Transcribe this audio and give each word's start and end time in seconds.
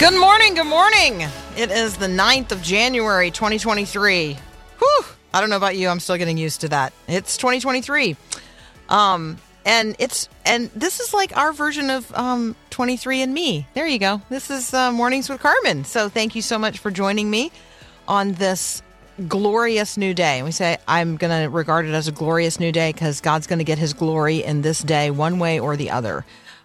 Good 0.00 0.18
morning. 0.18 0.54
Good 0.54 0.64
morning. 0.64 1.28
It 1.58 1.70
is 1.70 1.98
the 1.98 2.06
9th 2.06 2.52
of 2.52 2.62
January, 2.62 3.30
2023. 3.30 4.38
Whew. 4.78 5.04
I 5.34 5.40
don't 5.42 5.50
know 5.50 5.58
about 5.58 5.76
you. 5.76 5.90
I'm 5.90 6.00
still 6.00 6.16
getting 6.16 6.38
used 6.38 6.62
to 6.62 6.68
that. 6.68 6.94
It's 7.06 7.36
2023. 7.36 8.16
Um, 8.88 9.36
and 9.66 9.94
it's 9.98 10.30
and 10.46 10.70
this 10.70 11.00
is 11.00 11.12
like 11.12 11.36
our 11.36 11.52
version 11.52 11.90
of 11.90 12.10
um 12.14 12.56
23 12.70 13.20
and 13.20 13.34
me. 13.34 13.66
There 13.74 13.86
you 13.86 13.98
go. 13.98 14.22
This 14.30 14.50
is 14.50 14.72
uh, 14.72 14.90
Mornings 14.90 15.28
with 15.28 15.42
Carmen. 15.42 15.84
So 15.84 16.08
thank 16.08 16.34
you 16.34 16.40
so 16.40 16.58
much 16.58 16.78
for 16.78 16.90
joining 16.90 17.28
me 17.28 17.52
on 18.08 18.32
this 18.32 18.80
glorious 19.28 19.98
new 19.98 20.14
day. 20.14 20.42
We 20.42 20.50
say 20.50 20.78
I'm 20.88 21.18
going 21.18 21.42
to 21.42 21.50
regard 21.50 21.84
it 21.84 21.92
as 21.92 22.08
a 22.08 22.12
glorious 22.12 22.58
new 22.58 22.72
day 22.72 22.90
because 22.90 23.20
God's 23.20 23.46
going 23.46 23.58
to 23.58 23.66
get 23.66 23.76
his 23.76 23.92
glory 23.92 24.42
in 24.42 24.62
this 24.62 24.80
day 24.82 25.10
one 25.10 25.38
way 25.38 25.60
or 25.60 25.76
the 25.76 25.90
other. 25.90 26.24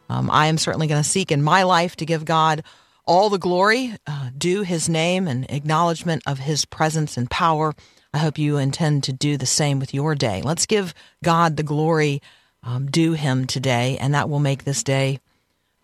Um, 0.09 0.31
I 0.31 0.47
am 0.47 0.57
certainly 0.57 0.87
going 0.87 1.03
to 1.03 1.09
seek 1.09 1.33
in 1.33 1.43
my 1.43 1.63
life 1.63 1.97
to 1.97 2.05
give 2.05 2.23
God 2.23 2.63
all 3.05 3.29
the 3.29 3.37
glory, 3.37 3.95
uh, 4.07 4.29
due 4.37 4.61
his 4.63 4.89
name 4.89 5.27
and 5.27 5.49
acknowledgement 5.49 6.23
of 6.25 6.39
his 6.39 6.65
presence 6.65 7.17
and 7.17 7.29
power. 7.29 7.73
I 8.13 8.19
hope 8.19 8.37
you 8.37 8.57
intend 8.57 9.03
to 9.03 9.13
do 9.13 9.37
the 9.37 9.45
same 9.45 9.79
with 9.79 9.93
your 9.93 10.15
day. 10.15 10.41
Let's 10.41 10.65
give 10.65 10.93
God 11.23 11.57
the 11.57 11.63
glory 11.63 12.21
um, 12.63 12.87
due 12.87 13.13
him 13.13 13.45
today, 13.45 13.97
and 13.99 14.13
that 14.13 14.29
will 14.29 14.39
make 14.39 14.63
this 14.63 14.83
day 14.83 15.19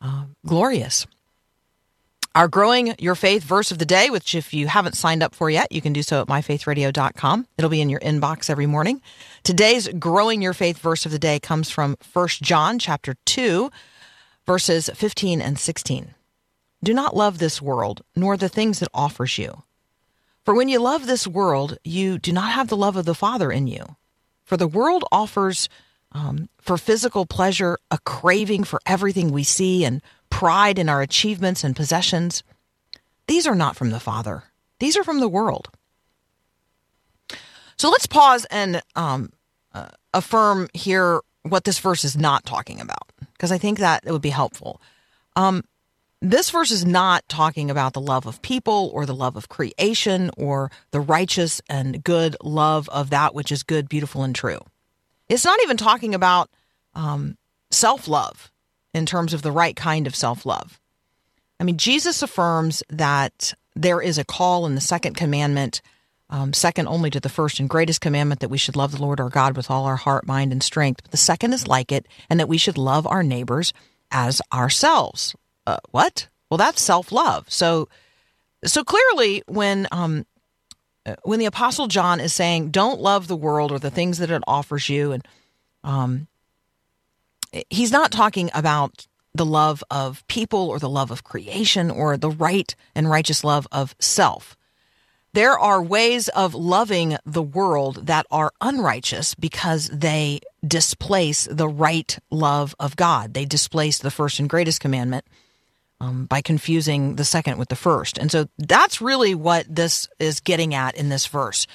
uh, 0.01 0.25
glorious. 0.45 1.05
Our 2.33 2.47
Growing 2.47 2.95
Your 2.97 3.15
Faith 3.15 3.43
verse 3.43 3.71
of 3.71 3.77
the 3.77 3.85
day, 3.85 4.09
which 4.09 4.33
if 4.33 4.53
you 4.53 4.67
haven't 4.67 4.95
signed 4.95 5.21
up 5.21 5.35
for 5.35 5.49
yet, 5.49 5.69
you 5.69 5.81
can 5.81 5.91
do 5.91 6.01
so 6.01 6.21
at 6.21 6.27
myfaithradio.com. 6.27 7.45
It'll 7.57 7.69
be 7.69 7.81
in 7.81 7.89
your 7.89 7.99
inbox 7.99 8.49
every 8.49 8.65
morning. 8.65 9.01
Today's 9.43 9.89
Growing 9.89 10.41
Your 10.41 10.53
Faith 10.53 10.77
verse 10.77 11.05
of 11.05 11.11
the 11.11 11.19
day 11.19 11.41
comes 11.41 11.69
from 11.69 11.97
1 12.13 12.27
John 12.41 12.79
chapter 12.79 13.15
2, 13.25 13.69
verses 14.45 14.89
15 14.95 15.41
and 15.41 15.59
16. 15.59 16.13
Do 16.83 16.93
not 16.93 17.15
love 17.15 17.37
this 17.37 17.61
world, 17.61 18.03
nor 18.15 18.37
the 18.37 18.49
things 18.49 18.81
it 18.81 18.89
offers 18.93 19.37
you. 19.37 19.63
For 20.43 20.55
when 20.55 20.69
you 20.69 20.79
love 20.79 21.05
this 21.05 21.27
world, 21.27 21.77
you 21.83 22.17
do 22.17 22.31
not 22.31 22.51
have 22.51 22.67
the 22.67 22.77
love 22.77 22.95
of 22.95 23.05
the 23.05 23.13
Father 23.13 23.51
in 23.51 23.67
you. 23.67 23.95
For 24.43 24.57
the 24.57 24.67
world 24.67 25.03
offers 25.11 25.69
um, 26.11 26.49
for 26.57 26.77
physical 26.77 27.25
pleasure 27.25 27.77
a 27.89 27.99
craving 27.99 28.63
for 28.63 28.81
everything 28.85 29.31
we 29.31 29.43
see 29.43 29.85
and 29.85 30.01
pride 30.29 30.79
in 30.79 30.89
our 30.89 31.01
achievements 31.01 31.63
and 31.63 31.75
possessions. 31.75 32.43
These 33.27 33.45
are 33.45 33.55
not 33.55 33.75
from 33.75 33.91
the 33.91 33.99
Father, 33.99 34.43
these 34.79 34.97
are 34.97 35.03
from 35.03 35.19
the 35.19 35.29
world. 35.29 35.69
So 37.77 37.89
let's 37.89 38.07
pause 38.07 38.45
and 38.51 38.81
um, 38.95 39.31
uh, 39.73 39.89
affirm 40.13 40.67
here 40.73 41.21
what 41.43 41.63
this 41.63 41.79
verse 41.79 42.03
is 42.03 42.17
not 42.17 42.45
talking 42.45 42.79
about, 42.79 43.11
because 43.33 43.51
I 43.51 43.57
think 43.57 43.79
that 43.79 44.03
it 44.05 44.11
would 44.11 44.21
be 44.21 44.29
helpful. 44.29 44.81
Um, 45.35 45.63
this 46.21 46.51
verse 46.51 46.69
is 46.69 46.85
not 46.85 47.27
talking 47.27 47.71
about 47.71 47.93
the 47.93 48.01
love 48.01 48.27
of 48.27 48.41
people 48.43 48.91
or 48.93 49.05
the 49.05 49.15
love 49.15 49.35
of 49.35 49.49
creation 49.49 50.29
or 50.37 50.71
the 50.91 50.99
righteous 50.99 51.61
and 51.67 52.03
good 52.03 52.35
love 52.43 52.87
of 52.89 53.09
that 53.09 53.33
which 53.33 53.51
is 53.51 53.63
good, 53.63 53.89
beautiful, 53.89 54.23
and 54.23 54.35
true. 54.35 54.59
It's 55.29 55.45
not 55.45 55.59
even 55.63 55.77
talking 55.77 56.13
about 56.13 56.49
um, 56.93 57.37
self 57.71 58.07
love 58.07 58.51
in 58.93 59.05
terms 59.05 59.33
of 59.33 59.41
the 59.41 59.51
right 59.51 59.75
kind 59.75 60.05
of 60.05 60.15
self 60.15 60.45
love. 60.45 60.79
I 61.59 61.63
mean, 61.63 61.77
Jesus 61.77 62.21
affirms 62.21 62.83
that 62.89 63.53
there 63.75 64.01
is 64.01 64.17
a 64.17 64.25
call 64.25 64.65
in 64.65 64.75
the 64.75 64.81
second 64.81 65.15
commandment, 65.15 65.81
um, 66.29 66.53
second 66.53 66.87
only 66.87 67.09
to 67.09 67.19
the 67.19 67.29
first 67.29 67.59
and 67.59 67.69
greatest 67.69 68.01
commandment, 68.01 68.41
that 68.41 68.49
we 68.49 68.57
should 68.57 68.75
love 68.75 68.91
the 68.91 69.01
Lord 69.01 69.19
our 69.19 69.29
God 69.29 69.57
with 69.57 69.71
all 69.71 69.85
our 69.85 69.95
heart, 69.95 70.27
mind, 70.27 70.51
and 70.51 70.61
strength. 70.61 71.01
But 71.01 71.11
the 71.11 71.17
second 71.17 71.53
is 71.53 71.67
like 71.67 71.91
it, 71.91 72.07
and 72.29 72.39
that 72.39 72.49
we 72.49 72.57
should 72.57 72.77
love 72.77 73.07
our 73.07 73.23
neighbors 73.23 73.73
as 74.11 74.41
ourselves. 74.53 75.35
Uh, 75.65 75.77
what? 75.91 76.27
Well, 76.49 76.57
that's 76.57 76.81
self 76.81 77.11
love. 77.11 77.49
So, 77.49 77.87
so 78.65 78.83
clearly, 78.83 79.43
when 79.47 79.87
um, 79.91 80.25
uh, 81.05 81.15
when 81.23 81.39
the 81.39 81.45
Apostle 81.45 81.87
John 81.87 82.19
is 82.19 82.33
saying, 82.33 82.71
"Don't 82.71 82.99
love 82.99 83.27
the 83.27 83.35
world 83.35 83.71
or 83.71 83.79
the 83.79 83.91
things 83.91 84.17
that 84.17 84.31
it 84.31 84.43
offers 84.47 84.89
you," 84.89 85.11
and 85.11 85.27
um, 85.83 86.27
he's 87.69 87.91
not 87.91 88.11
talking 88.11 88.49
about 88.53 89.07
the 89.33 89.45
love 89.45 89.83
of 89.89 90.25
people 90.27 90.69
or 90.69 90.79
the 90.79 90.89
love 90.89 91.11
of 91.11 91.23
creation 91.23 91.89
or 91.89 92.17
the 92.17 92.29
right 92.29 92.75
and 92.95 93.09
righteous 93.09 93.43
love 93.43 93.67
of 93.71 93.95
self. 93.99 94.57
There 95.33 95.57
are 95.57 95.81
ways 95.81 96.27
of 96.27 96.53
loving 96.53 97.15
the 97.25 97.41
world 97.41 98.07
that 98.07 98.25
are 98.29 98.51
unrighteous 98.59 99.33
because 99.35 99.87
they 99.87 100.41
displace 100.67 101.47
the 101.49 101.69
right 101.69 102.19
love 102.29 102.75
of 102.77 102.97
God. 102.97 103.33
They 103.33 103.45
displace 103.45 103.99
the 103.99 104.11
first 104.11 104.39
and 104.39 104.49
greatest 104.49 104.81
commandment 104.81 105.25
um, 106.01 106.25
by 106.25 106.41
confusing 106.41 107.15
the 107.15 107.23
second 107.23 107.59
with 107.59 107.69
the 107.69 107.75
first. 107.75 108.17
And 108.17 108.31
so 108.31 108.47
that's 108.57 109.01
really 109.01 109.35
what 109.35 109.67
this 109.73 110.09
is 110.17 110.39
getting 110.39 110.73
at 110.73 110.95
in 110.95 111.09
this 111.09 111.27
verse. 111.27 111.67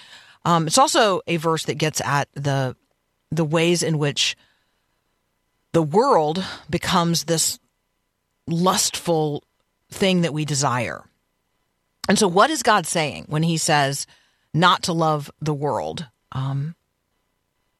Um, 0.44 0.66
it's 0.66 0.78
also 0.78 1.20
a 1.28 1.36
verse 1.36 1.64
that 1.66 1.74
gets 1.74 2.00
at 2.00 2.28
the 2.34 2.76
the 3.30 3.44
ways 3.44 3.82
in 3.82 3.98
which 3.98 4.36
the 5.72 5.82
world 5.82 6.44
becomes 6.68 7.24
this 7.24 7.58
lustful 8.46 9.44
thing 9.90 10.22
that 10.22 10.32
we 10.32 10.44
desire. 10.44 11.04
And 12.08 12.18
so, 12.18 12.26
what 12.26 12.50
is 12.50 12.62
God 12.62 12.86
saying 12.86 13.26
when 13.28 13.44
He 13.44 13.56
says 13.56 14.06
not 14.52 14.82
to 14.84 14.92
love 14.92 15.30
the 15.40 15.54
world? 15.54 16.06
Um, 16.32 16.74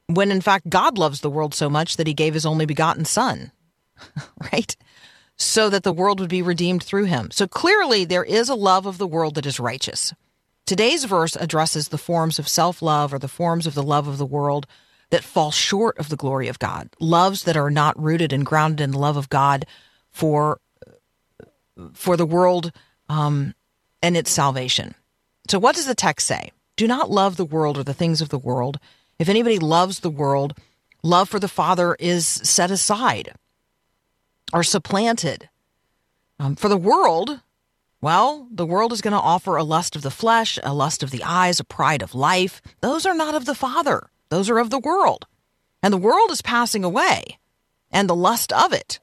when 0.07 0.31
in 0.31 0.41
fact, 0.41 0.69
God 0.69 0.97
loves 0.97 1.21
the 1.21 1.31
world 1.31 1.55
so 1.55 1.69
much 1.69 1.97
that 1.97 2.07
He 2.07 2.15
gave 2.15 2.35
His 2.35 2.47
only 2.47 2.67
begotten 2.67 3.05
Son, 3.05 3.51
right? 4.53 4.77
So 5.39 5.69
that 5.69 5.83
the 5.83 5.93
world 5.93 6.19
would 6.21 6.31
be 6.31 6.43
redeemed 6.43 6.83
through 6.83 7.05
Him. 7.05 7.31
So 7.31 7.47
clearly, 7.47 8.05
there 8.05 8.25
is 8.25 8.49
a 8.49 8.55
love 8.55 8.87
of 8.87 8.99
the 8.99 9.07
world 9.07 9.35
that 9.35 9.47
is 9.47 9.61
righteous. 9.61 10.15
Today's 10.65 11.05
verse 11.05 11.37
addresses 11.37 11.89
the 11.89 11.99
forms 11.99 12.39
of 12.39 12.49
self 12.49 12.83
love 12.83 13.13
or 13.15 13.19
the 13.19 13.29
forms 13.29 13.67
of 13.67 13.75
the 13.75 13.83
love 13.83 14.09
of 14.09 14.19
the 14.19 14.27
world 14.27 14.67
that 15.11 15.23
fall 15.23 15.51
short 15.51 15.97
of 15.99 16.09
the 16.09 16.17
glory 16.17 16.49
of 16.49 16.59
God, 16.59 16.89
loves 16.99 17.45
that 17.45 17.57
are 17.57 17.71
not 17.71 18.01
rooted 18.03 18.33
and 18.33 18.45
grounded 18.45 18.81
in 18.81 18.91
the 18.91 18.99
love 18.99 19.17
of 19.17 19.29
God 19.29 19.67
for 20.11 20.61
for 21.93 22.17
the 22.17 22.27
world 22.27 22.73
um, 23.09 23.55
and 24.03 24.17
its 24.17 24.31
salvation. 24.31 24.95
So, 25.49 25.59
what 25.59 25.77
does 25.77 25.87
the 25.87 25.95
text 25.95 26.27
say? 26.27 26.51
Do 26.77 26.87
not 26.87 27.11
love 27.11 27.37
the 27.37 27.45
world 27.45 27.79
or 27.79 27.85
the 27.85 27.95
things 27.95 28.21
of 28.21 28.31
the 28.31 28.39
world. 28.39 28.79
If 29.19 29.29
anybody 29.29 29.59
loves 29.59 30.01
the 30.01 30.11
world, 30.11 30.59
love 31.03 31.29
for 31.29 31.39
the 31.39 31.49
Father 31.49 31.97
is 31.99 32.27
set 32.27 32.71
aside 32.71 33.35
or 34.53 34.63
supplanted. 34.63 35.49
Um, 36.39 36.57
for 36.57 36.69
the 36.69 36.77
world, 36.77 37.41
well, 38.01 38.47
the 38.51 38.67
world 38.67 38.93
is 38.93 39.01
going 39.01 39.13
to 39.13 39.21
offer 39.21 39.57
a 39.57 39.65
lust 39.65 39.97
of 39.97 40.03
the 40.03 40.11
flesh, 40.11 40.59
a 40.63 40.75
lust 40.75 41.03
of 41.03 41.11
the 41.11 41.25
eyes, 41.25 41.61
a 41.61 41.65
pride 41.65 42.03
of 42.03 42.15
life. 42.15 42.61
Those 42.81 43.07
are 43.07 43.15
not 43.15 43.35
of 43.35 43.47
the 43.47 43.55
Father, 43.55 44.11
those 44.29 44.51
are 44.51 44.59
of 44.59 44.71
the 44.71 44.79
world. 44.79 45.27
And 45.83 45.93
the 45.93 45.99
world 45.99 46.31
is 46.31 46.43
passing 46.43 46.85
away, 46.85 47.39
and 47.91 48.09
the 48.09 48.15
lust 48.15 48.53
of 48.53 48.73
it. 48.73 48.99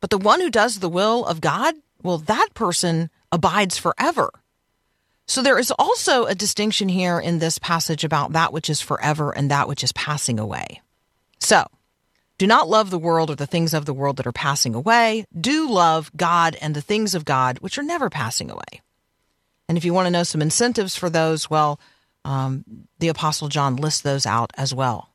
But 0.00 0.10
the 0.10 0.18
one 0.18 0.40
who 0.40 0.50
does 0.50 0.78
the 0.78 0.88
will 0.88 1.24
of 1.24 1.40
God, 1.40 1.74
well, 2.02 2.18
that 2.18 2.50
person 2.54 3.10
abides 3.32 3.78
forever. 3.78 4.30
So 5.26 5.42
there 5.42 5.58
is 5.58 5.72
also 5.78 6.26
a 6.26 6.34
distinction 6.34 6.88
here 6.88 7.18
in 7.18 7.38
this 7.38 7.58
passage 7.58 8.04
about 8.04 8.32
that 8.32 8.52
which 8.52 8.68
is 8.68 8.80
forever 8.80 9.32
and 9.32 9.50
that 9.50 9.68
which 9.68 9.82
is 9.82 9.92
passing 9.92 10.38
away. 10.38 10.82
So, 11.40 11.66
do 12.38 12.46
not 12.46 12.68
love 12.68 12.90
the 12.90 12.98
world 12.98 13.30
or 13.30 13.36
the 13.36 13.46
things 13.46 13.74
of 13.74 13.84
the 13.84 13.94
world 13.94 14.16
that 14.16 14.26
are 14.26 14.32
passing 14.32 14.74
away. 14.74 15.24
Do 15.38 15.70
love 15.70 16.10
God 16.16 16.56
and 16.60 16.74
the 16.74 16.80
things 16.80 17.14
of 17.14 17.24
God, 17.24 17.58
which 17.60 17.78
are 17.78 17.82
never 17.82 18.10
passing 18.10 18.50
away. 18.50 18.82
And 19.68 19.78
if 19.78 19.84
you 19.84 19.94
want 19.94 20.06
to 20.06 20.10
know 20.10 20.24
some 20.24 20.42
incentives 20.42 20.96
for 20.96 21.08
those, 21.08 21.48
well, 21.48 21.80
um, 22.24 22.64
the 22.98 23.08
Apostle 23.08 23.48
John 23.48 23.76
lists 23.76 24.00
those 24.00 24.26
out 24.26 24.52
as 24.56 24.74
well. 24.74 25.10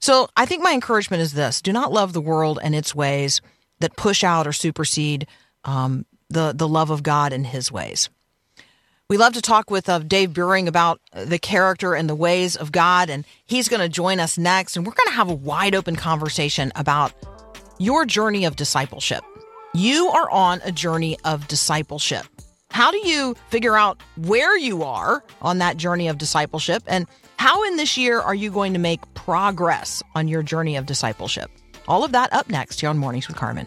So 0.00 0.28
I 0.36 0.46
think 0.46 0.62
my 0.62 0.72
encouragement 0.72 1.22
is 1.22 1.32
this 1.32 1.60
do 1.60 1.72
not 1.72 1.92
love 1.92 2.12
the 2.12 2.20
world 2.20 2.58
and 2.62 2.74
its 2.74 2.94
ways 2.94 3.40
that 3.80 3.96
push 3.96 4.24
out 4.24 4.46
or 4.46 4.52
supersede 4.52 5.26
um, 5.64 6.06
the, 6.28 6.52
the 6.54 6.68
love 6.68 6.90
of 6.90 7.02
God 7.02 7.32
and 7.32 7.46
his 7.46 7.72
ways. 7.72 8.08
We 9.10 9.16
love 9.16 9.32
to 9.32 9.42
talk 9.42 9.72
with 9.72 9.88
uh, 9.88 9.98
Dave 9.98 10.30
Buehring 10.30 10.68
about 10.68 11.00
the 11.12 11.40
character 11.40 11.94
and 11.94 12.08
the 12.08 12.14
ways 12.14 12.54
of 12.54 12.70
God, 12.70 13.10
and 13.10 13.26
he's 13.44 13.68
going 13.68 13.80
to 13.80 13.88
join 13.88 14.20
us 14.20 14.38
next. 14.38 14.76
And 14.76 14.86
we're 14.86 14.92
going 14.92 15.08
to 15.08 15.14
have 15.14 15.28
a 15.28 15.34
wide 15.34 15.74
open 15.74 15.96
conversation 15.96 16.70
about 16.76 17.12
your 17.80 18.06
journey 18.06 18.44
of 18.44 18.54
discipleship. 18.54 19.24
You 19.74 20.10
are 20.10 20.30
on 20.30 20.60
a 20.62 20.70
journey 20.70 21.18
of 21.24 21.48
discipleship. 21.48 22.24
How 22.70 22.92
do 22.92 22.98
you 22.98 23.34
figure 23.48 23.76
out 23.76 24.00
where 24.16 24.56
you 24.56 24.84
are 24.84 25.24
on 25.42 25.58
that 25.58 25.76
journey 25.76 26.06
of 26.06 26.16
discipleship? 26.16 26.84
And 26.86 27.08
how 27.36 27.64
in 27.64 27.78
this 27.78 27.98
year 27.98 28.20
are 28.20 28.36
you 28.36 28.52
going 28.52 28.74
to 28.74 28.78
make 28.78 29.00
progress 29.14 30.04
on 30.14 30.28
your 30.28 30.44
journey 30.44 30.76
of 30.76 30.86
discipleship? 30.86 31.50
All 31.88 32.04
of 32.04 32.12
that 32.12 32.32
up 32.32 32.48
next 32.48 32.80
here 32.80 32.90
on 32.90 32.98
Mornings 32.98 33.26
with 33.26 33.36
Carmen. 33.36 33.66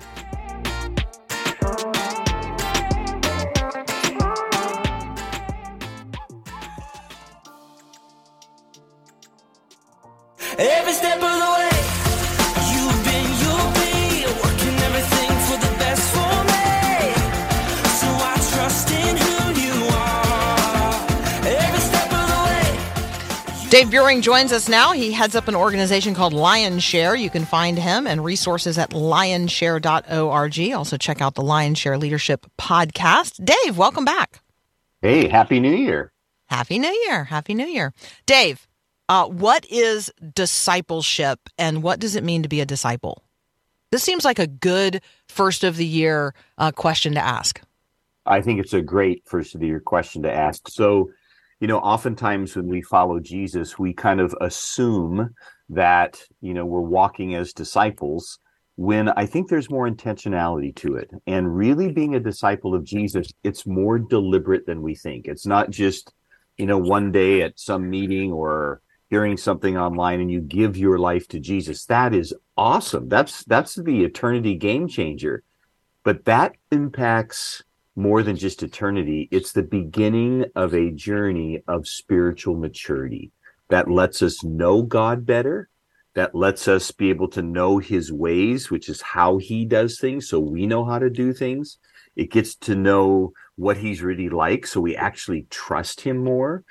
Every 10.56 10.94
step 10.94 11.16
of 11.16 11.22
the 11.22 11.52
way, 11.58 11.70
you've 12.72 13.04
been, 13.04 13.28
you'll 13.42 13.72
be 13.74 14.26
working 14.44 14.78
everything 14.86 15.32
for 15.48 15.58
the 15.58 15.74
best 15.80 16.04
for 16.14 16.36
me. 16.46 17.14
So 17.98 18.08
I 18.08 18.36
trust 18.54 18.92
in 18.92 19.18
who 19.18 19.34
you 19.60 19.88
are. 19.90 20.94
Every 21.48 21.80
step 21.80 22.06
of 22.14 22.28
the 22.30 22.42
way. 22.46 23.70
Dave 23.72 23.88
Buehring 23.88 24.22
joins 24.22 24.52
us 24.52 24.70
now. 24.70 24.92
He 24.92 25.12
heads 25.12 25.36
up 25.36 25.48
an 25.48 25.56
organization 25.56 26.14
called 26.14 26.34
Lionshare. 26.34 27.20
You 27.20 27.32
can 27.32 27.46
find 27.46 27.80
him 27.80 28.06
and 28.06 28.24
resources 28.24 28.78
at 28.78 28.92
lionshare.org. 28.92 30.74
Also, 30.74 30.98
check 30.98 31.20
out 31.20 31.34
the 31.34 31.42
Lionshare 31.42 32.00
Leadership 32.00 32.46
podcast. 32.60 33.44
Dave, 33.44 33.76
welcome 33.78 34.06
back. 34.06 34.40
Hey, 35.02 35.28
Happy 35.30 35.60
New 35.60 35.76
Year. 35.76 36.12
Happy 36.48 36.78
New 36.78 36.94
Year. 37.08 37.24
Happy 37.24 37.56
New 37.56 37.66
Year. 37.66 37.92
Dave, 38.28 38.68
uh, 39.10 39.28
what 39.28 39.66
is 39.70 40.12
discipleship 40.34 41.50
and 41.58 41.84
what 41.84 42.00
does 42.00 42.16
it 42.16 42.24
mean 42.24 42.44
to 42.44 42.50
be 42.50 42.62
a 42.62 42.66
disciple? 42.66 43.24
This 43.92 44.04
seems 44.04 44.26
like 44.26 44.40
a 44.40 44.48
good 44.48 45.02
first 45.28 45.64
of 45.64 45.78
the 45.78 45.86
year 45.86 46.34
uh, 46.58 46.72
question 46.72 47.14
to 47.14 47.20
ask. 47.20 47.62
I 48.26 48.42
think 48.42 48.60
it's 48.60 48.74
a 48.74 48.82
great 48.82 49.24
first 49.28 49.54
of 49.54 49.62
the 49.62 49.68
year 49.68 49.80
question 49.80 50.24
to 50.24 50.34
ask. 50.34 50.68
So, 50.70 51.12
you 51.60 51.68
know, 51.68 51.78
oftentimes 51.80 52.56
when 52.56 52.68
we 52.68 52.82
follow 52.82 53.20
Jesus, 53.20 53.78
we 53.78 53.94
kind 53.94 54.20
of 54.20 54.34
assume 54.42 55.34
that, 55.70 56.22
you 56.42 56.54
know, 56.54 56.66
we're 56.66 56.82
walking 56.82 57.36
as 57.36 57.54
disciples 57.54 58.40
when 58.76 59.10
I 59.10 59.26
think 59.26 59.50
there's 59.50 59.70
more 59.70 59.88
intentionality 59.88 60.76
to 60.78 60.96
it. 60.96 61.12
And 61.28 61.56
really 61.56 61.92
being 61.92 62.16
a 62.16 62.20
disciple 62.20 62.74
of 62.74 62.84
Jesus, 62.84 63.28
it's 63.44 63.68
more 63.68 64.00
deliberate 64.00 64.66
than 64.66 64.82
we 64.82 64.96
think. 64.96 65.28
It's 65.28 65.46
not 65.46 65.70
just, 65.70 66.12
you 66.58 66.66
know, 66.66 66.78
one 66.78 67.12
day 67.12 67.44
at 67.44 67.60
some 67.60 67.90
meeting 67.90 68.32
or 68.32 68.82
hearing 69.14 69.38
something 69.38 69.78
online 69.78 70.20
and 70.22 70.32
you 70.32 70.42
give 70.42 70.76
your 70.76 70.98
life 70.98 71.28
to 71.28 71.40
Jesus. 71.40 71.86
That 71.86 72.16
is 72.16 72.34
awesome. 72.58 73.10
That's 73.10 73.44
that's 73.44 73.76
the 73.76 74.04
eternity 74.04 74.56
game 74.56 74.88
changer. 74.88 75.44
But 76.04 76.26
that 76.26 76.54
impacts 76.72 77.64
more 77.96 78.24
than 78.24 78.36
just 78.36 78.64
eternity. 78.64 79.30
It's 79.30 79.52
the 79.52 79.62
beginning 79.62 80.46
of 80.56 80.74
a 80.74 80.90
journey 80.90 81.62
of 81.68 81.88
spiritual 81.88 82.56
maturity 82.56 83.32
that 83.70 83.88
lets 83.88 84.24
us 84.24 84.44
know 84.44 84.82
God 84.82 85.28
better, 85.28 85.70
that 86.16 86.34
lets 86.34 86.68
us 86.68 86.90
be 86.90 87.12
able 87.12 87.28
to 87.30 87.44
know 87.44 87.78
his 87.78 88.12
ways, 88.12 88.72
which 88.72 88.90
is 88.90 89.00
how 89.00 89.38
he 89.38 89.64
does 89.64 90.00
things, 90.00 90.28
so 90.28 90.40
we 90.40 90.66
know 90.66 90.86
how 90.86 90.98
to 90.98 91.12
do 91.12 91.34
things. 91.34 91.78
It 92.16 92.32
gets 92.32 92.56
to 92.68 92.74
know 92.74 93.34
what 93.58 93.78
he's 93.78 94.02
really 94.02 94.30
like, 94.30 94.66
so 94.66 94.82
we 94.82 94.96
actually 94.96 95.46
trust 95.52 96.02
him 96.02 96.24
more. 96.24 96.64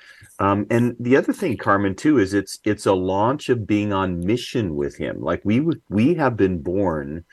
Um, 0.43 0.67
and 0.69 0.97
the 0.99 1.15
other 1.15 1.31
thing, 1.31 1.55
Carmen, 1.55 1.95
too, 1.95 2.19
is 2.19 2.33
it's 2.33 2.59
it's 2.65 2.85
a 2.85 2.91
launch 2.91 3.47
of 3.47 3.65
being 3.65 3.93
on 3.93 4.19
mission 4.19 4.75
with 4.75 4.97
him. 4.97 5.21
Like 5.21 5.41
we 5.45 5.65
we 5.89 6.15
have 6.15 6.35
been 6.35 6.61
born 6.61 7.23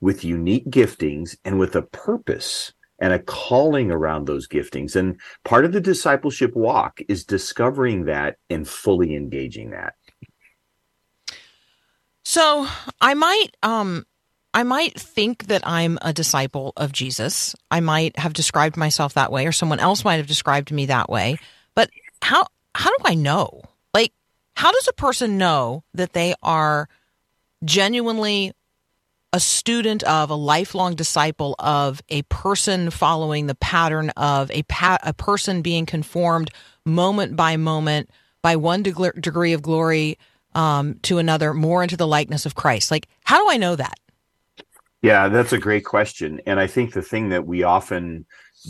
with 0.00 0.22
unique 0.22 0.70
giftings 0.70 1.36
and 1.44 1.58
with 1.58 1.74
a 1.74 1.82
purpose 1.82 2.72
and 3.00 3.12
a 3.12 3.18
calling 3.18 3.90
around 3.90 4.28
those 4.28 4.46
giftings. 4.46 4.94
And 4.94 5.20
part 5.44 5.64
of 5.64 5.72
the 5.72 5.80
discipleship 5.80 6.54
walk 6.54 7.00
is 7.08 7.24
discovering 7.24 8.04
that 8.04 8.36
and 8.48 8.68
fully 8.68 9.16
engaging 9.16 9.70
that. 9.70 9.94
So 12.24 12.68
I 13.00 13.14
might 13.14 13.48
um 13.64 14.06
I 14.54 14.62
might 14.62 14.94
think 14.94 15.46
that 15.46 15.66
I'm 15.66 15.98
a 16.00 16.12
disciple 16.12 16.74
of 16.76 16.92
Jesus. 16.92 17.56
I 17.72 17.80
might 17.80 18.16
have 18.20 18.34
described 18.34 18.76
myself 18.76 19.14
that 19.14 19.32
way 19.32 19.48
or 19.48 19.52
someone 19.52 19.80
else 19.80 20.04
might 20.04 20.18
have 20.18 20.28
described 20.28 20.70
me 20.70 20.86
that 20.86 21.10
way. 21.10 21.40
How 22.22 22.46
how 22.74 22.90
do 22.90 23.04
I 23.04 23.14
know? 23.14 23.62
Like 23.92 24.12
how 24.56 24.72
does 24.72 24.88
a 24.88 24.92
person 24.92 25.38
know 25.38 25.84
that 25.94 26.12
they 26.12 26.34
are 26.42 26.88
genuinely 27.64 28.52
a 29.32 29.40
student 29.40 30.02
of 30.02 30.30
a 30.30 30.34
lifelong 30.34 30.94
disciple 30.94 31.54
of 31.58 32.02
a 32.10 32.22
person 32.22 32.90
following 32.90 33.46
the 33.46 33.54
pattern 33.54 34.10
of 34.10 34.50
a 34.50 34.62
pa- 34.64 34.98
a 35.02 35.14
person 35.14 35.62
being 35.62 35.86
conformed 35.86 36.50
moment 36.84 37.34
by 37.34 37.56
moment 37.56 38.10
by 38.42 38.56
one 38.56 38.84
degl- 38.84 39.18
degree 39.20 39.52
of 39.52 39.62
glory 39.62 40.18
um, 40.54 40.98
to 41.02 41.18
another 41.18 41.54
more 41.54 41.82
into 41.82 41.96
the 41.96 42.06
likeness 42.06 42.44
of 42.44 42.54
Christ. 42.54 42.90
Like, 42.90 43.08
how 43.24 43.42
do 43.42 43.50
I 43.50 43.56
know 43.56 43.76
that? 43.76 43.94
Yeah, 45.00 45.28
that's 45.28 45.52
a 45.52 45.58
great 45.58 45.84
question. 45.84 46.40
And 46.46 46.60
I 46.60 46.66
think 46.66 46.92
the 46.92 47.02
thing 47.02 47.30
that 47.30 47.46
we 47.46 47.62
often 47.62 48.26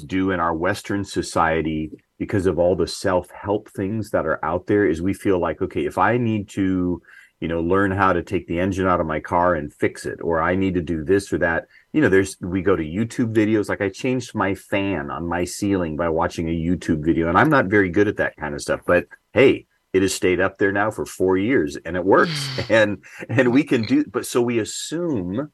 do 0.06 0.30
in 0.30 0.40
our 0.40 0.54
Western 0.54 1.04
society, 1.04 1.90
because 2.22 2.46
of 2.46 2.56
all 2.56 2.76
the 2.76 2.86
self 2.86 3.28
help 3.32 3.68
things 3.70 4.10
that 4.10 4.26
are 4.26 4.38
out 4.44 4.68
there, 4.68 4.86
is 4.86 5.02
we 5.02 5.12
feel 5.12 5.40
like, 5.40 5.60
okay, 5.60 5.86
if 5.86 5.98
I 5.98 6.18
need 6.18 6.48
to, 6.50 7.02
you 7.40 7.48
know, 7.48 7.60
learn 7.60 7.90
how 7.90 8.12
to 8.12 8.22
take 8.22 8.46
the 8.46 8.60
engine 8.60 8.86
out 8.86 9.00
of 9.00 9.08
my 9.08 9.18
car 9.18 9.56
and 9.56 9.74
fix 9.74 10.06
it, 10.06 10.20
or 10.22 10.40
I 10.40 10.54
need 10.54 10.74
to 10.74 10.82
do 10.82 11.02
this 11.02 11.32
or 11.32 11.38
that, 11.38 11.66
you 11.92 12.00
know, 12.00 12.08
there's, 12.08 12.36
we 12.40 12.62
go 12.62 12.76
to 12.76 12.84
YouTube 12.84 13.34
videos. 13.34 13.68
Like 13.68 13.80
I 13.80 13.88
changed 13.88 14.36
my 14.36 14.54
fan 14.54 15.10
on 15.10 15.26
my 15.26 15.44
ceiling 15.44 15.96
by 15.96 16.10
watching 16.10 16.48
a 16.48 16.52
YouTube 16.52 17.04
video, 17.04 17.28
and 17.28 17.36
I'm 17.36 17.50
not 17.50 17.66
very 17.66 17.90
good 17.90 18.06
at 18.06 18.18
that 18.18 18.36
kind 18.36 18.54
of 18.54 18.62
stuff, 18.62 18.82
but 18.86 19.06
hey, 19.32 19.66
it 19.92 20.02
has 20.02 20.14
stayed 20.14 20.40
up 20.40 20.58
there 20.58 20.70
now 20.70 20.92
for 20.92 21.04
four 21.04 21.36
years 21.36 21.76
and 21.84 21.96
it 21.96 22.04
works 22.04 22.48
and 22.70 23.02
and 23.28 23.52
we 23.52 23.64
can 23.64 23.82
do 23.82 24.04
but 24.04 24.26
so 24.26 24.40
we 24.40 24.60
assume 24.60 25.50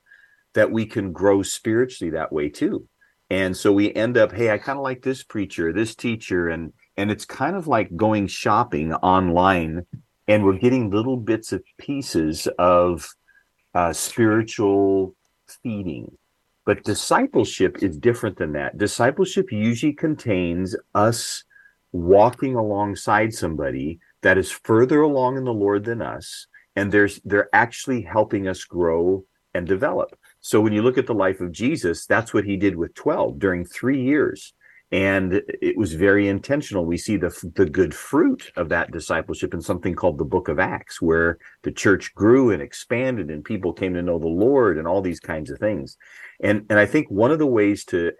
that 0.52 0.70
we 0.70 0.84
can 0.84 1.12
grow 1.12 1.42
spiritually 1.42 2.10
that 2.10 2.30
way 2.30 2.50
too 2.50 2.86
and 3.30 3.56
so 3.56 3.72
we 3.72 3.92
end 3.94 4.16
up 4.16 4.32
hey 4.32 4.50
i 4.50 4.58
kind 4.58 4.78
of 4.78 4.82
like 4.82 5.02
this 5.02 5.22
preacher 5.22 5.72
this 5.72 5.94
teacher 5.94 6.48
and 6.48 6.72
and 6.96 7.10
it's 7.10 7.24
kind 7.24 7.56
of 7.56 7.66
like 7.66 7.94
going 7.96 8.26
shopping 8.26 8.92
online 8.94 9.84
and 10.26 10.44
we're 10.44 10.58
getting 10.58 10.90
little 10.90 11.16
bits 11.16 11.52
of 11.52 11.62
pieces 11.78 12.48
of 12.58 13.08
uh, 13.74 13.92
spiritual 13.92 15.14
feeding 15.62 16.10
but 16.64 16.82
discipleship 16.84 17.82
is 17.82 17.96
different 17.98 18.36
than 18.36 18.52
that 18.52 18.76
discipleship 18.78 19.52
usually 19.52 19.92
contains 19.92 20.74
us 20.94 21.44
walking 21.92 22.54
alongside 22.54 23.32
somebody 23.32 23.98
that 24.22 24.38
is 24.38 24.50
further 24.50 25.00
along 25.02 25.36
in 25.36 25.44
the 25.44 25.52
Lord 25.52 25.84
than 25.84 26.02
us, 26.02 26.46
and 26.76 26.92
there's 26.92 27.20
they're 27.24 27.48
actually 27.52 28.02
helping 28.02 28.48
us 28.48 28.64
grow 28.64 29.24
and 29.54 29.66
develop. 29.66 30.16
So 30.40 30.60
when 30.60 30.72
you 30.72 30.82
look 30.82 30.98
at 30.98 31.06
the 31.06 31.14
life 31.14 31.40
of 31.40 31.52
Jesus, 31.52 32.06
that's 32.06 32.32
what 32.32 32.44
he 32.44 32.56
did 32.56 32.76
with 32.76 32.94
12 32.94 33.38
during 33.38 33.64
3 33.64 34.00
years. 34.00 34.54
And 34.90 35.42
it 35.60 35.76
was 35.76 35.92
very 35.92 36.28
intentional. 36.28 36.86
We 36.86 36.96
see 36.96 37.18
the 37.18 37.28
the 37.54 37.66
good 37.66 37.94
fruit 37.94 38.50
of 38.56 38.70
that 38.70 38.90
discipleship 38.90 39.52
in 39.52 39.60
something 39.60 39.94
called 39.94 40.16
the 40.16 40.24
book 40.24 40.48
of 40.48 40.58
Acts, 40.58 41.02
where 41.02 41.36
the 41.62 41.72
church 41.72 42.14
grew 42.14 42.50
and 42.50 42.62
expanded 42.62 43.30
and 43.30 43.44
people 43.44 43.74
came 43.74 43.92
to 43.92 44.02
know 44.02 44.18
the 44.18 44.28
Lord 44.28 44.78
and 44.78 44.88
all 44.88 45.02
these 45.02 45.20
kinds 45.20 45.50
of 45.50 45.58
things. 45.58 45.98
And 46.40 46.64
and 46.70 46.78
I 46.78 46.86
think 46.86 47.10
one 47.10 47.30
of 47.30 47.38
the 47.38 47.46
ways 47.46 47.84
to 47.86 48.12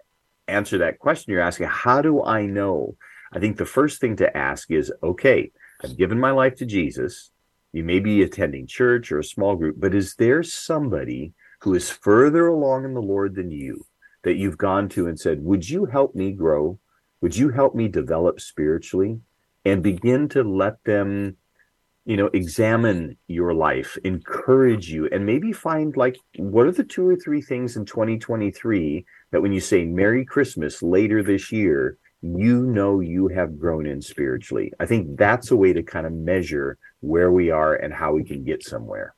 answer 0.47 0.77
that 0.77 0.99
question 0.99 1.33
you're 1.33 1.41
asking, 1.41 1.69
how 1.69 2.03
do 2.03 2.23
I 2.23 2.45
know? 2.45 2.95
I 3.33 3.39
think 3.39 3.57
the 3.57 3.65
first 3.65 3.99
thing 3.99 4.15
to 4.17 4.37
ask 4.37 4.69
is, 4.69 4.93
okay, 5.01 5.51
I've 5.83 5.97
given 5.97 6.19
my 6.19 6.31
life 6.31 6.55
to 6.57 6.67
Jesus. 6.67 7.31
You 7.71 7.83
may 7.83 7.99
be 7.99 8.21
attending 8.21 8.67
church 8.67 9.11
or 9.11 9.17
a 9.17 9.23
small 9.23 9.55
group, 9.55 9.77
but 9.79 9.95
is 9.95 10.13
there 10.15 10.43
somebody 10.43 11.33
who 11.59 11.75
is 11.75 11.89
further 11.89 12.47
along 12.47 12.85
in 12.85 12.93
the 12.93 13.01
Lord 13.01 13.35
than 13.35 13.51
you 13.51 13.85
that 14.23 14.35
you've 14.35 14.57
gone 14.57 14.89
to 14.89 15.07
and 15.07 15.19
said, 15.19 15.43
Would 15.43 15.69
you 15.69 15.85
help 15.85 16.15
me 16.15 16.31
grow? 16.31 16.79
Would 17.21 17.35
you 17.35 17.49
help 17.49 17.75
me 17.75 17.87
develop 17.87 18.39
spiritually? 18.39 19.19
And 19.65 19.83
begin 19.83 20.29
to 20.29 20.43
let 20.43 20.81
them, 20.85 21.35
you 22.05 22.15
know, 22.15 22.29
examine 22.33 23.17
your 23.27 23.53
life, 23.53 23.97
encourage 24.03 24.89
you, 24.89 25.09
and 25.11 25.25
maybe 25.25 25.51
find 25.51 25.95
like, 25.97 26.17
what 26.37 26.65
are 26.65 26.71
the 26.71 26.83
two 26.83 27.07
or 27.07 27.17
three 27.17 27.41
things 27.41 27.75
in 27.75 27.85
2023 27.85 29.05
that 29.31 29.41
when 29.41 29.51
you 29.51 29.59
say 29.59 29.85
Merry 29.85 30.25
Christmas 30.25 30.81
later 30.81 31.21
this 31.21 31.51
year, 31.51 31.97
you 32.21 32.65
know 32.65 32.99
you 32.99 33.27
have 33.27 33.59
grown 33.59 33.85
in 33.85 34.01
spiritually. 34.01 34.71
I 34.79 34.85
think 34.85 35.17
that's 35.17 35.51
a 35.51 35.55
way 35.55 35.73
to 35.73 35.83
kind 35.83 36.05
of 36.05 36.13
measure 36.13 36.77
where 37.01 37.31
we 37.31 37.49
are 37.49 37.75
and 37.75 37.93
how 37.93 38.13
we 38.13 38.23
can 38.23 38.43
get 38.43 38.63
somewhere. 38.63 39.13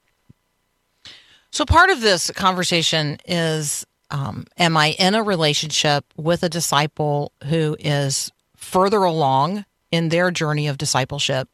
So, 1.52 1.66
part 1.66 1.90
of 1.90 2.02
this 2.02 2.32
conversation 2.32 3.18
is 3.26 3.86
um, 4.10 4.46
Am 4.58 4.76
I 4.76 4.92
in 4.98 5.16
a 5.16 5.24
relationship 5.24 6.06
with 6.18 6.44
a 6.44 6.50
disciple 6.50 7.32
who 7.46 7.76
is 7.80 8.32
further 8.56 9.04
along 9.04 9.66
in 9.92 10.10
their 10.10 10.32
journey 10.32 10.68
of 10.68 10.78
discipleship. 10.78 11.50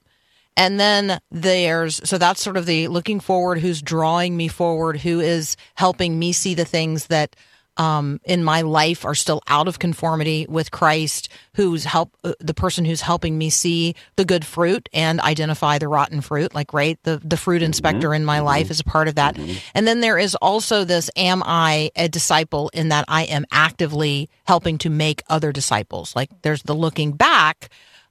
And 0.56 0.80
then 0.80 1.20
there's, 1.30 2.08
so 2.08 2.18
that's 2.18 2.42
sort 2.42 2.58
of 2.58 2.66
the 2.66 2.88
looking 2.88 3.20
forward, 3.20 3.60
who's 3.60 3.82
drawing 3.82 4.36
me 4.36 4.48
forward, 4.48 5.00
who 5.00 5.20
is 5.20 5.56
helping 5.75 6.18
me 6.18 6.34
see 6.34 6.54
the 6.54 6.66
things 6.66 7.08
that 7.08 7.36
um, 7.77 8.19
in 8.25 8.43
my 8.43 8.62
life 8.62 9.05
are 9.05 9.15
still 9.15 9.41
out 9.48 9.67
of 9.67 9.79
conformity 9.79 10.46
with 10.50 10.72
Christ, 10.72 11.29
who's 11.55 11.86
help 11.86 12.15
uh, 12.24 12.34
the 12.39 12.53
person 12.53 12.86
who's 12.86 13.01
helping 13.01 13.38
me 13.38 13.50
see 13.50 13.96
the 14.15 14.25
good 14.25 14.46
fruit 14.46 14.89
and 14.93 15.22
identify 15.22 15.77
the 15.77 15.88
rotten 15.88 16.22
fruit. 16.22 16.53
Like, 16.53 16.74
right, 16.74 17.00
the 17.03 17.22
the 17.24 17.38
fruit 17.38 17.62
inspector 17.62 18.13
in 18.13 18.25
my 18.25 18.39
life 18.39 18.72
is 18.72 18.79
a 18.79 18.84
part 18.84 19.07
of 19.07 19.15
that. 19.15 19.38
And 19.74 19.88
then 19.88 20.01
there 20.01 20.17
is 20.17 20.36
also 20.36 20.84
this: 20.84 21.10
Am 21.15 21.43
I 21.46 21.91
a 21.96 22.10
disciple 22.10 22.69
in 22.74 22.89
that 22.89 23.05
I 23.07 23.24
am 23.24 23.46
actively 23.51 24.29
helping 24.46 24.77
to 24.79 24.89
make 24.89 25.24
other 25.29 25.51
disciples? 25.51 26.15
Like, 26.15 26.29
there's 26.41 26.63
the 26.63 26.75
looking 26.75 27.12
back 27.12 27.69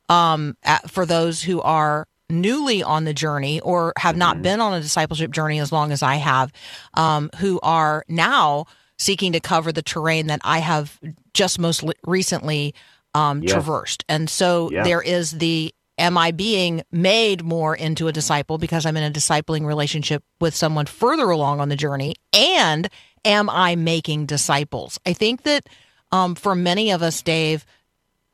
um, 0.08 0.56
at, 0.62 0.90
for 0.90 1.04
those 1.06 1.42
who 1.42 1.61
are 1.61 2.06
newly 2.28 2.82
on 2.82 3.04
the 3.04 3.14
journey 3.14 3.61
or 3.61 3.92
have 3.96 4.16
not 4.16 4.42
been 4.42 4.61
on 4.61 4.75
a 4.75 4.80
discipleship 4.80 5.30
journey 5.30 5.61
as 5.61 5.70
long 5.70 5.92
as 5.92 6.02
I 6.02 6.16
have, 6.16 6.52
um, 6.94 7.30
who 7.38 7.61
are 7.62 8.04
now 8.08 8.66
seeking 8.98 9.32
to 9.32 9.40
cover 9.40 9.72
the 9.72 9.82
terrain 9.82 10.26
that 10.28 10.40
I 10.44 10.58
have 10.58 10.98
just 11.34 11.58
most 11.58 11.82
li- 11.82 11.94
recently 12.06 12.74
um, 13.14 13.42
Yeah. 13.42 13.54
traversed. 13.54 14.04
And 14.08 14.28
so 14.28 14.70
Yeah. 14.70 14.84
there 14.84 15.00
is 15.02 15.30
the 15.32 15.72
am 15.98 16.18
I 16.18 16.30
being 16.30 16.82
made 16.92 17.42
more 17.42 17.74
into 17.74 18.06
a 18.08 18.12
disciple 18.12 18.58
because 18.58 18.84
I'm 18.84 18.98
in 18.98 19.02
a 19.02 19.10
discipling 19.10 19.64
relationship 19.64 20.22
with 20.40 20.54
someone 20.54 20.84
further 20.84 21.30
along 21.30 21.60
on 21.60 21.70
the 21.70 21.76
journey? 21.76 22.16
And 22.34 22.90
am 23.24 23.48
I 23.48 23.74
making 23.76 24.26
disciples? 24.26 24.98
I 25.06 25.14
think 25.14 25.44
that 25.44 25.66
um, 26.12 26.34
for 26.34 26.54
many 26.54 26.90
of 26.90 27.00
us, 27.02 27.22
Dave, 27.22 27.64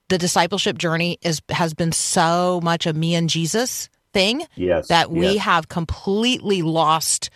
the 0.09 0.19
discipleship 0.19 0.77
journey 0.77 1.19
is 1.23 1.41
has 1.51 1.73
been 1.75 1.93
so 1.93 2.61
much 2.65 2.85
a 2.87 2.93
me 2.93 3.15
and 3.15 3.31
Jesus 3.31 3.89
thing 4.13 4.45
Yes. 4.57 4.89
that 4.89 5.11
we 5.13 5.35
yes. 5.35 5.45
have 5.45 5.69
completely 5.69 6.63
lost 6.63 7.31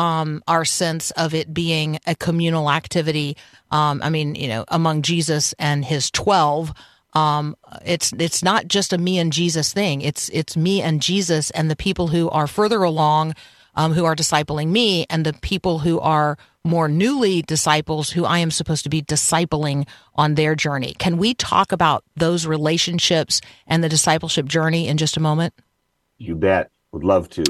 um, 0.00 0.42
our 0.48 0.64
sense 0.64 1.10
of 1.10 1.34
it 1.34 1.52
being 1.52 1.98
a 2.06 2.14
communal 2.14 2.70
activity. 2.70 3.36
Um, 3.70 4.00
I 4.02 4.08
mean, 4.08 4.34
you 4.34 4.48
know, 4.48 4.64
among 4.68 5.02
Jesus 5.02 5.54
and 5.58 5.84
his 5.84 6.10
twelve, 6.10 6.72
um, 7.12 7.54
it's 7.84 8.10
it's 8.18 8.42
not 8.42 8.66
just 8.66 8.94
a 8.94 8.98
me 8.98 9.18
and 9.18 9.30
Jesus 9.30 9.74
thing. 9.74 10.00
It's 10.00 10.30
it's 10.30 10.56
me 10.56 10.80
and 10.80 11.02
Jesus 11.02 11.50
and 11.50 11.70
the 11.70 11.76
people 11.76 12.08
who 12.08 12.30
are 12.30 12.46
further 12.46 12.82
along, 12.82 13.34
um, 13.74 13.92
who 13.92 14.06
are 14.06 14.16
discipling 14.16 14.68
me, 14.68 15.04
and 15.10 15.26
the 15.26 15.34
people 15.34 15.80
who 15.80 16.00
are 16.00 16.38
more 16.64 16.88
newly 16.88 17.42
disciples 17.42 18.10
who 18.10 18.24
I 18.24 18.38
am 18.38 18.50
supposed 18.50 18.84
to 18.84 18.90
be 18.90 19.02
discipling 19.02 19.86
on 20.14 20.34
their 20.34 20.54
journey. 20.54 20.94
Can 20.98 21.18
we 21.18 21.34
talk 21.34 21.72
about 21.72 22.04
those 22.16 22.46
relationships 22.46 23.42
and 23.66 23.84
the 23.84 23.88
discipleship 23.88 24.46
journey 24.46 24.88
in 24.88 24.96
just 24.96 25.18
a 25.18 25.20
moment? 25.20 25.52
You 26.16 26.36
bet. 26.36 26.70
Would 26.92 27.04
love 27.04 27.28
to. 27.30 27.44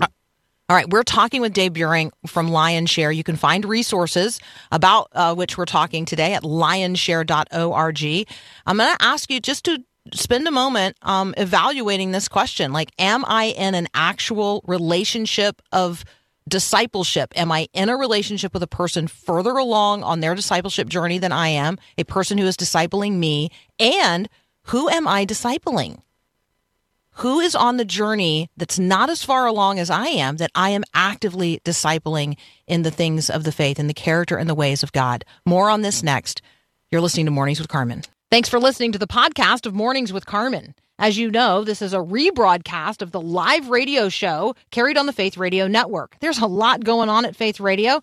All 0.70 0.76
right, 0.76 0.88
we're 0.88 1.02
talking 1.02 1.40
with 1.40 1.52
Dave 1.52 1.72
Buehring 1.72 2.12
from 2.28 2.48
Lionshare. 2.48 3.12
You 3.12 3.24
can 3.24 3.34
find 3.34 3.64
resources 3.64 4.38
about 4.70 5.08
uh, 5.14 5.34
which 5.34 5.58
we're 5.58 5.64
talking 5.64 6.04
today 6.04 6.32
at 6.34 6.44
lionshare.org. 6.44 8.28
I'm 8.66 8.76
going 8.76 8.96
to 8.96 9.04
ask 9.04 9.28
you 9.32 9.40
just 9.40 9.64
to 9.64 9.82
spend 10.14 10.46
a 10.46 10.52
moment 10.52 10.96
um, 11.02 11.34
evaluating 11.36 12.12
this 12.12 12.28
question 12.28 12.72
like, 12.72 12.92
am 13.00 13.24
I 13.26 13.46
in 13.46 13.74
an 13.74 13.88
actual 13.94 14.62
relationship 14.64 15.60
of 15.72 16.04
discipleship? 16.48 17.32
Am 17.34 17.50
I 17.50 17.66
in 17.72 17.88
a 17.88 17.96
relationship 17.96 18.54
with 18.54 18.62
a 18.62 18.68
person 18.68 19.08
further 19.08 19.56
along 19.56 20.04
on 20.04 20.20
their 20.20 20.36
discipleship 20.36 20.88
journey 20.88 21.18
than 21.18 21.32
I 21.32 21.48
am, 21.48 21.78
a 21.98 22.04
person 22.04 22.38
who 22.38 22.46
is 22.46 22.56
discipling 22.56 23.14
me? 23.14 23.50
And 23.80 24.28
who 24.66 24.88
am 24.88 25.08
I 25.08 25.26
discipling? 25.26 26.00
Who 27.14 27.40
is 27.40 27.54
on 27.54 27.76
the 27.76 27.84
journey 27.84 28.48
that's 28.56 28.78
not 28.78 29.10
as 29.10 29.24
far 29.24 29.46
along 29.46 29.78
as 29.78 29.90
I 29.90 30.06
am 30.06 30.36
that 30.38 30.50
I 30.54 30.70
am 30.70 30.84
actively 30.94 31.60
discipling 31.64 32.36
in 32.66 32.82
the 32.82 32.90
things 32.90 33.28
of 33.28 33.44
the 33.44 33.52
faith, 33.52 33.78
in 33.78 33.86
the 33.88 33.94
character 33.94 34.36
and 34.36 34.48
the 34.48 34.54
ways 34.54 34.82
of 34.82 34.92
God. 34.92 35.24
More 35.44 35.70
on 35.70 35.82
this 35.82 36.02
next. 36.02 36.42
You're 36.90 37.00
listening 37.00 37.26
to 37.26 37.32
Mornings 37.32 37.60
with 37.60 37.68
Carmen. 37.68 38.02
Thanks 38.30 38.48
for 38.48 38.58
listening 38.60 38.92
to 38.92 38.98
the 38.98 39.06
podcast 39.06 39.66
of 39.66 39.74
Mornings 39.74 40.12
with 40.12 40.26
Carmen. 40.26 40.74
As 41.00 41.16
you 41.16 41.30
know, 41.30 41.64
this 41.64 41.80
is 41.80 41.94
a 41.94 41.98
rebroadcast 41.98 43.00
of 43.00 43.10
the 43.10 43.20
live 43.22 43.70
radio 43.70 44.10
show 44.10 44.54
carried 44.70 44.98
on 44.98 45.06
the 45.06 45.14
Faith 45.14 45.38
Radio 45.38 45.66
Network. 45.66 46.14
There's 46.20 46.38
a 46.38 46.46
lot 46.46 46.84
going 46.84 47.08
on 47.08 47.24
at 47.24 47.34
Faith 47.34 47.58
Radio, 47.58 48.02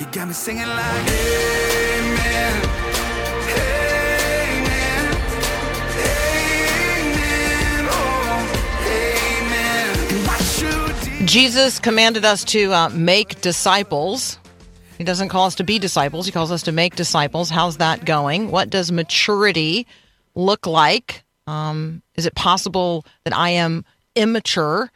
You 0.00 0.06
got 0.06 0.26
me 0.26 0.32
singing 0.32 0.66
like. 0.66 1.04
Oh, 7.94 8.46
Jesus 11.26 11.78
commanded 11.78 12.24
us 12.24 12.42
to 12.44 12.72
uh, 12.72 12.88
make 12.88 13.42
disciples. 13.42 14.38
He 14.96 15.04
doesn't 15.04 15.28
call 15.28 15.44
us 15.44 15.56
to 15.56 15.64
be 15.64 15.78
disciples, 15.78 16.24
he 16.24 16.32
calls 16.32 16.50
us 16.50 16.62
to 16.62 16.72
make 16.72 16.96
disciples. 16.96 17.50
How's 17.50 17.76
that 17.76 18.06
going? 18.06 18.50
What 18.50 18.70
does 18.70 18.90
maturity 18.90 19.86
look 20.34 20.66
like? 20.66 21.22
Um, 21.46 22.02
is 22.16 22.24
it 22.24 22.34
possible 22.34 23.04
that 23.24 23.36
I 23.36 23.50
am 23.50 23.84
immature 24.16 24.90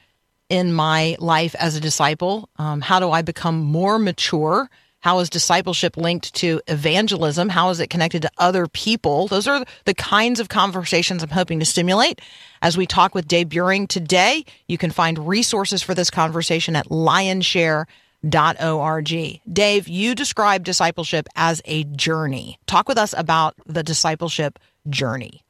in 0.49 0.73
my 0.73 1.17
life 1.19 1.55
as 1.57 1.77
a 1.77 1.81
disciple? 1.81 2.49
Um, 2.57 2.81
how 2.81 2.99
do 2.99 3.11
I 3.11 3.21
become 3.21 3.59
more 3.59 3.99
mature? 3.99 4.71
How 5.07 5.21
is 5.21 5.31
discipleship 5.31 5.97
linked 5.97 6.35
to 6.35 6.61
evangelism? 6.67 7.49
How 7.49 7.71
is 7.71 7.79
it 7.79 7.91
connected 7.91 8.23
to 8.23 8.31
other 8.39 8.67
people? 8.67 9.29
Those 9.29 9.47
are 9.47 9.65
the 9.85 9.95
kinds 9.95 10.41
of 10.41 10.49
conversations 10.49 11.23
I'm 11.23 11.31
hoping 11.31 11.61
to 11.61 11.65
stimulate 11.65 12.21
as 12.61 12.77
we 12.77 12.87
talk 12.87 13.15
with 13.15 13.29
Dave 13.29 13.51
Buehring 13.51 13.87
today. 13.87 14.45
You 14.67 14.77
can 14.77 14.91
find 14.91 15.29
resources 15.29 15.81
for 15.81 15.95
this 15.95 16.11
conversation 16.11 16.75
at 16.75 16.87
lionshare.org. 16.87 19.41
Dave, 19.53 19.87
you 19.87 20.17
describe 20.17 20.65
discipleship 20.65 21.29
as 21.37 21.63
a 21.67 21.85
journey. 21.85 22.59
Talk 22.67 22.89
with 22.89 22.99
us 22.99 23.15
about 23.17 23.55
the 23.65 23.85
discipleship 23.85 24.59
journey. 24.89 25.45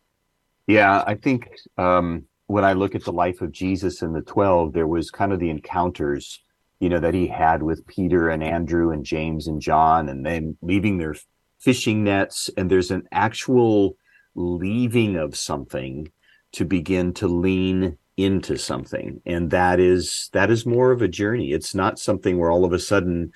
Yeah, 0.66 1.02
I 1.06 1.14
think 1.14 1.48
um, 1.78 2.26
when 2.46 2.66
I 2.66 2.74
look 2.74 2.94
at 2.94 3.04
the 3.04 3.12
life 3.12 3.40
of 3.40 3.52
Jesus 3.52 4.02
and 4.02 4.14
the 4.14 4.20
12, 4.20 4.74
there 4.74 4.86
was 4.86 5.10
kind 5.10 5.32
of 5.32 5.40
the 5.40 5.48
encounters, 5.48 6.40
you 6.80 6.88
know, 6.88 7.00
that 7.00 7.14
he 7.14 7.26
had 7.26 7.62
with 7.62 7.86
Peter 7.86 8.28
and 8.28 8.42
Andrew 8.42 8.90
and 8.90 9.04
James 9.04 9.46
and 9.46 9.60
John, 9.60 10.08
and 10.08 10.24
then 10.24 10.56
leaving 10.62 10.98
their 10.98 11.14
fishing 11.58 12.04
nets. 12.04 12.50
And 12.56 12.70
there's 12.70 12.90
an 12.90 13.08
actual 13.12 13.96
leaving 14.34 15.16
of 15.16 15.36
something 15.36 16.10
to 16.52 16.64
begin 16.64 17.12
to 17.14 17.28
lean 17.28 17.98
into 18.16 18.56
something. 18.56 19.20
And 19.26 19.50
that 19.50 19.80
is, 19.80 20.30
that 20.32 20.50
is 20.50 20.64
more 20.66 20.92
of 20.92 21.02
a 21.02 21.08
journey. 21.08 21.52
It's 21.52 21.74
not 21.74 21.98
something 21.98 22.38
where 22.38 22.50
all 22.50 22.64
of 22.64 22.72
a 22.72 22.78
sudden, 22.78 23.32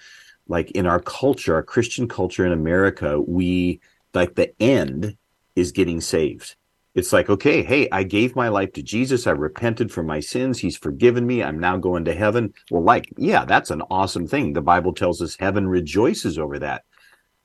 like 0.49 0.71
in 0.73 0.87
our 0.87 1.01
culture, 1.01 1.55
our 1.55 1.63
Christian 1.63 2.09
culture 2.09 2.47
in 2.47 2.53
America, 2.53 3.21
we 3.21 3.81
like 4.15 4.35
the 4.35 4.53
end 4.61 5.17
is 5.55 5.73
getting 5.73 6.01
saved 6.01 6.57
it's 6.95 7.13
like 7.13 7.31
okay 7.31 7.63
hey 7.63 7.89
i 7.93 8.03
gave 8.03 8.35
my 8.35 8.49
life 8.49 8.73
to 8.73 8.83
jesus. 8.83 9.27
I 9.27 9.33
repented 9.33 9.93
for 9.93 10.03
my 10.03 10.21
sins. 10.21 10.59
He's 10.59 10.77
forgiven 10.77 11.27
me. 11.27 11.43
I'm 11.43 11.59
now 11.59 11.77
going 11.77 12.05
to 12.07 12.15
heaven. 12.15 12.53
Well 12.71 12.83
like 12.83 13.09
yeah 13.17 13.45
that's 13.45 13.71
an 13.71 13.83
awesome 13.91 14.27
thing. 14.27 14.53
The 14.53 14.63
bible 14.63 14.93
tells 14.93 15.23
us 15.23 15.37
heaven 15.39 15.69
rejoices 15.69 16.39
over 16.39 16.59
that. 16.59 16.83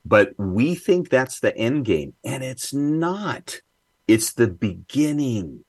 But 0.04 0.34
we 0.38 0.76
think 0.76 1.10
that's 1.10 1.40
the 1.40 1.56
end 1.58 1.86
game 1.86 2.14
and 2.24 2.44
it's 2.44 2.74
not. 2.74 3.62
It's 4.08 4.34
the 4.34 4.48
beginning. 4.48 5.64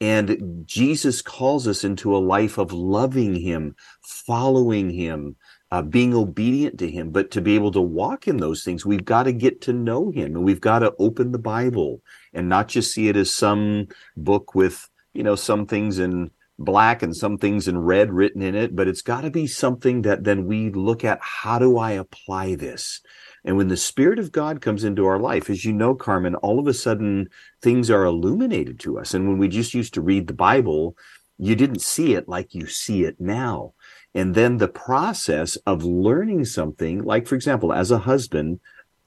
And 0.00 0.64
jesus 0.66 1.20
calls 1.20 1.66
us 1.66 1.82
into 1.82 2.16
a 2.16 2.18
life 2.18 2.56
of 2.56 2.72
loving 2.72 3.34
him 3.34 3.74
following 4.02 4.90
him 4.90 5.34
uh, 5.70 5.82
being 5.82 6.14
obedient 6.14 6.78
to 6.78 6.90
him. 6.90 7.10
But 7.10 7.30
to 7.32 7.42
be 7.42 7.56
able 7.56 7.72
to 7.72 7.80
walk 7.80 8.28
in 8.28 8.36
those 8.36 8.62
things 8.62 8.86
we've 8.86 9.04
got 9.04 9.24
to 9.24 9.32
get 9.32 9.60
to 9.62 9.72
know 9.72 10.12
him 10.12 10.36
and 10.36 10.44
we've 10.44 10.60
got 10.60 10.80
to 10.80 10.94
open 11.00 11.32
the 11.32 11.38
bible 11.38 12.00
and 12.32 12.48
not 12.48 12.68
just 12.68 12.92
see 12.92 13.08
it 13.08 13.16
as 13.16 13.30
some 13.30 13.88
book 14.16 14.54
with 14.54 14.88
you 15.14 15.22
know 15.22 15.34
some 15.34 15.66
things 15.66 15.98
in 15.98 16.30
black 16.58 17.02
and 17.02 17.16
some 17.16 17.38
things 17.38 17.68
in 17.68 17.78
red 17.78 18.12
written 18.12 18.42
in 18.42 18.54
it, 18.54 18.74
but 18.74 18.88
it's 18.88 19.02
got 19.02 19.20
to 19.20 19.30
be 19.30 19.46
something 19.46 20.02
that 20.02 20.24
then 20.24 20.46
we 20.46 20.70
look 20.70 21.04
at 21.04 21.20
how 21.22 21.58
do 21.58 21.78
I 21.78 21.92
apply 21.92 22.56
this? 22.56 23.00
And 23.44 23.56
when 23.56 23.68
the 23.68 23.76
Spirit 23.76 24.18
of 24.18 24.32
God 24.32 24.60
comes 24.60 24.82
into 24.82 25.06
our 25.06 25.18
life, 25.18 25.48
as 25.48 25.64
you 25.64 25.72
know, 25.72 25.94
Carmen, 25.94 26.34
all 26.36 26.58
of 26.58 26.66
a 26.66 26.74
sudden 26.74 27.28
things 27.62 27.90
are 27.90 28.04
illuminated 28.04 28.80
to 28.80 28.98
us. 28.98 29.14
And 29.14 29.28
when 29.28 29.38
we 29.38 29.48
just 29.48 29.72
used 29.72 29.94
to 29.94 30.00
read 30.00 30.26
the 30.26 30.34
Bible, 30.34 30.96
you 31.38 31.54
didn't 31.54 31.82
see 31.82 32.14
it 32.14 32.28
like 32.28 32.54
you 32.54 32.66
see 32.66 33.04
it 33.04 33.20
now. 33.20 33.74
And 34.14 34.34
then 34.34 34.56
the 34.56 34.68
process 34.68 35.56
of 35.64 35.84
learning 35.84 36.44
something, 36.46 37.04
like, 37.04 37.26
for 37.26 37.36
example, 37.36 37.72
as 37.72 37.90
a 37.90 37.98
husband, 37.98 38.58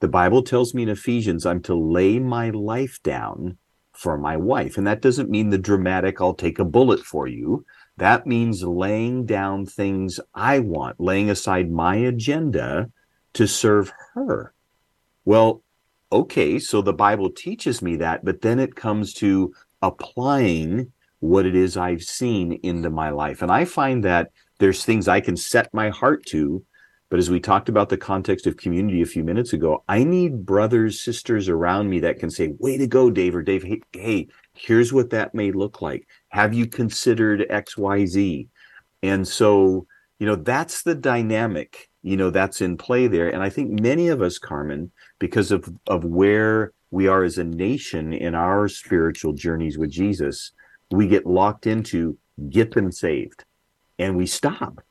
the 0.01 0.07
Bible 0.07 0.41
tells 0.41 0.73
me 0.73 0.83
in 0.83 0.89
Ephesians, 0.89 1.45
I'm 1.45 1.61
to 1.61 1.75
lay 1.75 2.19
my 2.19 2.49
life 2.49 2.99
down 3.03 3.57
for 3.93 4.17
my 4.17 4.35
wife. 4.35 4.77
And 4.77 4.85
that 4.87 5.01
doesn't 5.01 5.29
mean 5.29 5.49
the 5.49 5.57
dramatic, 5.57 6.19
I'll 6.19 6.33
take 6.33 6.59
a 6.59 6.65
bullet 6.65 7.01
for 7.01 7.27
you. 7.27 7.65
That 7.97 8.25
means 8.25 8.63
laying 8.63 9.25
down 9.27 9.67
things 9.67 10.19
I 10.33 10.59
want, 10.59 10.99
laying 10.99 11.29
aside 11.29 11.71
my 11.71 11.95
agenda 11.97 12.89
to 13.33 13.47
serve 13.47 13.93
her. 14.15 14.53
Well, 15.23 15.61
okay, 16.11 16.57
so 16.57 16.81
the 16.81 16.93
Bible 16.93 17.29
teaches 17.29 17.81
me 17.81 17.95
that, 17.97 18.25
but 18.25 18.41
then 18.41 18.59
it 18.59 18.75
comes 18.75 19.13
to 19.15 19.53
applying 19.83 20.91
what 21.19 21.45
it 21.45 21.55
is 21.55 21.77
I've 21.77 22.01
seen 22.01 22.53
into 22.63 22.89
my 22.89 23.11
life. 23.11 23.43
And 23.43 23.51
I 23.51 23.65
find 23.65 24.03
that 24.03 24.31
there's 24.57 24.83
things 24.83 25.07
I 25.07 25.19
can 25.19 25.37
set 25.37 25.71
my 25.73 25.89
heart 25.89 26.25
to 26.27 26.65
but 27.11 27.19
as 27.19 27.29
we 27.29 27.41
talked 27.41 27.67
about 27.67 27.89
the 27.89 27.97
context 27.97 28.47
of 28.47 28.55
community 28.55 29.01
a 29.01 29.05
few 29.05 29.21
minutes 29.21 29.51
ago, 29.51 29.83
I 29.89 30.05
need 30.05 30.45
brothers, 30.45 31.01
sisters 31.01 31.49
around 31.49 31.89
me 31.89 31.99
that 31.99 32.19
can 32.19 32.29
say, 32.29 32.55
way 32.57 32.77
to 32.77 32.87
go, 32.87 33.11
Dave 33.11 33.35
or 33.35 33.43
Dave. 33.43 33.63
Hey, 33.63 33.81
hey, 33.91 34.29
here's 34.53 34.93
what 34.93 35.09
that 35.09 35.35
may 35.35 35.51
look 35.51 35.81
like. 35.81 36.07
Have 36.29 36.53
you 36.53 36.67
considered 36.67 37.45
X, 37.49 37.77
Y, 37.77 38.05
Z? 38.05 38.47
And 39.03 39.27
so, 39.27 39.87
you 40.19 40.25
know, 40.25 40.37
that's 40.37 40.83
the 40.83 40.95
dynamic, 40.95 41.89
you 42.01 42.15
know, 42.15 42.29
that's 42.29 42.61
in 42.61 42.77
play 42.77 43.07
there. 43.07 43.27
And 43.27 43.43
I 43.43 43.49
think 43.49 43.81
many 43.81 44.07
of 44.07 44.21
us, 44.21 44.39
Carmen, 44.39 44.89
because 45.19 45.51
of, 45.51 45.69
of 45.87 46.05
where 46.05 46.71
we 46.91 47.09
are 47.09 47.25
as 47.25 47.37
a 47.37 47.43
nation 47.43 48.13
in 48.13 48.35
our 48.35 48.69
spiritual 48.69 49.33
journeys 49.33 49.77
with 49.77 49.91
Jesus, 49.91 50.53
we 50.91 51.09
get 51.09 51.25
locked 51.25 51.67
into 51.67 52.17
get 52.49 52.71
them 52.71 52.89
saved 52.89 53.43
and 53.99 54.15
we 54.15 54.25
stop 54.25 54.81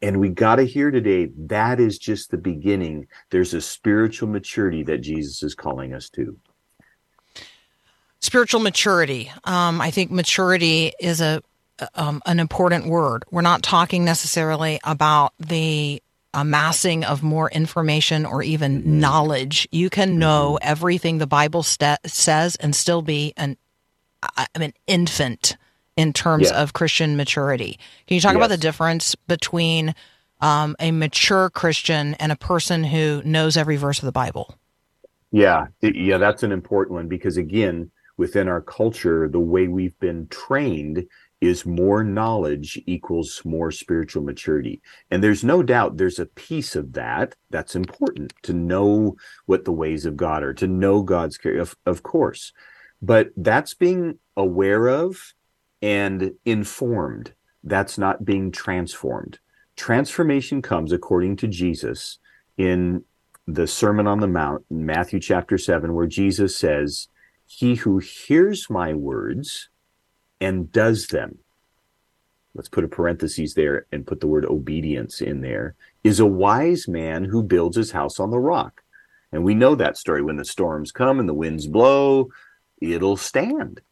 and 0.00 0.20
we 0.20 0.30
got 0.30 0.56
to 0.56 0.64
hear 0.64 0.90
today 0.90 1.30
that 1.36 1.80
is 1.80 1.98
just 1.98 2.30
the 2.30 2.38
beginning. 2.38 3.08
There's 3.30 3.54
a 3.54 3.60
spiritual 3.60 4.28
maturity 4.28 4.82
that 4.84 4.98
Jesus 4.98 5.42
is 5.42 5.54
calling 5.54 5.92
us 5.92 6.08
to. 6.10 6.36
Spiritual 8.20 8.60
maturity. 8.60 9.30
Um, 9.44 9.80
I 9.80 9.90
think 9.90 10.10
maturity 10.10 10.92
is 10.98 11.20
a 11.20 11.42
um, 11.94 12.22
an 12.24 12.40
important 12.40 12.86
word. 12.86 13.24
We're 13.30 13.42
not 13.42 13.62
talking 13.62 14.04
necessarily 14.04 14.80
about 14.82 15.34
the 15.38 16.02
amassing 16.32 17.04
of 17.04 17.22
more 17.22 17.50
information 17.50 18.24
or 18.24 18.42
even 18.42 18.80
mm-hmm. 18.80 19.00
knowledge. 19.00 19.68
You 19.70 19.90
can 19.90 20.18
know 20.18 20.58
mm-hmm. 20.60 20.68
everything 20.70 21.18
the 21.18 21.26
Bible 21.26 21.62
st- 21.62 21.98
says 22.06 22.56
and 22.56 22.74
still 22.74 23.02
be 23.02 23.34
an 23.36 23.58
I 24.36 24.46
mean 24.58 24.72
infant 24.86 25.56
in 25.96 26.12
terms 26.12 26.50
yeah. 26.50 26.62
of 26.62 26.72
Christian 26.72 27.16
maturity. 27.16 27.78
Can 28.06 28.14
you 28.14 28.20
talk 28.20 28.32
yes. 28.32 28.36
about 28.36 28.50
the 28.50 28.58
difference 28.58 29.14
between 29.14 29.94
um, 30.40 30.76
a 30.78 30.90
mature 30.90 31.50
Christian 31.50 32.14
and 32.14 32.30
a 32.30 32.36
person 32.36 32.84
who 32.84 33.22
knows 33.24 33.56
every 33.56 33.76
verse 33.76 33.98
of 33.98 34.06
the 34.06 34.12
Bible? 34.12 34.54
Yeah, 35.32 35.66
yeah, 35.80 36.18
that's 36.18 36.42
an 36.42 36.52
important 36.52 36.94
one 36.94 37.08
because 37.08 37.36
again, 37.36 37.90
within 38.16 38.48
our 38.48 38.60
culture, 38.60 39.28
the 39.28 39.40
way 39.40 39.68
we've 39.68 39.98
been 39.98 40.28
trained 40.28 41.06
is 41.40 41.66
more 41.66 42.02
knowledge 42.02 42.80
equals 42.86 43.42
more 43.44 43.70
spiritual 43.70 44.22
maturity. 44.22 44.80
And 45.10 45.22
there's 45.22 45.44
no 45.44 45.62
doubt 45.62 45.96
there's 45.96 46.18
a 46.18 46.26
piece 46.26 46.74
of 46.74 46.94
that 46.94 47.34
that's 47.50 47.76
important 47.76 48.32
to 48.42 48.54
know 48.54 49.16
what 49.44 49.64
the 49.64 49.72
ways 49.72 50.06
of 50.06 50.16
God 50.16 50.42
are, 50.42 50.54
to 50.54 50.66
know 50.66 51.02
God's 51.02 51.36
care, 51.36 51.58
of, 51.58 51.76
of 51.84 52.02
course. 52.02 52.52
But 53.02 53.30
that's 53.36 53.74
being 53.74 54.18
aware 54.36 54.88
of 54.88 55.34
and 55.86 56.32
informed. 56.44 57.32
That's 57.62 57.96
not 57.96 58.24
being 58.24 58.50
transformed. 58.50 59.38
Transformation 59.76 60.60
comes 60.60 60.90
according 60.90 61.36
to 61.36 61.46
Jesus 61.46 62.18
in 62.58 63.04
the 63.46 63.68
Sermon 63.68 64.08
on 64.08 64.18
the 64.18 64.26
Mount, 64.26 64.64
in 64.68 64.84
Matthew 64.84 65.20
chapter 65.20 65.56
7, 65.56 65.94
where 65.94 66.08
Jesus 66.08 66.56
says, 66.56 67.06
He 67.46 67.76
who 67.76 67.98
hears 67.98 68.68
my 68.68 68.94
words 68.94 69.68
and 70.40 70.72
does 70.72 71.06
them, 71.06 71.38
let's 72.52 72.68
put 72.68 72.82
a 72.82 72.88
parenthesis 72.88 73.54
there 73.54 73.86
and 73.92 74.08
put 74.08 74.18
the 74.18 74.26
word 74.26 74.44
obedience 74.44 75.20
in 75.20 75.40
there, 75.40 75.76
is 76.02 76.18
a 76.18 76.26
wise 76.26 76.88
man 76.88 77.26
who 77.26 77.44
builds 77.44 77.76
his 77.76 77.92
house 77.92 78.18
on 78.18 78.32
the 78.32 78.40
rock. 78.40 78.82
And 79.30 79.44
we 79.44 79.54
know 79.54 79.76
that 79.76 79.96
story. 79.96 80.20
When 80.20 80.36
the 80.36 80.44
storms 80.44 80.90
come 80.90 81.20
and 81.20 81.28
the 81.28 81.34
winds 81.34 81.68
blow, 81.68 82.30
it'll 82.80 83.16
stand. 83.16 83.82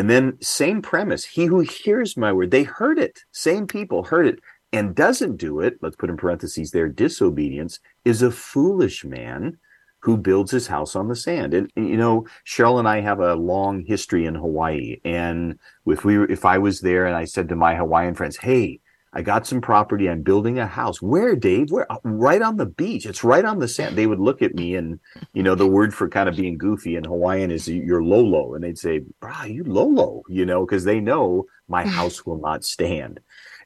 And 0.00 0.08
then 0.08 0.38
same 0.40 0.80
premise. 0.80 1.26
He 1.26 1.44
who 1.44 1.60
hears 1.60 2.16
my 2.16 2.32
word, 2.32 2.52
they 2.52 2.62
heard 2.62 2.98
it. 2.98 3.20
Same 3.32 3.66
people 3.66 4.04
heard 4.04 4.26
it 4.26 4.38
and 4.72 4.94
doesn't 4.94 5.36
do 5.36 5.60
it. 5.60 5.76
Let's 5.82 5.96
put 5.96 6.08
in 6.08 6.16
parentheses 6.16 6.70
there. 6.70 6.88
Disobedience 6.88 7.80
is 8.06 8.22
a 8.22 8.30
foolish 8.30 9.04
man 9.04 9.58
who 9.98 10.16
builds 10.16 10.52
his 10.52 10.68
house 10.68 10.96
on 10.96 11.08
the 11.08 11.14
sand. 11.14 11.52
And, 11.52 11.70
and, 11.76 11.86
you 11.86 11.98
know, 11.98 12.26
Cheryl 12.46 12.78
and 12.78 12.88
I 12.88 13.02
have 13.02 13.20
a 13.20 13.34
long 13.34 13.84
history 13.84 14.24
in 14.24 14.34
Hawaii. 14.34 15.02
And 15.04 15.58
if 15.84 16.02
we 16.02 16.24
if 16.32 16.46
I 16.46 16.56
was 16.56 16.80
there 16.80 17.04
and 17.04 17.14
I 17.14 17.26
said 17.26 17.50
to 17.50 17.54
my 17.54 17.74
Hawaiian 17.74 18.14
friends, 18.14 18.38
"Hey, 18.38 18.80
I 19.12 19.22
got 19.22 19.46
some 19.46 19.60
property. 19.60 20.08
I'm 20.08 20.22
building 20.22 20.58
a 20.58 20.66
house. 20.66 21.02
Where, 21.02 21.34
Dave? 21.34 21.72
Where? 21.72 21.90
Uh, 21.90 21.98
right 22.04 22.40
on 22.40 22.56
the 22.56 22.66
beach. 22.66 23.06
It's 23.06 23.24
right 23.24 23.44
on 23.44 23.58
the 23.58 23.66
sand. 23.66 23.96
They 23.96 24.06
would 24.06 24.20
look 24.20 24.40
at 24.40 24.54
me 24.54 24.76
and, 24.76 25.00
you 25.32 25.42
know, 25.42 25.56
the 25.56 25.66
word 25.66 25.92
for 25.92 26.08
kind 26.08 26.28
of 26.28 26.36
being 26.36 26.56
goofy 26.56 26.94
in 26.94 27.04
Hawaiian 27.04 27.50
is 27.50 27.66
you're 27.68 28.04
Lolo. 28.04 28.54
And 28.54 28.62
they'd 28.62 28.78
say, 28.78 29.02
brah, 29.20 29.52
you 29.52 29.64
Lolo, 29.64 30.22
you 30.28 30.46
know, 30.46 30.64
because 30.64 30.84
they 30.84 31.00
know 31.00 31.46
my 31.68 31.82
mm. 31.82 31.88
house 31.88 32.24
will 32.24 32.38
not 32.38 32.64
stand. 32.64 33.18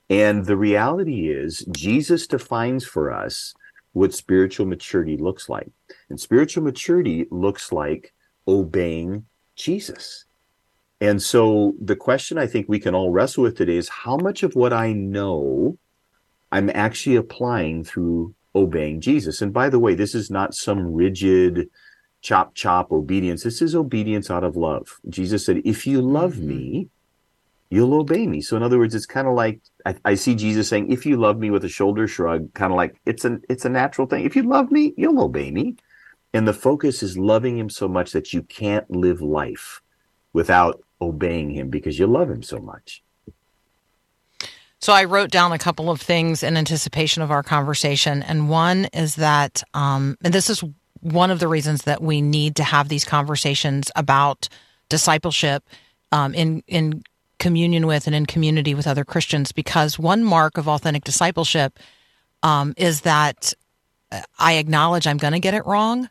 And 0.09 0.47
the 0.47 0.57
reality 0.57 1.29
is 1.29 1.67
Jesus 1.73 2.27
defines 2.27 2.87
for 2.87 3.13
us 3.13 3.55
what 3.93 4.15
spiritual 4.15 4.67
maturity 4.67 5.17
looks 5.17 5.49
like. 5.49 5.71
And 6.09 6.19
spiritual 6.19 6.65
maturity 6.65 7.27
looks 7.31 7.71
like 7.71 8.15
obeying 8.49 9.27
Jesus. 9.57 10.25
And 11.05 11.23
so 11.23 11.75
the 11.79 11.97
question 11.97 12.39
I 12.39 12.47
think 12.47 12.67
we 12.67 12.81
can 12.81 12.95
all 12.95 13.11
wrestle 13.11 13.43
with 13.43 13.59
today 13.59 13.77
is 13.77 13.91
how 13.91 14.17
much 14.17 14.43
of 14.43 14.55
what 14.55 14.73
I 14.73 14.95
know 14.95 15.77
I'm 16.51 16.71
actually 16.71 17.17
applying 17.17 17.85
through 17.85 18.35
obeying 18.55 19.03
Jesus. 19.03 19.43
And 19.43 19.53
by 19.53 19.69
the 19.69 19.79
way, 19.79 19.95
this 19.95 20.15
is 20.15 20.31
not 20.31 20.55
some 20.55 20.95
rigid 20.95 21.69
chop 22.23 22.55
chop 22.55 22.91
obedience. 22.91 23.43
This 23.43 23.61
is 23.61 23.75
obedience 23.75 24.31
out 24.31 24.45
of 24.45 24.57
love. 24.57 24.99
Jesus 25.11 25.45
said, 25.45 25.61
if 25.67 25.87
you 25.87 26.01
love 26.01 26.37
mm-hmm. 26.37 26.49
me, 26.49 26.89
you'll 27.69 28.01
obey 28.01 28.27
me. 28.27 28.41
So 28.41 28.57
in 28.57 28.63
other 28.63 28.79
words, 28.79 28.95
it's 28.95 29.05
kind 29.05 29.29
of 29.29 29.35
like 29.35 29.61
I, 29.85 29.97
I, 30.07 30.15
see 30.15 30.35
Jesus 30.35 30.71
saying, 30.71 30.91
if 30.91 31.05
you 31.05 31.19
love 31.19 31.39
me 31.39 31.51
with 31.51 31.67
a 31.67 31.69
shoulder 31.69 32.09
shrug, 32.09 32.55
kind 32.55 32.73
of 32.73 32.79
like 32.79 32.99
it's 33.05 33.27
an 33.27 33.43
it's 33.51 33.67
a 33.67 33.69
natural 33.69 34.07
thing. 34.07 34.25
If 34.25 34.37
you 34.37 34.45
love 34.45 34.73
me, 34.73 34.95
you'll 34.97 35.21
obey 35.21 35.51
me. 35.51 35.77
And 36.33 36.49
the 36.49 36.55
focus 36.55 37.03
is 37.03 37.19
loving 37.19 37.59
him 37.59 37.69
so 37.69 37.89
much 37.89 38.13
that 38.13 38.33
you 38.33 38.43
can't 38.43 38.91
live 38.91 39.21
life 39.21 39.83
without 40.33 40.81
obeying 41.01 41.51
him 41.51 41.71
because 41.71 41.99
you 41.99 42.07
love 42.07 42.31
him 42.31 42.43
so 42.43 42.59
much. 42.59 43.03
So 44.79 44.93
I 44.93 45.05
wrote 45.05 45.31
down 45.31 45.53
a 45.53 45.59
couple 45.59 45.91
of 45.91 46.01
things 46.01 46.43
in 46.43 46.57
anticipation 46.57 47.23
of 47.23 47.31
our 47.31 47.43
conversation, 47.43 48.23
and 48.23 48.51
one 48.51 48.87
is 48.93 49.17
that, 49.17 49.63
um, 49.73 50.19
and 50.23 50.35
this 50.35 50.51
is 50.51 50.63
one 51.01 51.31
of 51.31 51.39
the 51.39 51.49
reasons 51.49 51.83
that 51.83 52.03
we 52.03 52.21
need 52.21 52.57
to 52.57 52.65
have 52.65 52.89
these 52.89 53.05
conversations 53.05 53.91
about 53.97 54.49
discipleship 54.91 55.65
um, 56.13 56.35
in 56.35 56.63
in 56.67 57.03
communion 57.39 57.87
with 57.87 58.07
and 58.07 58.15
in 58.15 58.27
community 58.27 58.75
with 58.75 58.87
other 58.87 59.05
Christians, 59.05 59.53
because 59.53 59.99
one 59.99 60.23
mark 60.23 60.59
of 60.59 60.69
authentic 60.69 61.05
discipleship 61.05 61.79
um, 62.43 62.75
is 62.77 63.03
that 63.03 63.55
I 64.39 64.55
acknowledge 64.55 65.07
I'm 65.07 65.17
going 65.17 65.33
to 65.33 65.41
get 65.41 65.55
it 65.55 65.67
wrong. 65.67 66.09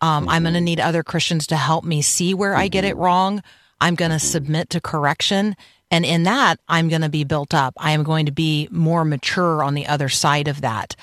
Um, 0.00 0.22
mm-hmm. 0.24 0.30
I'm 0.30 0.42
going 0.42 0.54
to 0.54 0.60
need 0.60 0.80
other 0.80 1.02
Christians 1.02 1.48
to 1.48 1.56
help 1.56 1.84
me 1.84 2.02
see 2.02 2.34
where 2.34 2.52
mm-hmm. 2.52 2.60
I 2.60 2.68
get 2.68 2.84
it 2.84 2.94
mm-hmm. 2.94 3.02
wrong. 3.02 3.42
I'm 3.82 3.96
going 3.96 4.12
to 4.12 4.20
submit 4.20 4.70
to 4.70 4.80
correction. 4.80 5.56
And 5.90 6.04
in 6.04 6.22
that, 6.22 6.60
I'm 6.68 6.88
going 6.88 7.02
to 7.02 7.08
be 7.08 7.24
built 7.24 7.52
up. 7.52 7.74
I 7.76 7.90
am 7.90 8.04
going 8.04 8.26
to 8.26 8.32
be 8.32 8.68
more 8.70 9.04
mature 9.04 9.62
on 9.62 9.74
the 9.74 9.88
other 9.88 10.08
side 10.08 10.46
of 10.46 10.60
that. 10.60 10.94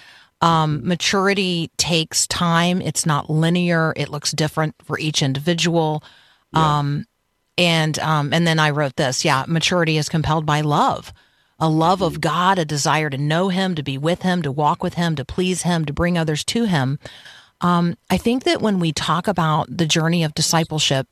Um, 0.41 0.87
maturity 0.87 1.69
takes 1.75 2.25
time. 2.25 2.81
It's 2.81 3.05
not 3.05 3.29
linear. 3.29 3.91
It 3.97 4.07
looks 4.07 4.31
different 4.31 4.75
for 4.85 4.97
each 4.97 5.21
individual. 5.21 6.01
Yeah. 6.53 6.79
Um, 6.79 7.05
and, 7.57 7.99
um, 7.99 8.33
and 8.33 8.47
then 8.47 8.57
I 8.57 8.69
wrote 8.69 8.95
this. 8.95 9.25
Yeah. 9.25 9.43
Maturity 9.45 9.97
is 9.97 10.07
compelled 10.07 10.45
by 10.45 10.61
love, 10.61 11.11
a 11.59 11.67
love 11.67 12.01
of 12.01 12.21
God, 12.21 12.57
a 12.57 12.63
desire 12.63 13.09
to 13.09 13.17
know 13.17 13.49
him, 13.49 13.75
to 13.75 13.83
be 13.83 13.97
with 13.97 14.21
him, 14.21 14.41
to 14.43 14.51
walk 14.53 14.81
with 14.81 14.93
him, 14.93 15.17
to 15.17 15.25
please 15.25 15.63
him, 15.63 15.83
to 15.83 15.91
bring 15.91 16.17
others 16.17 16.45
to 16.45 16.63
him. 16.63 16.97
Um, 17.59 17.97
I 18.09 18.15
think 18.15 18.45
that 18.45 18.61
when 18.61 18.79
we 18.79 18.93
talk 18.93 19.27
about 19.27 19.67
the 19.69 19.85
journey 19.85 20.23
of 20.23 20.33
discipleship, 20.33 21.07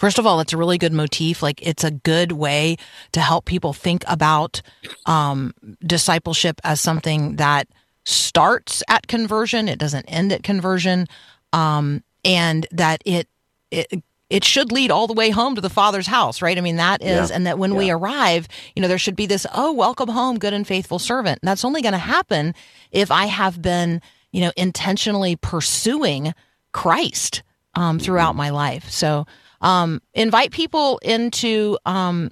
First 0.00 0.18
of 0.18 0.26
all, 0.26 0.40
it's 0.40 0.54
a 0.54 0.56
really 0.56 0.78
good 0.78 0.94
motif. 0.94 1.42
Like 1.42 1.60
it's 1.64 1.84
a 1.84 1.90
good 1.90 2.32
way 2.32 2.76
to 3.12 3.20
help 3.20 3.44
people 3.44 3.74
think 3.74 4.02
about 4.08 4.62
um, 5.04 5.52
discipleship 5.86 6.58
as 6.64 6.80
something 6.80 7.36
that 7.36 7.68
starts 8.04 8.82
at 8.88 9.06
conversion. 9.08 9.68
It 9.68 9.78
doesn't 9.78 10.06
end 10.06 10.32
at 10.32 10.42
conversion, 10.42 11.06
um, 11.52 12.02
and 12.24 12.66
that 12.72 13.02
it 13.04 13.28
it 13.70 14.02
it 14.30 14.42
should 14.42 14.72
lead 14.72 14.90
all 14.90 15.06
the 15.06 15.12
way 15.12 15.28
home 15.28 15.54
to 15.56 15.60
the 15.60 15.68
Father's 15.68 16.06
house, 16.06 16.40
right? 16.40 16.56
I 16.56 16.62
mean, 16.62 16.76
that 16.76 17.02
is, 17.02 17.28
Yeah. 17.28 17.36
and 17.36 17.46
that 17.46 17.58
when 17.58 17.74
we 17.74 17.90
arrive, 17.90 18.48
you 18.74 18.80
know, 18.80 18.86
there 18.88 18.96
should 18.96 19.16
be 19.16 19.26
this, 19.26 19.44
oh, 19.52 19.72
welcome 19.72 20.08
home, 20.08 20.38
good 20.38 20.54
and 20.54 20.64
faithful 20.64 21.00
servant. 21.00 21.40
And 21.42 21.48
that's 21.48 21.64
only 21.64 21.82
going 21.82 21.94
to 21.94 21.98
happen 21.98 22.54
if 22.92 23.10
I 23.10 23.26
have 23.26 23.60
been, 23.60 24.00
you 24.30 24.40
know, 24.40 24.52
intentionally 24.56 25.34
pursuing 25.34 26.32
Christ 26.72 27.42
um, 27.74 27.98
throughout 27.98 28.36
my 28.36 28.50
life. 28.50 28.88
So 28.88 29.26
um, 29.60 30.00
invite 30.14 30.50
people 30.52 30.98
into 30.98 31.78
um, 31.86 32.30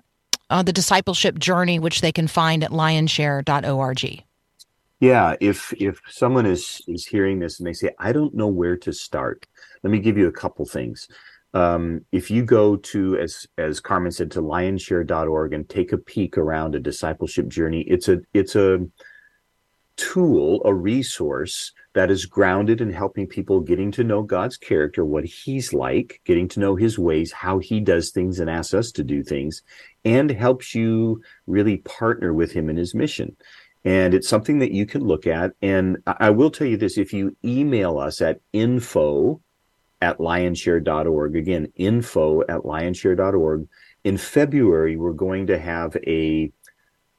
uh, 0.51 0.63
the 0.63 0.73
discipleship 0.73 1.39
journey, 1.39 1.79
which 1.79 2.01
they 2.01 2.13
can 2.13 2.27
find 2.27 2.65
at 2.65 2.71
lionshare.org. 2.71 4.25
Yeah, 5.01 5.37
if 5.41 5.73
if 5.75 6.01
someone 6.09 6.47
is 6.47 6.83
is 6.89 7.07
hearing 7.07 7.39
this 7.39 7.61
and 7.61 7.67
they 7.67 7.73
say, 7.73 7.91
I 7.99 8.13
don't 8.13 8.35
know 8.35 8.49
where 8.49 8.77
to 8.79 8.93
start, 8.93 9.47
let 9.83 9.91
me 9.91 10.01
give 10.01 10.19
you 10.19 10.27
a 10.27 10.33
couple 10.33 10.67
things. 10.67 11.07
Um, 11.55 12.05
if 12.13 12.31
you 12.31 12.45
go 12.45 12.77
to 12.77 13.17
as 13.19 13.47
as 13.57 13.81
Carmen 13.81 14.11
said 14.11 14.31
to 14.33 14.43
lionshare.org 14.43 15.53
and 15.53 15.69
take 15.69 15.93
a 15.93 15.99
peek 15.99 16.37
around 16.37 16.75
a 16.75 16.81
discipleship 16.81 17.49
journey, 17.49 17.83
it's 17.83 18.09
a 18.09 18.21
it's 18.35 18.57
a 18.57 18.87
tool, 19.99 20.63
a 20.65 20.73
resource 20.73 21.73
that 21.93 22.11
is 22.11 22.25
grounded 22.25 22.81
in 22.81 22.91
helping 22.91 23.27
people 23.27 23.61
getting 23.61 23.91
to 23.91 24.05
know 24.05 24.23
God's 24.23 24.57
character, 24.57 25.05
what 25.05 25.25
he's 25.25 25.75
like, 25.75 26.21
getting 26.25 26.49
to 26.49 26.61
know 26.61 26.77
his 26.77 26.99
ways, 26.99 27.33
how 27.33 27.59
he 27.59 27.81
does 27.81 28.11
things 28.11 28.39
and 28.41 28.49
asks 28.49 28.73
us 28.73 28.93
to 28.93 29.05
do 29.05 29.23
things, 29.23 29.63
and 30.05 30.31
helps 30.31 30.75
you 30.75 31.21
really 31.47 31.79
partner 31.79 32.33
with 32.33 32.53
him 32.53 32.71
in 32.71 32.77
his 32.77 32.95
mission. 32.95 33.37
And 33.85 34.15
it's 34.15 34.29
something 34.29 34.61
that 34.61 34.73
you 34.73 34.87
can 34.87 35.03
look 35.03 35.27
at. 35.27 35.53
And 35.61 35.99
I 36.07 36.31
will 36.31 36.51
tell 36.51 36.67
you 36.67 36.77
this 36.77 36.97
if 36.97 37.13
you 37.13 37.37
email 37.45 37.99
us 37.99 38.21
at 38.21 38.41
info 38.53 39.41
at 40.01 40.19
lionshare.org, 40.19 41.37
again, 41.37 41.73
info 41.75 42.43
at 42.43 42.61
lionshare.org, 42.61 43.69
in 44.05 44.17
February, 44.17 44.97
we're 44.97 45.13
going 45.13 45.49
to 45.49 45.59
have 45.59 45.97
a 46.07 46.53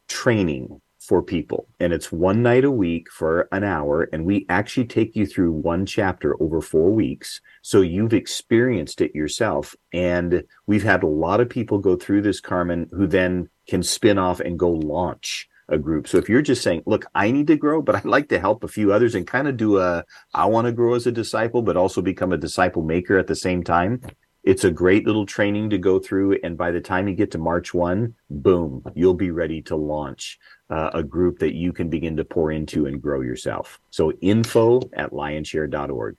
training 0.07 0.81
for 1.09 1.23
people. 1.23 1.67
And 1.79 1.91
it's 1.91 2.11
one 2.11 2.43
night 2.43 2.63
a 2.63 2.69
week 2.69 3.09
for 3.09 3.49
an 3.51 3.63
hour. 3.63 4.03
And 4.13 4.25
we 4.25 4.45
actually 4.47 4.85
take 4.85 5.15
you 5.15 5.25
through 5.25 5.51
one 5.53 5.87
chapter 5.87 6.39
over 6.39 6.61
four 6.61 6.91
weeks. 6.91 7.41
So 7.63 7.81
you've 7.81 8.13
experienced 8.13 9.01
it 9.01 9.15
yourself. 9.15 9.75
And 9.91 10.43
we've 10.67 10.83
had 10.83 11.01
a 11.01 11.07
lot 11.07 11.41
of 11.41 11.49
people 11.49 11.79
go 11.79 11.95
through 11.95 12.21
this, 12.21 12.39
Carmen, 12.39 12.87
who 12.91 13.07
then 13.07 13.49
can 13.67 13.81
spin 13.81 14.19
off 14.19 14.39
and 14.39 14.59
go 14.59 14.69
launch 14.69 15.49
a 15.67 15.79
group. 15.79 16.07
So 16.07 16.19
if 16.19 16.29
you're 16.29 16.43
just 16.43 16.61
saying, 16.61 16.83
look, 16.85 17.05
I 17.15 17.31
need 17.31 17.47
to 17.47 17.57
grow, 17.57 17.81
but 17.81 17.95
I'd 17.95 18.05
like 18.05 18.29
to 18.29 18.39
help 18.39 18.63
a 18.63 18.67
few 18.67 18.93
others 18.93 19.15
and 19.15 19.25
kind 19.25 19.47
of 19.47 19.57
do 19.57 19.79
a, 19.79 20.05
I 20.35 20.45
want 20.45 20.67
to 20.67 20.71
grow 20.71 20.93
as 20.93 21.07
a 21.07 21.11
disciple, 21.11 21.63
but 21.63 21.75
also 21.75 22.03
become 22.03 22.33
a 22.33 22.37
disciple 22.37 22.83
maker 22.83 23.17
at 23.17 23.25
the 23.25 23.35
same 23.35 23.63
time. 23.63 24.01
It's 24.43 24.63
a 24.63 24.71
great 24.71 25.07
little 25.07 25.25
training 25.25 25.71
to 25.71 25.79
go 25.79 25.99
through. 25.99 26.37
And 26.43 26.55
by 26.55 26.69
the 26.69 26.81
time 26.81 27.07
you 27.07 27.15
get 27.15 27.31
to 27.31 27.39
March 27.39 27.73
1, 27.73 28.13
boom, 28.29 28.83
you'll 28.93 29.15
be 29.15 29.31
ready 29.31 29.63
to 29.63 29.75
launch 29.75 30.37
uh, 30.69 30.91
a 30.93 31.03
group 31.03 31.39
that 31.39 31.53
you 31.53 31.73
can 31.73 31.89
begin 31.89 32.17
to 32.17 32.25
pour 32.25 32.51
into 32.51 32.85
and 32.85 33.01
grow 33.01 33.21
yourself. 33.21 33.79
So 33.91 34.11
info 34.13 34.81
at 34.93 35.11
lionshare.org. 35.11 36.17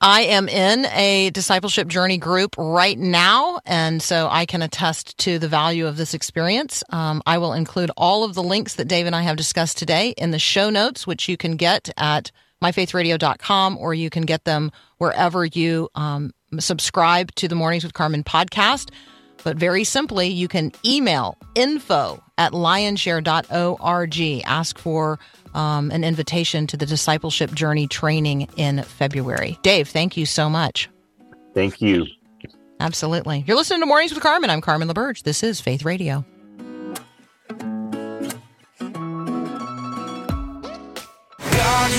I 0.00 0.22
am 0.22 0.48
in 0.48 0.84
a 0.86 1.30
discipleship 1.30 1.88
journey 1.88 2.18
group 2.18 2.56
right 2.58 2.98
now, 2.98 3.60
and 3.64 4.02
so 4.02 4.28
I 4.30 4.44
can 4.44 4.60
attest 4.60 5.16
to 5.18 5.38
the 5.38 5.48
value 5.48 5.86
of 5.86 5.96
this 5.96 6.12
experience. 6.12 6.84
Um, 6.90 7.22
I 7.24 7.38
will 7.38 7.54
include 7.54 7.90
all 7.96 8.22
of 8.22 8.34
the 8.34 8.42
links 8.42 8.74
that 8.74 8.86
Dave 8.86 9.06
and 9.06 9.16
I 9.16 9.22
have 9.22 9.36
discussed 9.36 9.78
today 9.78 10.10
in 10.18 10.30
the 10.30 10.38
show 10.38 10.68
notes, 10.68 11.06
which 11.06 11.26
you 11.26 11.38
can 11.38 11.56
get 11.56 11.88
at 11.96 12.30
myfaithradio.com 12.62 13.78
or 13.78 13.94
you 13.94 14.10
can 14.10 14.24
get 14.24 14.44
them 14.44 14.72
wherever 14.98 15.46
you 15.46 15.88
um, 15.94 16.32
subscribe 16.58 17.34
to 17.36 17.48
the 17.48 17.54
Mornings 17.54 17.84
with 17.84 17.94
Carmen 17.94 18.24
podcast. 18.24 18.90
But 19.44 19.58
very 19.58 19.84
simply, 19.84 20.28
you 20.28 20.48
can 20.48 20.72
email 20.84 21.36
info 21.54 22.22
at 22.38 22.52
lionshare.org. 22.52 24.42
Ask 24.46 24.78
for 24.78 25.18
um, 25.54 25.90
an 25.90 26.02
invitation 26.02 26.66
to 26.68 26.76
the 26.76 26.86
discipleship 26.86 27.52
journey 27.52 27.86
training 27.86 28.48
in 28.56 28.82
February. 28.82 29.58
Dave, 29.62 29.88
thank 29.88 30.16
you 30.16 30.26
so 30.26 30.50
much. 30.50 30.88
Thank 31.52 31.80
you. 31.80 32.06
Absolutely. 32.80 33.44
You're 33.46 33.56
listening 33.56 33.80
to 33.80 33.86
Mornings 33.86 34.12
with 34.12 34.22
Carmen. 34.22 34.50
I'm 34.50 34.60
Carmen 34.60 34.88
LaBerge. 34.88 35.22
This 35.22 35.42
is 35.42 35.60
Faith 35.60 35.84
Radio. 35.84 36.24
God, 41.52 41.90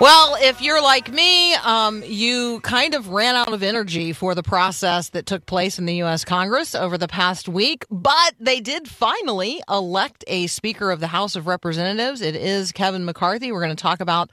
Well, 0.00 0.36
if 0.40 0.62
you're 0.62 0.80
like 0.80 1.12
me, 1.12 1.54
um, 1.54 2.04
you 2.04 2.60
kind 2.60 2.94
of 2.94 3.08
ran 3.08 3.34
out 3.34 3.52
of 3.52 3.64
energy 3.64 4.12
for 4.12 4.36
the 4.36 4.44
process 4.44 5.10
that 5.10 5.26
took 5.26 5.44
place 5.44 5.80
in 5.80 5.86
the 5.86 5.96
U.S. 5.96 6.24
Congress 6.24 6.76
over 6.76 6.96
the 6.96 7.08
past 7.08 7.48
week, 7.48 7.84
but 7.90 8.34
they 8.38 8.60
did 8.60 8.86
finally 8.86 9.60
elect 9.68 10.22
a 10.28 10.46
Speaker 10.46 10.92
of 10.92 11.00
the 11.00 11.08
House 11.08 11.34
of 11.34 11.48
Representatives. 11.48 12.20
It 12.20 12.36
is 12.36 12.70
Kevin 12.70 13.04
McCarthy. 13.04 13.50
We're 13.50 13.64
going 13.64 13.74
to 13.74 13.82
talk 13.82 13.98
about 13.98 14.30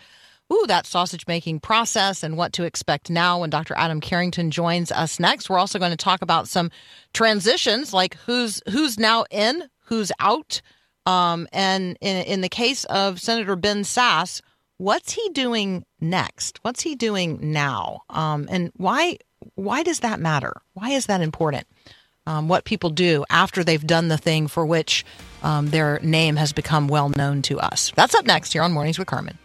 ooh, 0.53 0.65
that 0.67 0.85
sausage 0.85 1.25
making 1.25 1.61
process 1.61 2.21
and 2.21 2.37
what 2.37 2.53
to 2.53 2.63
expect 2.63 3.09
now 3.09 3.39
when 3.41 3.49
Dr. 3.49 3.73
Adam 3.75 4.01
Carrington 4.01 4.51
joins 4.51 4.91
us 4.91 5.19
next. 5.19 5.49
We're 5.49 5.57
also 5.57 5.79
going 5.79 5.89
to 5.89 5.97
talk 5.97 6.21
about 6.21 6.47
some 6.47 6.69
transitions, 7.11 7.91
like 7.91 8.17
who's 8.27 8.61
who's 8.69 8.99
now 8.99 9.25
in, 9.31 9.63
who's 9.85 10.11
out. 10.19 10.61
Um, 11.07 11.47
and 11.51 11.97
in, 12.01 12.23
in 12.25 12.41
the 12.41 12.49
case 12.49 12.83
of 12.85 13.19
Senator 13.19 13.55
Ben 13.55 13.81
Sasse, 13.81 14.41
what's 14.77 15.13
he 15.13 15.29
doing 15.29 15.85
next? 15.99 16.59
What's 16.63 16.81
he 16.81 16.95
doing 16.95 17.39
now? 17.41 18.01
Um, 18.09 18.47
and 18.49 18.71
why 18.75 19.17
why 19.55 19.83
does 19.83 19.99
that 19.99 20.19
matter? 20.19 20.61
Why 20.73 20.91
is 20.91 21.05
that 21.05 21.21
important? 21.21 21.67
Um, 22.27 22.47
what 22.47 22.65
people 22.65 22.89
do 22.89 23.23
after 23.29 23.63
they've 23.63 23.85
done 23.85 24.07
the 24.07 24.17
thing 24.17 24.47
for 24.47 24.65
which 24.65 25.05
um, 25.43 25.69
their 25.69 25.99
name 26.01 26.37
has 26.37 26.53
become 26.53 26.87
well 26.87 27.09
known 27.09 27.43
to 27.43 27.59
us. 27.59 27.91
That's 27.95 28.15
up 28.15 28.25
next 28.25 28.53
here 28.53 28.63
on 28.63 28.71
Mornings 28.71 28.97
with 28.97 29.07
Carmen. 29.07 29.37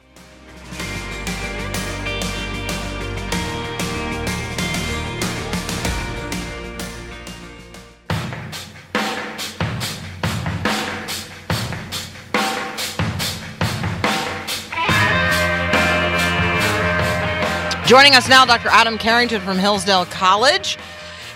Joining 17.90 18.14
us 18.14 18.28
now, 18.28 18.44
Dr. 18.44 18.68
Adam 18.68 18.98
Carrington 18.98 19.40
from 19.40 19.58
Hillsdale 19.58 20.04
College. 20.04 20.78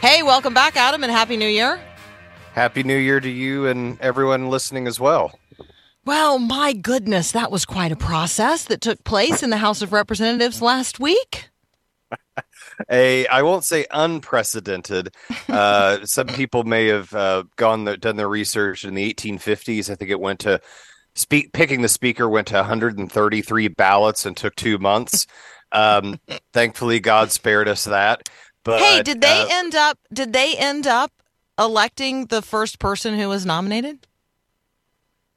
Hey, 0.01 0.23
welcome 0.23 0.55
back, 0.55 0.77
Adam, 0.77 1.03
and 1.03 1.11
Happy 1.11 1.37
New 1.37 1.49
Year. 1.49 1.81
Happy 2.53 2.85
New 2.85 2.97
Year 2.97 3.19
to 3.19 3.29
you 3.29 3.67
and 3.67 4.01
everyone 4.01 4.51
listening 4.51 4.87
as 4.87 5.01
well. 5.01 5.37
Well, 6.05 6.39
my 6.39 6.73
goodness, 6.73 7.33
that 7.33 7.51
was 7.51 7.65
quite 7.65 7.91
a 7.91 7.97
process 7.97 8.67
that 8.67 8.81
took 8.81 9.03
place 9.03 9.43
in 9.43 9.51
the 9.51 9.57
House 9.57 9.83
of 9.83 9.93
Representatives 9.93 10.63
last 10.63 11.01
week. 11.01 11.51
A, 12.89 13.27
I 13.27 13.43
won't 13.43 13.65
say 13.65 13.87
unprecedented. 13.91 15.13
Uh, 15.49 15.99
some 16.07 16.29
people 16.29 16.63
may 16.63 16.87
have 16.87 17.13
uh, 17.13 17.43
gone 17.57 17.83
the, 17.83 17.97
done 17.97 18.15
their 18.15 18.29
research 18.29 18.85
in 18.85 18.95
the 18.95 19.13
1850s. 19.13 19.91
I 19.91 19.97
think 19.97 20.13
it 20.13 20.21
went 20.21 20.39
to 20.41 20.61
speak 21.17 21.53
picking 21.53 21.83
the 21.83 21.89
speaker 21.89 22.29
went 22.29 22.49
to 22.49 22.55
133 22.55 23.69
ballots 23.69 24.25
and 24.25 24.37
took 24.37 24.55
two 24.55 24.79
months. 24.79 25.27
Um, 25.75 26.19
thankfully, 26.53 27.01
God 27.01 27.31
spared 27.33 27.69
us 27.69 27.85
that. 27.85 28.29
But 28.65 28.81
hey, 28.81 29.03
did 29.03 29.21
they 29.21 29.43
uh, 29.43 29.49
end 29.51 29.75
up 29.75 29.99
did 30.13 30.33
they 30.33 30.57
end 30.57 30.87
up 30.87 31.13
electing 31.59 32.27
the 32.27 32.41
first 32.43 32.79
person 32.79 33.19
who 33.19 33.29
was 33.29 33.45
nominated? 33.45 34.07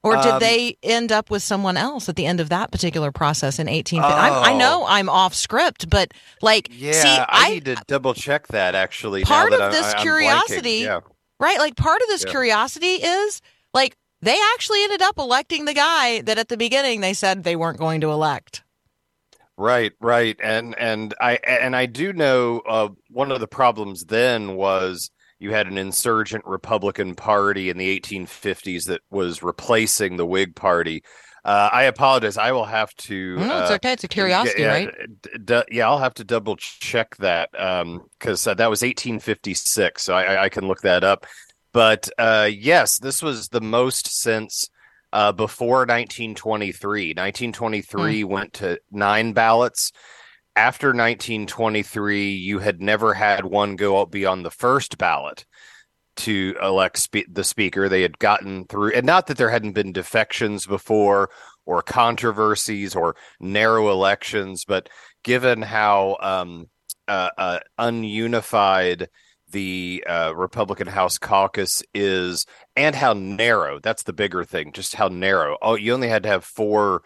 Or 0.04 0.16
did 0.16 0.34
Um, 0.36 0.40
they 0.40 0.78
end 0.84 1.12
up 1.12 1.30
with 1.30 1.44
someone 1.44 1.76
else 1.76 2.08
at 2.08 2.16
the 2.16 2.26
end 2.26 2.40
of 2.40 2.48
that 2.50 2.72
particular 2.72 3.12
process 3.12 3.60
in 3.60 3.68
1850? 3.68 4.22
I'm, 4.22 4.34
I 4.34 4.54
Oh. 4.54 4.58
know 4.58 4.86
I'm 4.88 5.10
off 5.10 5.34
script, 5.34 5.90
but 5.90 6.12
like, 6.42 6.70
Yeah, 6.72 7.02
see, 7.02 7.10
I, 7.10 7.26
I, 7.28 7.50
need 7.50 7.66
to 7.66 7.76
double 7.88 8.14
check 8.14 8.48
that 8.48 8.74
actually. 8.76 9.24
Part 9.24 9.52
that 9.52 9.60
of 9.60 9.72
this 9.74 9.94
I'm 9.94 10.02
curiosity 10.02 10.70
Yeah. 10.84 11.02
Right? 11.40 11.60
Like 11.60 11.76
part 11.76 12.02
of 12.02 12.08
this 12.08 12.24
Yeah. 12.24 12.32
curiosity 12.32 12.94
is 13.04 13.42
like 13.74 13.98
they 14.22 14.38
actually 14.54 14.84
ended 14.84 15.02
up 15.02 15.18
electing 15.18 15.66
the 15.66 15.74
guy 15.74 16.22
that 16.22 16.38
at 16.38 16.48
the 16.48 16.58
beginning 16.58 17.02
they 17.02 17.14
said 17.14 17.44
they 17.44 17.56
weren't 17.56 17.78
going 17.78 18.00
to 18.02 18.12
elect. 18.12 18.64
Right, 19.60 19.92
right, 20.00 20.40
and 20.44 20.78
and 20.78 21.16
I 21.20 21.38
and 21.38 21.76
I 21.76 21.88
do 21.88 22.14
know 22.14 22.60
uh, 22.60 22.90
one 23.10 23.32
of 23.32 23.40
the 23.40 23.48
problems 23.48 24.06
then 24.06 24.54
was 24.56 25.10
you 25.40 25.52
had 25.52 25.66
an 25.66 25.80
insurgent 25.80 26.46
Republican 26.46 27.16
Party 27.16 27.70
in 27.72 27.78
the 27.78 27.90
1850s 27.90 28.86
that 28.86 29.02
was 29.10 29.42
replacing 29.42 30.18
the 30.18 30.28
Whig 30.28 30.56
Party. 30.56 31.02
Uh, 31.44 31.70
I 31.72 31.84
apologize. 31.84 32.38
I 32.38 32.52
will 32.52 32.66
have 32.66 32.94
to. 32.96 33.38
No, 33.38 33.60
it's 33.62 33.72
uh, 33.72 33.76
okay. 33.76 33.94
It's 33.94 34.04
a 34.04 34.08
curiosity, 34.08 34.62
yeah, 34.62 34.68
right? 34.86 34.90
d- 35.44 35.64
yeah, 35.72 35.88
I'll 35.88 35.98
have 35.98 36.14
to 36.16 36.24
double 36.24 36.56
check 36.58 37.16
that 37.18 37.50
because 37.52 38.46
uh, 38.46 38.54
that 38.54 38.70
was 38.70 38.84
1856, 38.84 40.04
so 40.04 40.14
I, 40.14 40.24
I- 40.36 40.44
I 40.44 40.50
can 40.50 40.68
look 40.68 40.82
that 40.82 41.04
up. 41.04 41.26
But 41.74 42.10
uh, 42.20 42.50
yes, 42.52 43.00
this 43.00 43.24
was 43.24 43.48
the 43.50 43.62
most 43.62 44.22
since 44.22 44.70
uh, 45.14 45.32
before 45.32 45.80
1923. 45.80 47.10
1923 47.10 48.24
went 48.24 48.54
to 48.54 48.80
nine 48.92 49.34
ballots. 49.34 49.92
After 50.56 50.88
1923, 50.88 52.32
you 52.32 52.60
had 52.60 52.82
never 52.82 53.14
had 53.14 53.46
one 53.46 53.76
go 53.76 54.02
up 54.02 54.12
beyond 54.12 54.44
the 54.44 54.52
first 54.52 54.98
ballot 54.98 55.46
to 56.18 56.56
elect 56.62 56.98
spe- 56.98 57.32
the 57.32 57.44
speaker. 57.44 57.88
They 57.88 58.02
had 58.02 58.18
gotten 58.18 58.66
through, 58.66 58.94
and 58.94 59.06
not 59.06 59.28
that 59.28 59.38
there 59.38 59.52
hadn't 59.52 59.74
been 59.74 59.94
defections 59.94 60.66
before 60.66 61.30
or 61.66 61.82
controversies 61.82 62.96
or 62.96 63.16
narrow 63.40 63.92
elections, 63.92 64.66
but 64.66 64.90
given 65.24 65.62
how 65.62 66.18
um, 66.22 66.70
uh, 67.08 67.30
uh, 67.38 67.60
ununified 67.78 69.08
the 69.52 70.04
uh, 70.08 70.34
Republican 70.36 70.88
House 70.88 71.18
caucus 71.18 71.82
is, 71.94 72.46
and 72.76 72.96
how 72.96 73.14
narrow. 73.14 73.80
That's 73.80 74.04
the 74.04 74.14
bigger 74.14 74.44
thing. 74.44 74.72
Just 74.74 74.96
how 74.96 75.08
narrow. 75.08 75.58
Oh, 75.62 75.76
you 75.76 75.94
only 75.94 76.10
had 76.10 76.24
to 76.24 76.30
have 76.30 76.44
four 76.44 77.04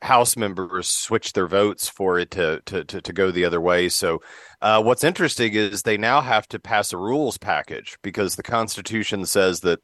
House 0.00 0.36
members 0.36 0.88
switch 0.88 1.32
their 1.32 1.48
votes 1.48 1.88
for 1.88 2.20
it 2.20 2.30
to 2.32 2.60
to 2.66 2.84
to, 2.84 3.00
to 3.00 3.12
go 3.12 3.32
the 3.32 3.44
other 3.44 3.60
way. 3.60 3.88
So, 3.88 4.22
uh, 4.62 4.80
what's 4.80 5.02
interesting 5.02 5.54
is 5.54 5.82
they 5.82 5.96
now 5.96 6.20
have 6.20 6.46
to 6.48 6.60
pass 6.60 6.92
a 6.92 6.96
rules 6.96 7.36
package 7.36 7.98
because 8.02 8.36
the 8.36 8.44
Constitution 8.44 9.26
says 9.26 9.60
that 9.60 9.80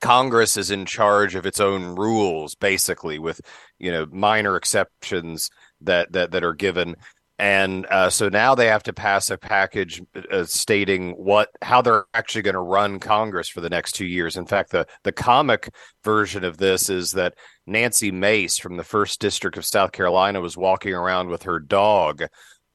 Congress 0.00 0.56
is 0.56 0.72
in 0.72 0.84
charge 0.84 1.36
of 1.36 1.46
its 1.46 1.60
own 1.60 1.94
rules, 1.94 2.56
basically, 2.56 3.20
with 3.20 3.40
you 3.78 3.92
know 3.92 4.04
minor 4.10 4.56
exceptions 4.56 5.48
that 5.80 6.12
that 6.12 6.32
that 6.32 6.42
are 6.44 6.54
given. 6.54 6.96
And 7.42 7.86
uh, 7.86 8.08
so 8.08 8.28
now 8.28 8.54
they 8.54 8.68
have 8.68 8.84
to 8.84 8.92
pass 8.92 9.28
a 9.28 9.36
package 9.36 10.00
uh, 10.30 10.44
stating 10.44 11.10
what 11.14 11.48
how 11.60 11.82
they're 11.82 12.04
actually 12.14 12.42
going 12.42 12.54
to 12.54 12.60
run 12.60 13.00
Congress 13.00 13.48
for 13.48 13.60
the 13.60 13.68
next 13.68 13.96
two 13.96 14.06
years. 14.06 14.36
In 14.36 14.46
fact, 14.46 14.70
the 14.70 14.86
the 15.02 15.10
comic 15.10 15.68
version 16.04 16.44
of 16.44 16.58
this 16.58 16.88
is 16.88 17.10
that 17.12 17.34
Nancy 17.66 18.12
Mace 18.12 18.58
from 18.58 18.76
the 18.76 18.84
first 18.84 19.20
district 19.20 19.56
of 19.56 19.64
South 19.64 19.90
Carolina 19.90 20.40
was 20.40 20.56
walking 20.56 20.94
around 20.94 21.30
with 21.30 21.42
her 21.42 21.58
dog 21.58 22.22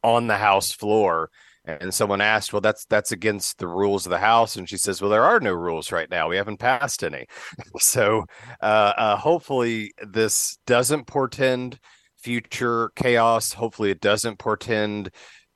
on 0.03 0.27
the 0.27 0.36
House 0.36 0.73
floor, 0.73 1.30
and 1.63 1.93
someone 1.93 2.19
asked, 2.19 2.51
"Well, 2.51 2.60
that's 2.60 2.84
that's 2.88 3.13
against 3.13 3.60
the 3.60 3.69
rules 3.69 4.06
of 4.06 4.10
the 4.10 4.17
House," 4.17 4.58
and 4.58 4.67
she 4.67 4.75
says, 4.75 5.01
"Well, 5.01 5.10
there 5.12 5.23
are 5.23 5.39
no 5.39 5.53
rules 5.53 5.93
right 5.93 6.10
now. 6.10 6.27
We 6.27 6.36
haven't 6.36 6.60
passed 6.60 7.06
any." 7.06 7.25
so, 7.80 8.25
uh, 8.62 8.93
uh, 8.97 9.15
hopefully, 9.15 9.93
this 10.06 10.60
doesn't 10.67 11.08
portend 11.08 11.80
future 12.28 12.92
chaos. 12.98 13.54
Hopefully, 13.54 13.90
it 13.90 14.02
doesn't 14.02 14.38
portend 14.38 15.12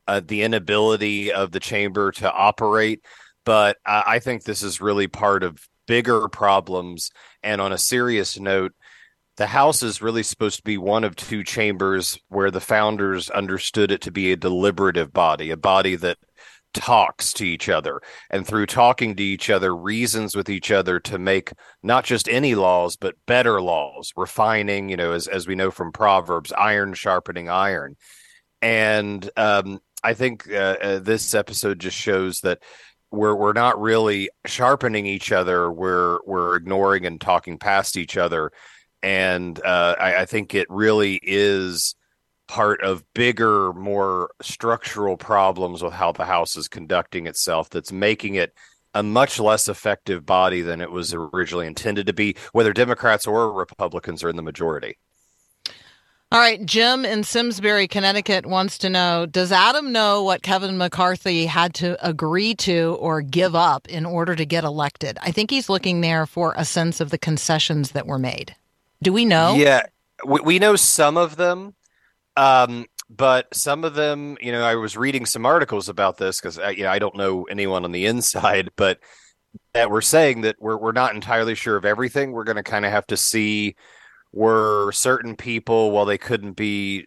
uh, 0.07 0.21
the 0.25 0.41
inability 0.43 1.33
of 1.33 1.51
the 1.51 1.59
chamber 1.59 2.13
to 2.13 2.31
operate. 2.31 3.03
But 3.43 3.75
I, 3.85 4.03
I 4.07 4.19
think 4.19 4.43
this 4.43 4.63
is 4.63 4.79
really 4.79 5.07
part 5.07 5.43
of 5.43 5.59
bigger 5.85 6.29
problems. 6.29 7.11
And 7.43 7.59
on 7.59 7.73
a 7.73 7.77
serious 7.77 8.39
note, 8.39 8.71
the 9.35 9.47
House 9.47 9.83
is 9.83 10.01
really 10.01 10.23
supposed 10.23 10.59
to 10.59 10.63
be 10.63 10.77
one 10.77 11.03
of 11.03 11.17
two 11.17 11.43
chambers 11.43 12.17
where 12.29 12.51
the 12.51 12.61
founders 12.61 13.29
understood 13.29 13.91
it 13.91 13.99
to 14.01 14.11
be 14.11 14.31
a 14.31 14.37
deliberative 14.37 15.11
body, 15.11 15.51
a 15.51 15.57
body 15.57 15.97
that 15.97 16.19
talks 16.73 17.33
to 17.33 17.45
each 17.45 17.69
other 17.69 18.01
and 18.29 18.45
through 18.45 18.65
talking 18.65 19.15
to 19.15 19.23
each 19.23 19.49
other 19.49 19.75
reasons 19.75 20.35
with 20.35 20.49
each 20.49 20.71
other 20.71 20.99
to 20.99 21.17
make 21.17 21.51
not 21.83 22.05
just 22.05 22.29
any 22.29 22.55
laws 22.55 22.95
but 22.95 23.15
better 23.25 23.61
laws 23.61 24.11
refining 24.15 24.89
you 24.89 24.97
know 24.97 25.11
as, 25.11 25.27
as 25.27 25.47
we 25.47 25.55
know 25.55 25.71
from 25.71 25.91
proverbs 25.91 26.53
iron 26.57 26.93
sharpening 26.93 27.49
iron. 27.49 27.95
And 28.61 29.29
um, 29.37 29.79
i 30.03 30.13
think 30.13 30.51
uh, 30.51 30.77
uh, 30.81 30.99
this 30.99 31.33
episode 31.33 31.79
just 31.79 31.97
shows 31.97 32.41
that 32.41 32.59
we're 33.11 33.35
we're 33.35 33.53
not 33.53 33.79
really 33.79 34.29
sharpening 34.45 35.05
each 35.05 35.31
other. 35.31 35.71
We're 35.71 36.19
we're 36.25 36.55
ignoring 36.55 37.05
and 37.05 37.19
talking 37.19 37.57
past 37.57 37.97
each 37.97 38.17
other. 38.17 38.51
And 39.03 39.59
uh, 39.63 39.95
I, 39.99 40.21
I 40.21 40.25
think 40.25 40.55
it 40.55 40.67
really 40.69 41.19
is 41.21 41.95
part 42.51 42.81
of 42.81 43.01
bigger, 43.13 43.71
more 43.71 44.29
structural 44.41 45.15
problems 45.15 45.81
with 45.81 45.93
how 45.93 46.11
the 46.11 46.25
House 46.25 46.57
is 46.57 46.67
conducting 46.67 47.25
itself 47.25 47.69
that's 47.69 47.93
making 47.93 48.35
it 48.35 48.53
a 48.93 49.01
much 49.01 49.39
less 49.39 49.69
effective 49.69 50.25
body 50.25 50.61
than 50.61 50.81
it 50.81 50.91
was 50.91 51.13
originally 51.13 51.65
intended 51.65 52.07
to 52.07 52.11
be, 52.11 52.35
whether 52.51 52.73
Democrats 52.73 53.25
or 53.25 53.53
Republicans 53.53 54.21
are 54.21 54.27
in 54.27 54.35
the 54.35 54.41
majority. 54.41 54.97
All 56.29 56.41
right, 56.41 56.65
Jim 56.65 57.05
in 57.05 57.23
Simsbury, 57.23 57.87
Connecticut 57.87 58.45
wants 58.45 58.77
to 58.79 58.89
know 58.89 59.25
Does 59.25 59.53
Adam 59.53 59.93
know 59.93 60.21
what 60.21 60.43
Kevin 60.43 60.77
McCarthy 60.77 61.45
had 61.45 61.73
to 61.75 62.05
agree 62.05 62.53
to 62.55 62.97
or 62.99 63.21
give 63.21 63.55
up 63.55 63.87
in 63.87 64.05
order 64.05 64.35
to 64.35 64.45
get 64.45 64.65
elected? 64.65 65.17
I 65.21 65.31
think 65.31 65.51
he's 65.51 65.69
looking 65.69 66.01
there 66.01 66.25
for 66.25 66.53
a 66.57 66.65
sense 66.65 66.99
of 66.99 67.11
the 67.11 67.17
concessions 67.17 67.91
that 67.91 68.07
were 68.07 68.19
made. 68.19 68.57
Do 69.01 69.13
we 69.13 69.23
know? 69.23 69.55
Yeah, 69.55 69.83
we, 70.27 70.41
we 70.41 70.59
know 70.59 70.75
some 70.75 71.15
of 71.15 71.37
them, 71.37 71.75
um, 72.35 72.85
but 73.09 73.53
some 73.53 73.83
of 73.83 73.93
them, 73.93 74.37
you 74.41 74.51
know, 74.51 74.63
I 74.63 74.75
was 74.75 74.95
reading 74.95 75.25
some 75.25 75.45
articles 75.45 75.89
about 75.89 76.17
this 76.17 76.39
because 76.39 76.57
you 76.77 76.83
know 76.83 76.91
I 76.91 76.99
don't 76.99 77.15
know 77.17 77.43
anyone 77.43 77.83
on 77.83 77.91
the 77.91 78.05
inside, 78.05 78.69
but 78.75 78.99
that 79.73 79.89
were 79.91 80.01
saying 80.01 80.41
that 80.41 80.55
we're 80.59 80.77
we're 80.77 80.91
not 80.91 81.13
entirely 81.13 81.55
sure 81.55 81.75
of 81.75 81.85
everything. 81.85 82.31
We're 82.31 82.45
going 82.45 82.57
to 82.57 82.63
kind 82.63 82.85
of 82.85 82.91
have 82.91 83.07
to 83.07 83.17
see 83.17 83.75
were 84.31 84.91
certain 84.93 85.35
people, 85.35 85.91
while 85.91 86.05
they 86.05 86.17
couldn't 86.17 86.53
be 86.53 87.05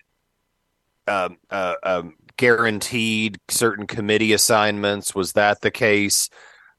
um, 1.06 1.36
uh, 1.50 1.74
um, 1.82 2.14
guaranteed 2.36 3.38
certain 3.48 3.86
committee 3.86 4.32
assignments, 4.32 5.14
was 5.14 5.32
that 5.32 5.60
the 5.60 5.70
case? 5.70 6.28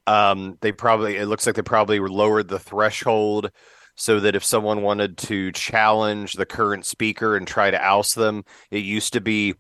Um, 0.07 0.57
they 0.61 0.71
probably 0.71 1.17
it 1.17 1.25
looks 1.25 1.45
like 1.45 1.55
they 1.55 1.63
probably 1.63 1.99
lowered 1.99 2.47
the 2.47 2.59
threshold 2.59 3.49
so 3.95 4.19
that 4.19 4.35
if 4.35 4.43
someone 4.43 4.81
wanted 4.81 5.17
to 5.17 5.51
challenge 5.53 6.33
the 6.33 6.45
current 6.45 6.85
speaker 6.85 7.35
and 7.35 7.47
try 7.47 7.71
to 7.71 7.83
oust 7.83 8.15
them, 8.15 8.43
it 8.69 8.83
used 8.83 9.13
to 9.13 9.21
be 9.21 9.55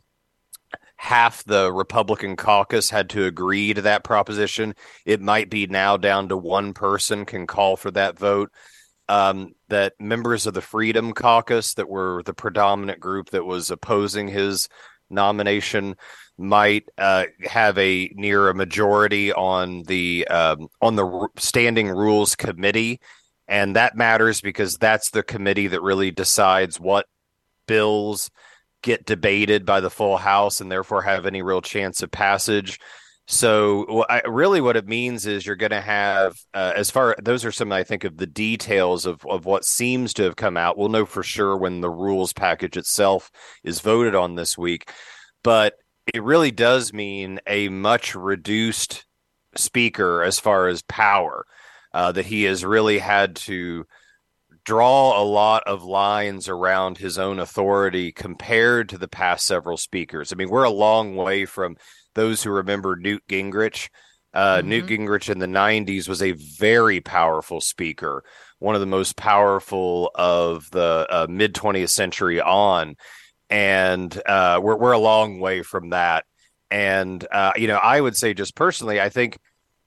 half 0.97 1.43
the 1.43 1.71
Republican 1.71 2.35
caucus 2.35 2.89
had 2.89 3.09
to 3.09 3.25
agree 3.25 3.73
to 3.73 3.81
that 3.81 4.03
proposition. 4.03 4.75
It 5.05 5.21
might 5.21 5.49
be 5.49 5.67
now 5.67 5.97
down 5.97 6.29
to 6.29 6.37
one 6.37 6.73
person 6.73 7.25
can 7.25 7.47
call 7.47 7.75
for 7.75 7.91
that 7.91 8.17
vote. 8.17 8.51
Um, 9.07 9.53
that 9.69 9.93
members 9.99 10.47
of 10.47 10.55
the 10.55 10.61
Freedom 10.61 11.13
Caucus, 11.13 11.75
that 11.75 11.87
were 11.87 12.23
the 12.23 12.33
predominant 12.33 12.99
group 12.99 13.29
that 13.29 13.45
was 13.45 13.69
opposing 13.69 14.27
his 14.27 14.67
nomination, 15.11 15.95
might 16.39 16.89
uh, 16.97 17.25
have 17.43 17.77
a 17.77 18.09
near 18.15 18.49
a 18.49 18.55
majority 18.55 19.31
on 19.31 19.83
the 19.83 20.27
um, 20.27 20.69
on 20.81 20.95
the 20.95 21.27
Standing 21.37 21.87
Rules 21.87 22.35
Committee 22.35 22.99
and 23.47 23.75
that 23.75 23.95
matters 23.95 24.41
because 24.41 24.75
that's 24.75 25.11
the 25.11 25.23
committee 25.23 25.67
that 25.67 25.81
really 25.81 26.11
decides 26.11 26.79
what 26.79 27.05
bills 27.67 28.29
get 28.81 29.05
debated 29.05 29.65
by 29.65 29.79
the 29.79 29.89
full 29.89 30.17
house 30.17 30.61
and 30.61 30.71
therefore 30.71 31.01
have 31.01 31.25
any 31.25 31.41
real 31.41 31.61
chance 31.61 32.01
of 32.01 32.11
passage. 32.11 32.79
So 33.27 34.05
I, 34.07 34.21
really 34.27 34.61
what 34.61 34.77
it 34.77 34.87
means 34.87 35.25
is 35.25 35.45
you're 35.45 35.55
going 35.55 35.71
to 35.71 35.81
have 35.81 36.35
uh, 36.53 36.73
as 36.75 36.91
far 36.91 37.15
those 37.23 37.43
are 37.43 37.51
some 37.51 37.71
i 37.71 37.81
think 37.83 38.03
of 38.03 38.17
the 38.17 38.27
details 38.27 39.07
of, 39.07 39.25
of 39.27 39.45
what 39.45 39.65
seems 39.65 40.13
to 40.15 40.23
have 40.23 40.35
come 40.35 40.57
out. 40.57 40.77
We'll 40.77 40.89
know 40.89 41.05
for 41.05 41.23
sure 41.23 41.57
when 41.57 41.81
the 41.81 41.89
rules 41.89 42.33
package 42.33 42.77
itself 42.77 43.31
is 43.63 43.79
voted 43.79 44.13
on 44.13 44.35
this 44.35 44.57
week. 44.57 44.91
But 45.43 45.73
it 46.13 46.21
really 46.21 46.51
does 46.51 46.93
mean 46.93 47.39
a 47.47 47.69
much 47.69 48.13
reduced 48.13 49.05
speaker 49.55 50.21
as 50.21 50.39
far 50.39 50.67
as 50.67 50.83
power 50.83 51.45
uh, 51.95 52.11
that 52.11 52.25
he 52.25 52.43
has 52.43 52.65
really 52.65 52.99
had 52.99 53.37
to 53.37 53.85
draw 54.65 55.21
a 55.21 55.23
lot 55.23 55.63
of 55.65 55.81
lines 55.81 56.49
around 56.49 56.97
his 56.97 57.17
own 57.17 57.39
authority 57.39 58.11
compared 58.11 58.89
to 58.89 58.97
the 58.97 59.07
past 59.07 59.45
several 59.45 59.77
speakers. 59.77 60.33
I 60.33 60.35
mean, 60.35 60.49
we're 60.49 60.65
a 60.65 60.69
long 60.69 61.15
way 61.15 61.45
from 61.45 61.77
those 62.13 62.43
who 62.43 62.49
remember 62.49 62.97
Newt 62.97 63.23
Gingrich. 63.29 63.87
Uh, 64.33 64.57
mm-hmm. 64.57 64.67
Newt 64.67 64.85
Gingrich 64.87 65.29
in 65.29 65.39
the 65.39 65.45
90s 65.45 66.09
was 66.09 66.21
a 66.21 66.33
very 66.33 66.99
powerful 66.99 67.61
speaker, 67.61 68.25
one 68.59 68.75
of 68.75 68.81
the 68.81 68.87
most 68.87 69.15
powerful 69.15 70.11
of 70.15 70.69
the 70.71 71.07
uh, 71.09 71.27
mid 71.29 71.53
20th 71.53 71.91
century 71.91 72.41
on. 72.41 72.95
And 73.49 74.21
uh, 74.25 74.59
we're, 74.61 74.75
we're 74.75 74.91
a 74.91 74.99
long 74.99 75.39
way 75.39 75.61
from 75.61 75.91
that. 75.91 76.25
And, 76.69 77.25
uh, 77.31 77.53
you 77.55 77.67
know, 77.69 77.77
I 77.77 78.01
would 78.01 78.17
say 78.17 78.33
just 78.33 78.53
personally, 78.53 78.99
I 78.99 79.07
think 79.07 79.37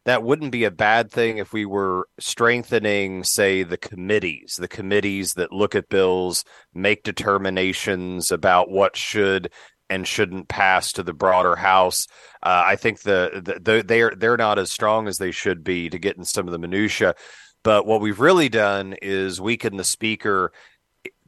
that 0.09 0.23
wouldn't 0.23 0.53
be 0.53 0.65
a 0.65 0.71
bad 0.71 1.11
thing 1.11 1.37
if 1.37 1.53
we 1.53 1.67
were 1.67 2.09
strengthening, 2.19 3.23
say, 3.25 3.63
the 3.63 3.77
committees, 3.77 4.57
the 4.59 4.67
committees 4.67 5.35
that 5.35 5.53
look 5.53 5.75
at 5.75 5.91
bills, 5.91 6.45
make 6.73 7.03
determinations 7.03 8.33
about 8.33 8.71
what 8.71 8.97
should 8.97 9.53
and 9.91 10.09
shouldn't 10.09 10.49
pass 10.49 10.93
to 10.93 11.03
the 11.03 11.13
broader 11.13 11.57
House. 11.57 12.07
Uh, 12.43 12.63
I 12.65 12.77
think 12.77 13.03
the, 13.03 13.43
the, 13.45 13.61
the 13.61 13.83
they're 13.83 14.15
they're 14.17 14.39
not 14.39 14.59
as 14.59 14.73
strong 14.73 15.09
as 15.09 15.19
they 15.19 15.31
should 15.31 15.63
be 15.63 15.91
to 15.91 15.99
get 15.99 16.17
in 16.17 16.25
some 16.25 16.47
of 16.49 16.53
the 16.53 16.59
minutia. 16.59 17.15
But 17.63 17.85
what 17.85 18.01
we've 18.01 18.21
really 18.21 18.49
done 18.49 18.95
is 19.03 19.43
weaken 19.43 19.77
the 19.77 19.85
speaker 19.85 20.53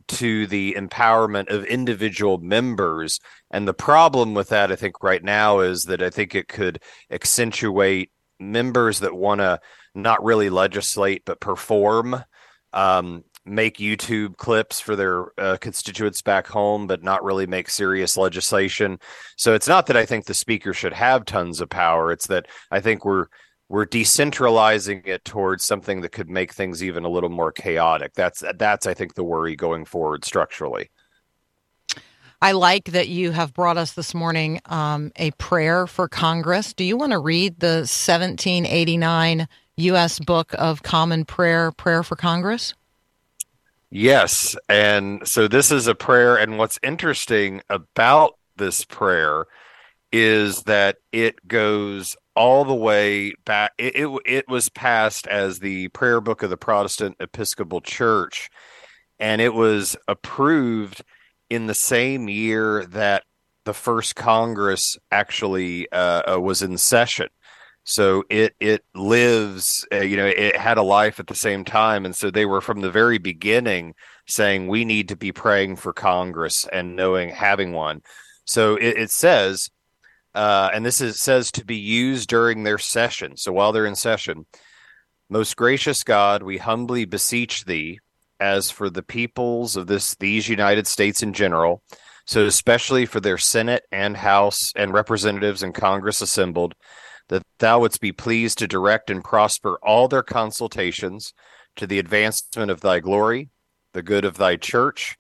to 0.09 0.47
the 0.47 0.75
empowerment 0.79 1.51
of 1.51 1.65
individual 1.67 2.39
members. 2.39 3.21
And 3.51 3.69
the 3.69 3.75
problem 3.75 4.33
with 4.33 4.49
that, 4.49 4.73
I 4.73 4.77
think, 4.77 5.03
right 5.03 5.23
now 5.23 5.61
is 5.61 5.83
that 5.83 6.03
I 6.03 6.09
think 6.09 6.35
it 6.35 6.49
could 6.49 6.81
accentuate 7.11 8.11
members 8.41 9.01
that 9.01 9.15
want 9.15 9.41
to 9.41 9.61
not 9.95 10.23
really 10.25 10.51
legislate 10.51 11.25
but 11.25 11.41
perform. 11.41 12.25
Um, 12.73 13.25
make 13.45 13.79
YouTube 13.79 14.37
clips 14.37 14.81
for 14.81 14.95
their 14.95 15.27
uh, 15.39 15.57
constituents 15.61 16.23
back 16.23 16.47
home, 16.47 16.87
but 16.87 17.03
not 17.03 17.25
really 17.25 17.47
make 17.47 17.69
serious 17.71 18.17
legislation. 18.17 18.99
So 19.37 19.55
it's 19.55 19.69
not 19.69 19.87
that 19.87 19.97
I 19.97 20.07
think 20.07 20.27
the 20.27 20.35
speaker 20.35 20.73
should 20.73 20.93
have 20.93 21.25
tons 21.25 21.61
of 21.61 21.69
power. 21.69 22.13
It's 22.13 22.27
that 22.29 22.47
I 22.71 22.81
think 22.81 23.05
we're 23.05 23.27
we're 23.69 23.87
decentralizing 23.87 25.07
it 25.07 25.25
towards 25.25 25.65
something 25.65 26.01
that 26.01 26.11
could 26.11 26.29
make 26.29 26.53
things 26.53 26.83
even 26.83 27.05
a 27.05 27.09
little 27.09 27.31
more 27.31 27.53
chaotic. 27.53 28.13
That's 28.15 28.43
that's 28.57 28.87
I 28.87 28.95
think 28.95 29.15
the 29.15 29.25
worry 29.25 29.57
going 29.57 29.85
forward 29.85 30.25
structurally. 30.25 30.91
I 32.43 32.53
like 32.53 32.87
that 32.87 33.09
you 33.09 33.33
have 33.33 33.53
brought 33.53 33.77
us 33.77 33.93
this 33.93 34.15
morning 34.15 34.61
um, 34.65 35.13
a 35.17 35.31
prayer 35.33 35.87
for 35.87 36.09
Congress. 36.09 36.73
Do 36.73 36.85
you 36.85 36.97
want 36.97 37.13
to 37.13 37.19
read 37.19 37.61
the 37.61 37.85
1789 37.87 39.47
U.S. 39.77 40.19
Book 40.21 40.55
of 40.57 40.83
Common 40.83 41.27
Prayer, 41.27 41.71
Prayer 41.71 42.03
for 42.03 42.17
Congress? 42.17 42.73
Yes. 43.91 44.57
And 44.71 45.27
so 45.29 45.49
this 45.49 45.71
is 45.71 45.87
a 45.87 45.95
prayer. 45.95 46.37
And 46.37 46.57
what's 46.57 46.79
interesting 46.83 47.61
about 47.69 48.39
this 48.57 48.87
prayer 48.87 49.45
is 50.11 50.63
that 50.63 50.97
it 51.13 51.47
goes 51.47 52.17
all 52.35 52.65
the 52.65 52.75
way 52.75 53.35
back. 53.45 53.73
It, 53.77 53.97
it, 53.97 54.21
it 54.25 54.49
was 54.49 54.71
passed 54.71 55.27
as 55.27 55.59
the 55.59 55.89
prayer 55.89 56.23
book 56.23 56.43
of 56.43 56.49
the 56.49 56.57
Protestant 56.57 57.17
Episcopal 57.21 57.83
Church, 57.83 58.49
and 59.19 59.43
it 59.43 59.53
was 59.53 59.95
approved 60.09 61.03
in 61.51 61.67
the 61.67 61.75
same 61.75 62.29
year 62.29 62.87
that 62.87 63.25
the 63.65 63.75
first 63.75 64.17
Congress 64.17 64.97
actually 65.11 65.91
uh, 65.93 66.35
uh 66.35 66.41
was 66.41 66.63
in 66.63 66.79
session. 66.79 67.29
So 67.85 68.25
it 68.31 68.55
it 68.61 68.85
lives 68.95 69.87
uh, 69.93 69.99
you 69.99 70.17
know 70.17 70.27
it 70.27 70.57
had 70.57 70.79
a 70.79 70.83
life 70.83 71.21
at 71.21 71.27
the 71.27 71.35
same 71.35 71.65
time. 71.65 72.05
And 72.07 72.17
so 72.17 72.31
they 72.31 72.47
were 72.47 72.61
from 72.61 72.81
the 72.81 72.91
very 72.91 73.19
beginning 73.19 73.95
saying 74.27 74.69
we 74.69 74.85
need 74.85 75.09
to 75.09 75.17
be 75.17 75.33
praying 75.33 75.77
for 75.77 75.93
congress 75.93 76.67
and 76.73 76.97
knowing 76.97 77.31
having 77.31 77.73
one. 77.73 78.01
So 78.47 78.77
it, 78.77 78.97
it 78.97 79.11
says 79.11 79.69
uh, 80.35 80.71
and 80.73 80.87
this 80.87 81.01
is 81.01 81.21
says 81.21 81.51
to 81.53 81.65
be 81.65 81.77
used 81.77 82.29
during 82.29 82.63
their 82.63 82.79
session. 82.79 83.37
So 83.37 83.53
while 83.53 83.73
they're 83.73 83.87
in 83.87 83.97
session 83.97 84.47
most 85.31 85.57
gracious 85.57 86.03
god 86.03 86.43
we 86.43 86.59
humbly 86.59 87.05
beseech 87.05 87.65
thee 87.65 88.01
as 88.41 88.71
for 88.71 88.91
the 88.91 89.03
peoples 89.03 89.77
of 89.77 89.87
this 89.87 90.15
these 90.17 90.49
united 90.49 90.87
states 90.87 91.23
in 91.23 91.33
general 91.33 91.83
so 92.27 92.45
especially 92.45 93.07
for 93.07 93.21
their 93.21 93.39
senate 93.39 93.85
and 93.93 94.17
house 94.17 94.73
and 94.77 94.93
representatives 94.93 95.63
and 95.63 95.75
congress 95.75 96.21
assembled 96.21 96.75
that 97.31 97.43
thou 97.61 97.79
wouldst 97.79 98.01
be 98.01 98.13
pleased 98.13 98.59
to 98.59 98.67
direct 98.67 99.09
and 99.09 99.23
prosper 99.23 99.79
all 99.83 100.09
their 100.09 100.23
consultations 100.23 101.33
to 101.77 101.87
the 101.87 101.99
advancement 101.99 102.71
of 102.71 102.81
thy 102.81 102.99
glory, 102.99 103.49
the 103.95 104.03
good 104.03 104.25
of 104.25 104.37
thy 104.37 104.57
church, 104.57 105.17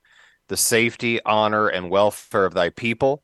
the 0.49 0.57
safety, 0.57 1.21
honor, 1.25 1.69
and 1.69 1.89
welfare 1.89 2.45
of 2.45 2.53
thy 2.53 2.69
people, 2.69 3.23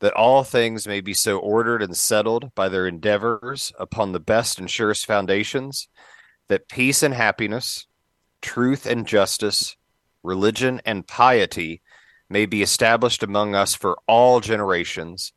that 0.00 0.14
all 0.14 0.44
things 0.44 0.86
may 0.86 1.00
be 1.00 1.12
so 1.12 1.38
ordered 1.38 1.82
and 1.82 1.96
settled 1.96 2.54
by 2.54 2.68
their 2.68 2.86
endeavors 2.86 3.72
upon 3.78 4.12
the 4.12 4.20
best 4.20 4.58
and 4.58 4.70
surest 4.70 5.04
foundations, 5.04 5.88
that 6.48 6.68
peace 6.68 7.02
and 7.02 7.14
happiness, 7.14 7.86
truth 8.42 8.84
and 8.84 9.06
justice, 9.06 9.76
religion 10.22 10.82
and 10.84 11.06
piety 11.06 11.80
may 12.28 12.46
be 12.46 12.62
established 12.62 13.22
among 13.22 13.54
us 13.54 13.74
for 13.74 13.98
all 14.06 14.40
generations 14.40 15.32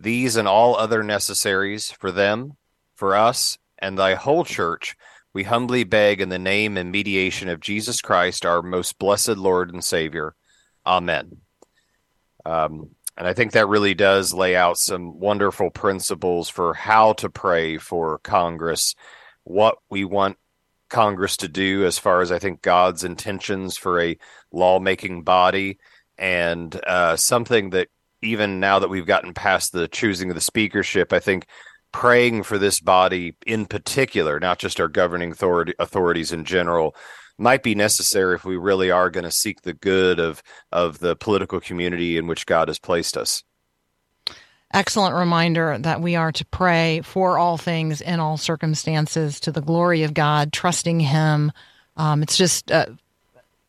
these 0.00 0.36
and 0.36 0.48
all 0.48 0.76
other 0.76 1.02
necessaries 1.02 1.90
for 1.90 2.10
them, 2.10 2.56
for 2.94 3.14
us, 3.14 3.58
and 3.78 3.98
thy 3.98 4.14
whole 4.14 4.44
church, 4.44 4.96
we 5.32 5.44
humbly 5.44 5.84
beg 5.84 6.20
in 6.20 6.28
the 6.28 6.38
name 6.38 6.76
and 6.76 6.90
mediation 6.90 7.48
of 7.48 7.60
Jesus 7.60 8.00
Christ, 8.00 8.44
our 8.44 8.62
most 8.62 8.98
blessed 8.98 9.36
Lord 9.36 9.72
and 9.72 9.84
Savior. 9.84 10.34
Amen. 10.84 11.36
Um, 12.44 12.90
and 13.16 13.28
I 13.28 13.34
think 13.34 13.52
that 13.52 13.68
really 13.68 13.94
does 13.94 14.32
lay 14.32 14.56
out 14.56 14.78
some 14.78 15.20
wonderful 15.20 15.70
principles 15.70 16.48
for 16.48 16.74
how 16.74 17.12
to 17.14 17.28
pray 17.28 17.76
for 17.76 18.18
Congress, 18.18 18.94
what 19.44 19.76
we 19.90 20.04
want 20.04 20.38
Congress 20.90 21.36
to 21.38 21.48
do 21.48 21.86
as 21.86 21.98
far 21.98 22.20
as 22.20 22.30
I 22.30 22.38
think 22.38 22.62
God's 22.62 23.04
intentions 23.04 23.76
for 23.76 24.00
a 24.00 24.18
lawmaking 24.52 25.22
body, 25.22 25.78
and 26.18 26.78
uh, 26.86 27.16
something 27.16 27.70
that 27.70 27.88
even 28.22 28.60
now 28.60 28.78
that 28.78 28.90
we've 28.90 29.06
gotten 29.06 29.32
past 29.32 29.72
the 29.72 29.88
choosing 29.88 30.30
of 30.30 30.34
the 30.34 30.40
speakership, 30.40 31.12
I 31.12 31.20
think 31.20 31.46
praying 31.92 32.42
for 32.42 32.58
this 32.58 32.80
body 32.80 33.36
in 33.46 33.66
particular, 33.66 34.38
not 34.38 34.58
just 34.58 34.80
our 34.80 34.88
governing 34.88 35.32
authority, 35.32 35.74
authorities 35.78 36.32
in 36.32 36.44
general, 36.44 36.94
might 37.38 37.62
be 37.62 37.74
necessary 37.74 38.34
if 38.34 38.44
we 38.44 38.56
really 38.56 38.90
are 38.90 39.10
going 39.10 39.24
to 39.24 39.30
seek 39.30 39.62
the 39.62 39.72
good 39.72 40.20
of 40.20 40.42
of 40.70 40.98
the 40.98 41.16
political 41.16 41.60
community 41.60 42.18
in 42.18 42.26
which 42.26 42.46
God 42.46 42.68
has 42.68 42.78
placed 42.78 43.16
us. 43.16 43.42
Excellent 44.72 45.16
reminder 45.16 45.78
that 45.78 46.00
we 46.00 46.14
are 46.14 46.30
to 46.32 46.44
pray 46.46 47.00
for 47.02 47.38
all 47.38 47.56
things 47.56 48.00
in 48.00 48.20
all 48.20 48.36
circumstances 48.36 49.40
to 49.40 49.52
the 49.52 49.60
glory 49.60 50.04
of 50.04 50.14
God, 50.14 50.52
trusting 50.52 51.00
Him. 51.00 51.50
Um, 51.96 52.22
it's 52.22 52.36
just, 52.36 52.70
uh, 52.70 52.86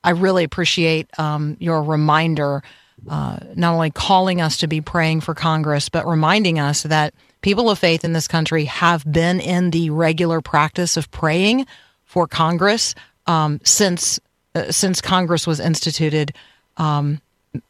I 0.04 0.12
really 0.12 0.44
appreciate 0.44 1.08
um, 1.20 1.58
your 1.60 1.82
reminder 1.84 2.62
uh, 3.10 3.38
not 3.56 3.74
only 3.74 3.90
calling 3.90 4.42
us 4.42 4.58
to 4.58 4.68
be 4.68 4.82
praying 4.82 5.22
for 5.22 5.34
Congress, 5.34 5.90
but 5.90 6.06
reminding 6.06 6.60
us 6.60 6.84
that 6.84 7.14
people 7.42 7.70
of 7.70 7.80
faith 7.80 8.04
in 8.06 8.14
this 8.14 8.28
country 8.28 8.66
have 8.66 9.10
been 9.12 9.40
in 9.40 9.72
the 9.72 9.90
regular 9.90 10.42
practice 10.42 10.98
of 10.98 11.10
praying 11.10 11.66
for 12.06 12.28
Congress 12.28 12.94
um, 13.26 13.60
since 13.64 14.20
uh, 14.54 14.72
since 14.72 15.02
Congress 15.02 15.48
was 15.48 15.60
instituted. 15.60 16.34
Um, 16.78 17.22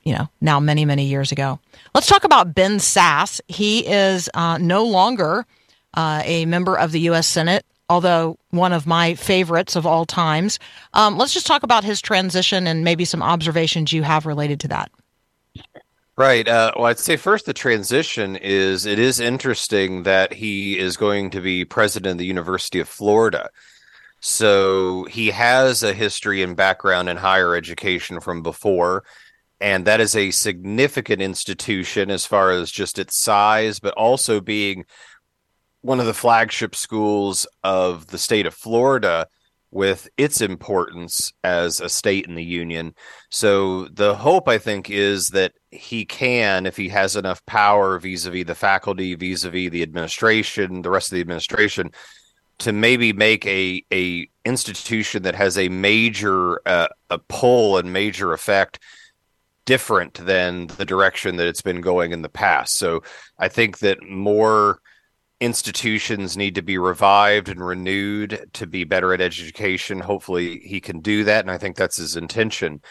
you 0.04 0.14
know, 0.14 0.28
now 0.40 0.60
many 0.60 0.86
many 0.86 1.06
years 1.06 1.32
ago. 1.32 1.60
Let's 1.94 2.08
talk 2.08 2.24
about 2.24 2.54
Ben 2.54 2.78
Sasse. 2.78 3.42
He 3.48 3.86
is 3.88 4.30
uh, 4.34 4.58
no 4.58 4.86
longer 4.86 5.46
uh, 5.94 6.22
a 6.26 6.46
member 6.46 6.78
of 6.78 6.92
the 6.92 7.00
U.S. 7.02 7.28
Senate. 7.28 7.66
Although 7.90 8.38
one 8.52 8.72
of 8.72 8.88
my 8.88 9.16
favorites 9.16 9.76
of 9.76 9.86
all 9.86 10.06
times. 10.06 10.60
Um, 10.94 11.18
let's 11.18 11.34
just 11.34 11.46
talk 11.46 11.64
about 11.64 11.84
his 11.84 12.02
transition 12.02 12.66
and 12.66 12.86
maybe 12.86 13.04
some 13.04 13.22
observations 13.22 13.92
you 13.92 14.04
have 14.04 14.26
related 14.26 14.62
to 14.62 14.70
that. 14.70 14.90
Right. 16.18 16.48
Uh, 16.48 16.72
well, 16.76 16.86
I'd 16.86 17.00
say 17.00 17.18
first 17.18 17.46
the 17.46 17.54
transition 17.54 18.36
is 18.36 18.86
it 18.86 19.00
is 19.00 19.20
interesting 19.20 20.04
that 20.04 20.32
he 20.32 20.78
is 20.78 20.96
going 20.96 21.32
to 21.32 21.42
be 21.42 21.66
president 21.66 22.14
of 22.14 22.18
the 22.20 22.26
University 22.26 22.80
of 22.80 22.88
Florida. 22.88 23.50
So 24.20 25.06
he 25.06 25.32
has 25.32 25.82
a 25.82 25.94
history 25.94 26.44
and 26.44 26.56
background 26.56 27.10
in 27.10 27.18
higher 27.18 27.56
education 27.56 28.20
from 28.20 28.44
before. 28.44 29.04
And 29.62 29.86
that 29.86 30.02
is 30.02 30.16
a 30.16 30.32
significant 30.32 31.22
institution 31.22 32.10
as 32.10 32.26
far 32.26 32.52
as 32.52 32.72
just 32.72 32.98
its 32.98 33.22
size, 33.22 33.80
but 33.80 33.94
also 33.94 34.42
being 34.42 34.86
one 35.82 36.00
of 36.00 36.08
the 36.08 36.16
flagship 36.16 36.76
schools 36.76 37.46
of 37.64 38.08
the 38.08 38.18
state 38.18 38.48
of 38.48 38.56
Florida 38.56 39.28
with 39.70 40.10
its 40.18 40.42
importance 40.42 41.32
as 41.44 41.80
a 41.80 41.88
state 41.88 42.26
in 42.26 42.36
the 42.36 42.44
union. 42.44 42.94
So 43.30 43.86
the 43.86 44.16
hope, 44.16 44.50
I 44.50 44.58
think, 44.58 44.90
is 44.90 45.28
that 45.30 45.54
he 45.70 46.06
can, 46.06 46.66
if 46.66 46.76
he 46.76 46.90
has 46.90 47.16
enough 47.16 47.46
power 47.46 47.98
vis-a-vis 48.00 48.46
the 48.46 48.56
faculty, 48.56 49.16
vis-a-vis 49.16 49.70
the 49.70 49.84
administration, 49.84 50.82
the 50.82 50.90
rest 50.90 51.12
of 51.12 51.16
the 51.16 51.22
administration, 51.22 51.92
to 52.60 52.74
maybe 52.74 53.14
make 53.14 53.46
a 53.46 53.84
a 53.92 54.28
institution 54.44 55.24
that 55.24 55.36
has 55.36 55.58
a 55.58 55.70
major 55.70 56.62
uh, 56.68 56.88
a 57.10 57.18
pull 57.18 57.78
and 57.78 57.94
major 57.94 58.34
effect 58.34 58.80
different 59.72 60.16
than 60.26 60.68
the 60.68 60.84
direction 60.84 61.38
that 61.38 61.48
it's 61.48 61.62
been 61.62 61.80
going 61.80 62.12
in 62.12 62.22
the 62.22 62.28
past. 62.28 62.74
So 62.74 63.04
I 63.40 63.48
think 63.48 63.80
that 63.80 64.04
more 64.04 64.82
institutions 65.40 66.36
need 66.36 66.56
to 66.56 66.62
be 66.62 66.78
revived 66.78 67.48
and 67.48 67.66
renewed 67.66 68.50
to 68.52 68.68
be 68.68 68.84
better 68.84 69.14
at 69.14 69.22
education. 69.22 70.02
Hopefully, 70.02 70.60
he 70.60 70.82
can 70.82 71.00
do 71.00 71.24
that, 71.24 71.46
and 71.46 71.50
I 71.50 71.58
think 71.58 71.78
that's 71.78 71.96
his 71.96 72.18
intention. 72.18 72.82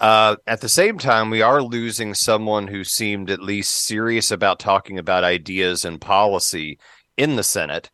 Uh, 0.00 0.36
at 0.46 0.60
the 0.60 0.68
same 0.68 0.98
time, 0.98 1.30
we 1.30 1.40
are 1.40 1.62
losing 1.62 2.12
someone 2.12 2.68
who 2.68 2.84
seemed 2.84 3.30
at 3.30 3.40
least 3.40 3.86
serious 3.86 4.30
about 4.30 4.58
talking 4.58 4.98
about 4.98 5.24
ideas 5.24 5.86
and 5.86 5.98
policy 5.98 6.78
in 7.16 7.36
the 7.36 7.42
Senate. 7.42 7.90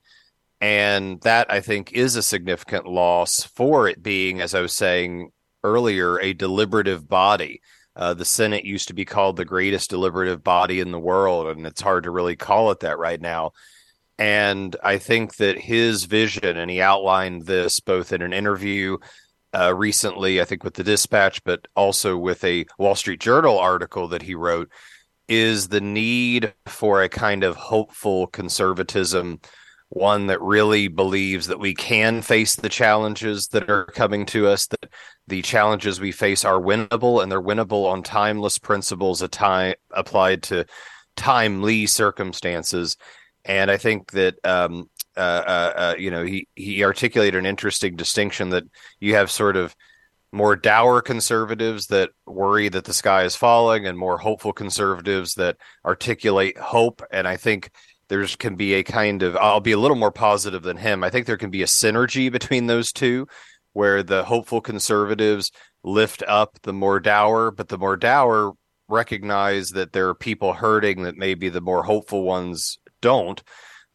And 0.60 1.20
that 1.20 1.46
I 1.52 1.60
think 1.60 1.92
is 1.92 2.16
a 2.16 2.22
significant 2.22 2.86
loss 2.86 3.44
for 3.44 3.86
it 3.88 4.02
being, 4.02 4.40
as 4.40 4.56
I 4.56 4.60
was 4.60 4.74
saying 4.74 5.30
earlier, 5.62 6.18
a 6.18 6.32
deliberative 6.32 7.08
body. 7.08 7.60
Uh, 7.96 8.14
the 8.14 8.24
Senate 8.24 8.64
used 8.64 8.88
to 8.88 8.94
be 8.94 9.04
called 9.04 9.36
the 9.36 9.44
greatest 9.44 9.90
deliberative 9.90 10.42
body 10.42 10.80
in 10.80 10.90
the 10.90 10.98
world, 10.98 11.46
and 11.48 11.66
it's 11.66 11.80
hard 11.80 12.04
to 12.04 12.10
really 12.10 12.36
call 12.36 12.70
it 12.70 12.80
that 12.80 12.98
right 12.98 13.20
now. 13.20 13.52
And 14.18 14.74
I 14.82 14.98
think 14.98 15.36
that 15.36 15.58
his 15.58 16.04
vision, 16.04 16.56
and 16.56 16.70
he 16.70 16.80
outlined 16.80 17.46
this 17.46 17.80
both 17.80 18.12
in 18.12 18.22
an 18.22 18.32
interview 18.32 18.98
uh, 19.52 19.74
recently, 19.74 20.40
I 20.40 20.44
think 20.44 20.64
with 20.64 20.74
the 20.74 20.84
Dispatch, 20.84 21.42
but 21.44 21.66
also 21.76 22.16
with 22.16 22.42
a 22.44 22.66
Wall 22.78 22.94
Street 22.96 23.20
Journal 23.20 23.58
article 23.58 24.08
that 24.08 24.22
he 24.22 24.34
wrote, 24.34 24.70
is 25.28 25.68
the 25.68 25.80
need 25.80 26.52
for 26.66 27.02
a 27.02 27.08
kind 27.08 27.44
of 27.44 27.56
hopeful 27.56 28.26
conservatism, 28.26 29.40
one 29.90 30.26
that 30.26 30.40
really 30.40 30.88
believes 30.88 31.46
that 31.46 31.60
we 31.60 31.74
can 31.74 32.22
face 32.22 32.56
the 32.56 32.68
challenges 32.68 33.48
that 33.48 33.70
are 33.70 33.86
coming 33.86 34.26
to 34.26 34.48
us, 34.48 34.66
that 34.66 34.90
the 35.26 35.42
challenges 35.42 36.00
we 36.00 36.12
face 36.12 36.44
are 36.44 36.60
winnable 36.60 37.22
and 37.22 37.30
they're 37.30 37.40
winnable 37.40 37.86
on 37.86 38.02
timeless 38.02 38.58
principles 38.58 39.22
a 39.22 39.28
time 39.28 39.74
applied 39.90 40.42
to 40.42 40.66
timely 41.16 41.86
circumstances. 41.86 42.96
And 43.44 43.70
I 43.70 43.76
think 43.76 44.10
that 44.12 44.36
um, 44.44 44.88
uh, 45.16 45.20
uh, 45.20 45.72
uh, 45.76 45.94
you 45.96 46.10
know 46.10 46.24
he 46.24 46.48
he 46.56 46.82
articulated 46.82 47.38
an 47.38 47.46
interesting 47.46 47.94
distinction 47.94 48.50
that 48.50 48.64
you 48.98 49.14
have 49.14 49.30
sort 49.30 49.56
of 49.56 49.76
more 50.32 50.56
dour 50.56 51.00
conservatives 51.00 51.86
that 51.86 52.10
worry 52.26 52.68
that 52.68 52.84
the 52.84 52.92
sky 52.92 53.22
is 53.22 53.36
falling 53.36 53.86
and 53.86 53.96
more 53.96 54.18
hopeful 54.18 54.52
conservatives 54.52 55.34
that 55.34 55.56
articulate 55.84 56.58
hope 56.58 57.00
and 57.12 57.28
i 57.28 57.36
think 57.36 57.70
there's 58.08 58.36
can 58.36 58.56
be 58.56 58.74
a 58.74 58.82
kind 58.82 59.22
of 59.22 59.36
i'll 59.36 59.60
be 59.60 59.72
a 59.72 59.78
little 59.78 59.96
more 59.96 60.12
positive 60.12 60.62
than 60.62 60.76
him. 60.76 61.02
I 61.04 61.10
think 61.10 61.26
there 61.26 61.36
can 61.36 61.50
be 61.50 61.62
a 61.62 61.66
synergy 61.66 62.30
between 62.30 62.66
those 62.66 62.92
two 62.92 63.26
where 63.72 64.02
the 64.02 64.24
hopeful 64.24 64.60
conservatives 64.60 65.50
lift 65.82 66.22
up 66.26 66.58
the 66.62 66.72
more 66.72 67.00
dour 67.00 67.50
but 67.50 67.68
the 67.68 67.78
more 67.78 67.96
dour 67.96 68.54
recognize 68.88 69.70
that 69.70 69.92
there 69.92 70.08
are 70.08 70.14
people 70.14 70.52
hurting 70.52 71.02
that 71.02 71.16
maybe 71.16 71.48
the 71.48 71.60
more 71.60 71.82
hopeful 71.82 72.22
ones 72.22 72.78
don't. 73.00 73.42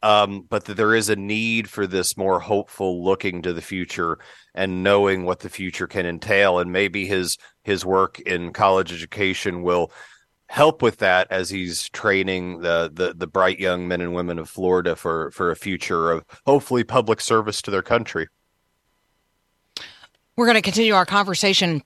Um, 0.01 0.45
but 0.49 0.63
that 0.65 0.77
there 0.77 0.95
is 0.95 1.09
a 1.09 1.17
need 1.17 1.69
for 1.69 1.85
this 1.85 2.15
more 2.15 2.39
hopeful 2.39 3.03
looking 3.03 3.41
to 3.41 3.51
the 3.51 3.61
future 3.61 4.17
and 4.55 4.81
knowing 4.81 5.25
what 5.25 5.41
the 5.41 5.49
future 5.49 5.87
can 5.87 6.05
entail. 6.05 6.59
And 6.59 6.71
maybe 6.71 7.05
his 7.05 7.37
his 7.63 7.85
work 7.85 8.17
in 8.21 8.53
college 8.53 8.93
education 8.93 9.61
will 9.61 9.91
help 10.49 10.81
with 10.81 10.97
that 10.97 11.27
as 11.29 11.51
he's 11.51 11.87
training 11.89 12.61
the, 12.61 12.89
the 12.91 13.13
the 13.13 13.27
bright 13.27 13.59
young 13.59 13.87
men 13.87 14.01
and 14.01 14.15
women 14.15 14.39
of 14.39 14.49
Florida 14.49 14.95
for 14.95 15.31
for 15.31 15.51
a 15.51 15.55
future 15.55 16.11
of 16.11 16.25
hopefully 16.45 16.83
public 16.83 17.21
service 17.21 17.61
to 17.61 17.71
their 17.71 17.83
country. 17.83 18.27
We're 20.35 20.47
going 20.47 20.55
to 20.55 20.61
continue 20.61 20.95
our 20.95 21.05
conversation 21.05 21.83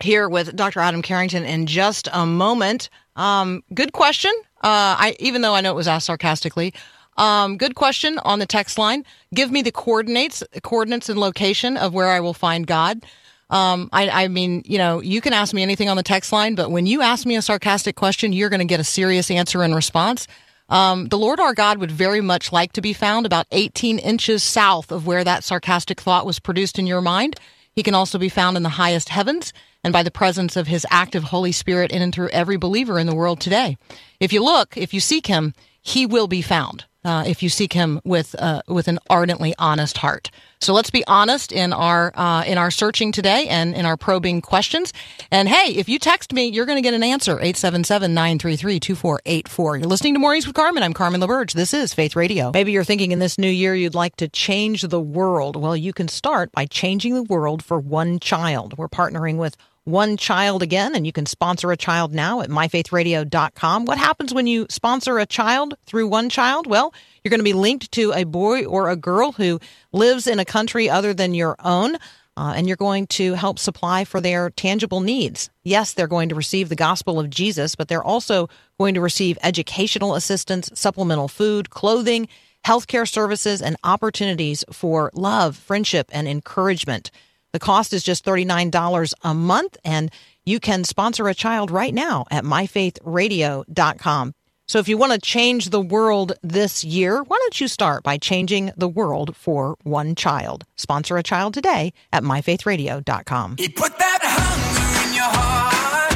here 0.00 0.28
with 0.28 0.54
Dr. 0.54 0.80
Adam 0.80 1.02
Carrington 1.02 1.44
in 1.44 1.66
just 1.66 2.08
a 2.12 2.24
moment. 2.24 2.90
Um, 3.16 3.64
good 3.74 3.92
question. 3.92 4.32
Uh, 4.62 4.94
I 4.98 5.16
even 5.18 5.42
though 5.42 5.54
I 5.54 5.60
know 5.60 5.72
it 5.72 5.76
was 5.76 5.88
asked 5.88 6.06
sarcastically. 6.06 6.72
Um, 7.16 7.56
good 7.56 7.74
question 7.74 8.18
on 8.20 8.38
the 8.38 8.46
text 8.46 8.78
line. 8.78 9.04
Give 9.34 9.50
me 9.50 9.62
the 9.62 9.72
coordinates, 9.72 10.44
coordinates 10.62 11.08
and 11.08 11.18
location 11.18 11.76
of 11.78 11.94
where 11.94 12.08
I 12.08 12.20
will 12.20 12.34
find 12.34 12.66
God. 12.66 13.04
Um, 13.48 13.88
I, 13.92 14.24
I 14.24 14.28
mean, 14.28 14.62
you 14.64 14.78
know, 14.78 15.00
you 15.00 15.20
can 15.20 15.32
ask 15.32 15.54
me 15.54 15.62
anything 15.62 15.88
on 15.88 15.96
the 15.96 16.02
text 16.02 16.32
line, 16.32 16.54
but 16.54 16.70
when 16.70 16.86
you 16.86 17.02
ask 17.02 17.26
me 17.26 17.36
a 17.36 17.42
sarcastic 17.42 17.94
question, 17.94 18.32
you're 18.32 18.48
going 18.48 18.60
to 18.60 18.66
get 18.66 18.80
a 18.80 18.84
serious 18.84 19.30
answer 19.30 19.62
in 19.62 19.74
response. 19.74 20.26
Um, 20.68 21.06
the 21.06 21.18
Lord 21.18 21.38
our 21.38 21.54
God 21.54 21.78
would 21.78 21.92
very 21.92 22.20
much 22.20 22.52
like 22.52 22.72
to 22.72 22.80
be 22.80 22.92
found 22.92 23.24
about 23.24 23.46
18 23.52 23.98
inches 24.00 24.42
south 24.42 24.90
of 24.90 25.06
where 25.06 25.22
that 25.22 25.44
sarcastic 25.44 26.00
thought 26.00 26.26
was 26.26 26.40
produced 26.40 26.78
in 26.78 26.88
your 26.88 27.00
mind. 27.00 27.36
He 27.72 27.84
can 27.84 27.94
also 27.94 28.18
be 28.18 28.28
found 28.28 28.56
in 28.56 28.64
the 28.64 28.70
highest 28.70 29.10
heavens 29.10 29.52
and 29.84 29.92
by 29.92 30.02
the 30.02 30.10
presence 30.10 30.56
of 30.56 30.66
his 30.66 30.84
active 30.90 31.22
Holy 31.22 31.52
Spirit 31.52 31.92
in 31.92 32.02
and 32.02 32.12
through 32.12 32.30
every 32.30 32.56
believer 32.56 32.98
in 32.98 33.06
the 33.06 33.14
world 33.14 33.38
today. 33.38 33.76
If 34.18 34.32
you 34.32 34.42
look, 34.42 34.76
if 34.76 34.92
you 34.92 34.98
seek 34.98 35.28
him, 35.28 35.54
he 35.80 36.04
will 36.04 36.26
be 36.26 36.42
found 36.42 36.86
uh, 37.06 37.24
if 37.24 37.40
you 37.42 37.48
seek 37.48 37.72
Him 37.72 38.02
with 38.04 38.34
uh, 38.38 38.60
with 38.66 38.88
an 38.88 38.98
ardently 39.08 39.54
honest 39.58 39.96
heart. 39.98 40.32
So 40.60 40.74
let's 40.74 40.90
be 40.90 41.06
honest 41.06 41.52
in 41.52 41.72
our 41.72 42.12
uh, 42.16 42.42
in 42.44 42.58
our 42.58 42.72
searching 42.72 43.12
today 43.12 43.46
and 43.46 43.72
in 43.74 43.86
our 43.86 43.96
probing 43.96 44.42
questions. 44.42 44.92
And 45.30 45.48
hey, 45.48 45.72
if 45.74 45.88
you 45.88 46.00
text 46.00 46.32
me, 46.32 46.48
you're 46.48 46.66
going 46.66 46.78
to 46.78 46.82
get 46.82 46.94
an 46.94 47.04
answer 47.04 47.36
877-933-2484. 47.36 49.78
You're 49.78 49.88
listening 49.88 50.14
to 50.14 50.18
Mornings 50.18 50.48
with 50.48 50.56
Carmen. 50.56 50.82
I'm 50.82 50.94
Carmen 50.94 51.20
LaBerge. 51.20 51.52
This 51.52 51.72
is 51.72 51.94
Faith 51.94 52.16
Radio. 52.16 52.50
Maybe 52.52 52.72
you're 52.72 52.82
thinking 52.82 53.12
in 53.12 53.20
this 53.20 53.38
new 53.38 53.48
year 53.48 53.76
you'd 53.76 53.94
like 53.94 54.16
to 54.16 54.28
change 54.28 54.82
the 54.82 55.00
world. 55.00 55.54
Well, 55.54 55.76
you 55.76 55.92
can 55.92 56.08
start 56.08 56.50
by 56.50 56.66
changing 56.66 57.14
the 57.14 57.22
world 57.22 57.62
for 57.62 57.78
one 57.78 58.18
child. 58.18 58.76
We're 58.76 58.88
partnering 58.88 59.36
with 59.36 59.56
one 59.86 60.16
child 60.16 60.62
again, 60.62 60.94
and 60.94 61.06
you 61.06 61.12
can 61.12 61.26
sponsor 61.26 61.70
a 61.70 61.76
child 61.76 62.12
now 62.12 62.40
at 62.40 62.50
myfaithradio.com. 62.50 63.84
What 63.84 63.98
happens 63.98 64.34
when 64.34 64.48
you 64.48 64.66
sponsor 64.68 65.18
a 65.18 65.26
child 65.26 65.74
through 65.86 66.08
one 66.08 66.28
child? 66.28 66.66
Well, 66.66 66.92
you're 67.22 67.30
going 67.30 67.40
to 67.40 67.44
be 67.44 67.52
linked 67.52 67.92
to 67.92 68.12
a 68.12 68.24
boy 68.24 68.64
or 68.64 68.90
a 68.90 68.96
girl 68.96 69.32
who 69.32 69.60
lives 69.92 70.26
in 70.26 70.40
a 70.40 70.44
country 70.44 70.90
other 70.90 71.14
than 71.14 71.34
your 71.34 71.56
own. 71.64 71.96
Uh, 72.38 72.52
and 72.54 72.66
you're 72.66 72.76
going 72.76 73.06
to 73.06 73.32
help 73.32 73.58
supply 73.58 74.04
for 74.04 74.20
their 74.20 74.50
tangible 74.50 75.00
needs. 75.00 75.48
Yes, 75.64 75.94
they're 75.94 76.06
going 76.06 76.28
to 76.28 76.34
receive 76.34 76.68
the 76.68 76.76
gospel 76.76 77.18
of 77.18 77.30
Jesus, 77.30 77.74
but 77.74 77.88
they're 77.88 78.04
also 78.04 78.50
going 78.78 78.92
to 78.92 79.00
receive 79.00 79.38
educational 79.42 80.14
assistance, 80.14 80.70
supplemental 80.74 81.28
food, 81.28 81.70
clothing, 81.70 82.28
healthcare 82.66 83.08
services, 83.08 83.62
and 83.62 83.76
opportunities 83.84 84.64
for 84.70 85.10
love, 85.14 85.56
friendship, 85.56 86.10
and 86.12 86.28
encouragement. 86.28 87.10
The 87.56 87.60
cost 87.60 87.94
is 87.94 88.02
just 88.02 88.22
$39 88.22 89.14
a 89.22 89.32
month, 89.32 89.78
and 89.82 90.10
you 90.44 90.60
can 90.60 90.84
sponsor 90.84 91.26
a 91.26 91.32
child 91.34 91.70
right 91.70 91.94
now 91.94 92.26
at 92.30 92.44
myfaithradio.com. 92.44 94.34
So 94.68 94.78
if 94.78 94.88
you 94.88 94.98
want 94.98 95.12
to 95.12 95.18
change 95.18 95.70
the 95.70 95.80
world 95.80 96.34
this 96.42 96.84
year, 96.84 97.22
why 97.22 97.38
don't 97.40 97.58
you 97.58 97.66
start 97.66 98.02
by 98.02 98.18
changing 98.18 98.72
the 98.76 98.90
world 98.90 99.34
for 99.34 99.78
one 99.84 100.14
child? 100.14 100.64
Sponsor 100.76 101.16
a 101.16 101.22
child 101.22 101.54
today 101.54 101.94
at 102.12 102.22
myfaithradio.com. 102.22 103.56
He 103.56 103.70
put 103.70 103.96
that 103.96 104.18
hunger 104.22 105.08
in 105.08 105.14
your 105.14 105.24
heart. 105.24 106.12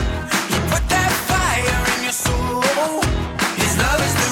He 0.52 0.58
put 0.68 0.86
that 0.90 1.10
fire 1.24 1.96
in 1.96 2.02
your 2.02 2.12
soul. 2.12 2.60
His 3.56 3.78
love 3.78 4.02
is 4.04 4.14
the 4.20 4.28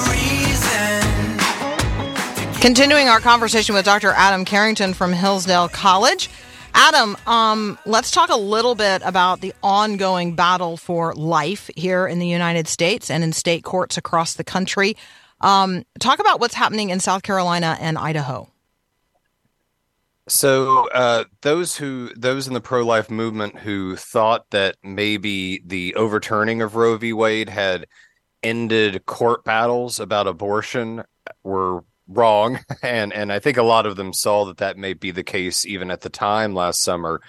reason. 2.53 2.61
Continuing 2.61 3.07
our 3.07 3.19
conversation 3.19 3.73
with 3.73 3.85
Dr. 3.85 4.11
Adam 4.11 4.45
Carrington 4.45 4.93
from 4.93 5.11
Hillsdale 5.11 5.69
College. 5.69 6.29
Adam, 6.73 7.17
um, 7.27 7.77
let's 7.85 8.11
talk 8.11 8.29
a 8.29 8.37
little 8.37 8.75
bit 8.75 9.01
about 9.05 9.41
the 9.41 9.53
ongoing 9.63 10.35
battle 10.35 10.77
for 10.77 11.13
life 11.15 11.69
here 11.75 12.07
in 12.07 12.19
the 12.19 12.27
United 12.27 12.67
States 12.67 13.09
and 13.09 13.23
in 13.23 13.33
state 13.33 13.63
courts 13.63 13.97
across 13.97 14.35
the 14.35 14.43
country. 14.43 14.95
Um, 15.41 15.85
talk 15.99 16.19
about 16.19 16.39
what's 16.39 16.53
happening 16.53 16.89
in 16.89 16.99
South 16.99 17.23
Carolina 17.23 17.77
and 17.79 17.97
Idaho. 17.97 18.49
So 20.27 20.87
uh, 20.89 21.23
those 21.41 21.75
who 21.75 22.13
those 22.15 22.47
in 22.47 22.53
the 22.53 22.61
pro-life 22.61 23.09
movement 23.09 23.57
who 23.57 23.95
thought 23.95 24.47
that 24.51 24.75
maybe 24.83 25.63
the 25.65 25.95
overturning 25.95 26.61
of 26.61 26.75
Roe 26.75 26.97
v. 26.97 27.13
Wade 27.13 27.49
had 27.49 27.87
ended 28.43 29.05
court 29.07 29.43
battles 29.43 29.99
about 29.99 30.27
abortion 30.27 31.03
were 31.43 31.83
wrong, 32.09 32.59
and 32.81 33.13
and 33.13 33.31
I 33.31 33.39
think 33.39 33.57
a 33.57 33.63
lot 33.63 33.85
of 33.85 33.95
them 33.95 34.13
saw 34.13 34.45
that 34.45 34.57
that 34.57 34.77
may 34.77 34.93
be 34.93 35.11
the 35.11 35.23
case 35.23 35.65
even 35.65 35.91
at 35.91 36.01
the 36.01 36.09
time 36.09 36.53
last 36.53 36.81
summer. 36.81 37.21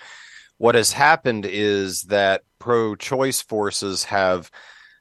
What 0.58 0.74
has 0.74 0.92
happened 0.92 1.46
is 1.46 2.02
that 2.02 2.42
pro-choice 2.58 3.40
forces 3.40 4.04
have 4.04 4.50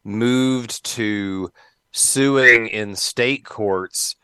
moved 0.05 0.83
to 0.85 1.49
suing 1.91 2.67
in 2.67 2.95
state 2.95 3.43
courts 3.43 4.15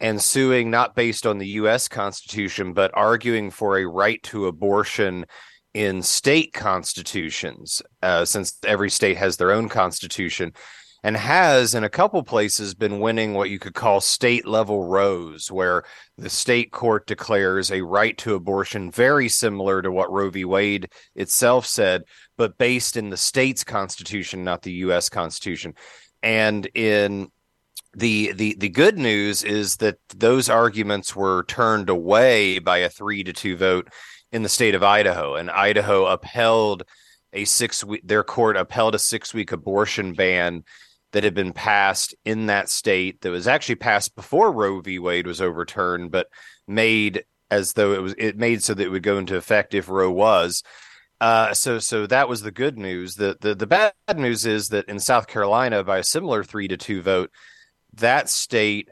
and 0.00 0.20
suing 0.20 0.70
not 0.70 0.94
based 0.94 1.26
on 1.26 1.38
the 1.38 1.46
US 1.48 1.88
Constitution, 1.88 2.74
but 2.74 2.90
arguing 2.94 3.50
for 3.50 3.78
a 3.78 3.86
right 3.86 4.22
to 4.24 4.46
abortion 4.46 5.24
in 5.72 6.02
state 6.02 6.52
constitutions, 6.52 7.82
uh, 8.02 8.24
since 8.24 8.58
every 8.64 8.90
state 8.90 9.16
has 9.16 9.36
their 9.36 9.52
own 9.52 9.68
constitution, 9.68 10.52
and 11.04 11.18
has 11.18 11.74
in 11.74 11.84
a 11.84 11.90
couple 11.90 12.22
places 12.22 12.74
been 12.74 12.98
winning 12.98 13.34
what 13.34 13.50
you 13.50 13.58
could 13.58 13.74
call 13.74 14.00
state 14.00 14.46
level 14.46 14.86
Roes, 14.86 15.52
where 15.52 15.84
the 16.16 16.30
state 16.30 16.72
court 16.72 17.06
declares 17.06 17.70
a 17.70 17.82
right 17.82 18.16
to 18.18 18.34
abortion 18.34 18.90
very 18.90 19.28
similar 19.28 19.82
to 19.82 19.92
what 19.92 20.10
Roe 20.10 20.30
v. 20.30 20.46
Wade 20.46 20.88
itself 21.14 21.66
said, 21.66 22.04
but 22.38 22.56
based 22.56 22.96
in 22.96 23.10
the 23.10 23.18
state's 23.18 23.62
constitution, 23.62 24.44
not 24.44 24.62
the 24.62 24.72
US 24.72 25.10
Constitution. 25.10 25.74
And 26.22 26.66
in 26.74 27.28
the 27.94 28.32
the 28.32 28.56
the 28.58 28.70
good 28.70 28.96
news 28.96 29.44
is 29.44 29.76
that 29.76 29.98
those 30.16 30.48
arguments 30.48 31.14
were 31.14 31.44
turned 31.44 31.90
away 31.90 32.60
by 32.60 32.78
a 32.78 32.88
three 32.88 33.22
to 33.24 33.32
two 33.34 33.58
vote 33.58 33.88
in 34.32 34.42
the 34.42 34.48
state 34.48 34.74
of 34.74 34.82
Idaho, 34.82 35.34
and 35.34 35.50
Idaho 35.50 36.06
upheld 36.06 36.82
a 37.34 37.44
six 37.44 37.84
week 37.84 38.00
their 38.04 38.24
court 38.24 38.56
upheld 38.56 38.94
a 38.94 38.98
six 38.98 39.34
week 39.34 39.52
abortion 39.52 40.14
ban 40.14 40.64
that 41.14 41.22
had 41.22 41.32
been 41.32 41.52
passed 41.52 42.12
in 42.24 42.46
that 42.46 42.68
state 42.68 43.20
that 43.20 43.30
was 43.30 43.46
actually 43.46 43.76
passed 43.76 44.16
before 44.16 44.50
Roe 44.50 44.80
v. 44.80 44.98
Wade 44.98 45.28
was 45.28 45.40
overturned, 45.40 46.10
but 46.10 46.26
made 46.66 47.24
as 47.52 47.74
though 47.74 47.92
it 47.92 48.02
was 48.02 48.16
it 48.18 48.36
made 48.36 48.64
so 48.64 48.74
that 48.74 48.82
it 48.82 48.88
would 48.88 49.04
go 49.04 49.18
into 49.18 49.36
effect 49.36 49.74
if 49.74 49.88
Roe 49.88 50.10
was. 50.10 50.64
Uh, 51.20 51.54
so 51.54 51.78
so 51.78 52.08
that 52.08 52.28
was 52.28 52.42
the 52.42 52.50
good 52.50 52.76
news. 52.76 53.14
The, 53.14 53.36
the 53.40 53.54
the 53.54 53.66
bad 53.66 53.92
news 54.16 54.44
is 54.44 54.68
that 54.70 54.88
in 54.88 54.98
South 54.98 55.28
Carolina, 55.28 55.84
by 55.84 55.98
a 55.98 56.04
similar 56.04 56.42
three 56.42 56.66
to 56.66 56.76
two 56.76 57.00
vote, 57.00 57.30
that 57.94 58.28
state, 58.28 58.88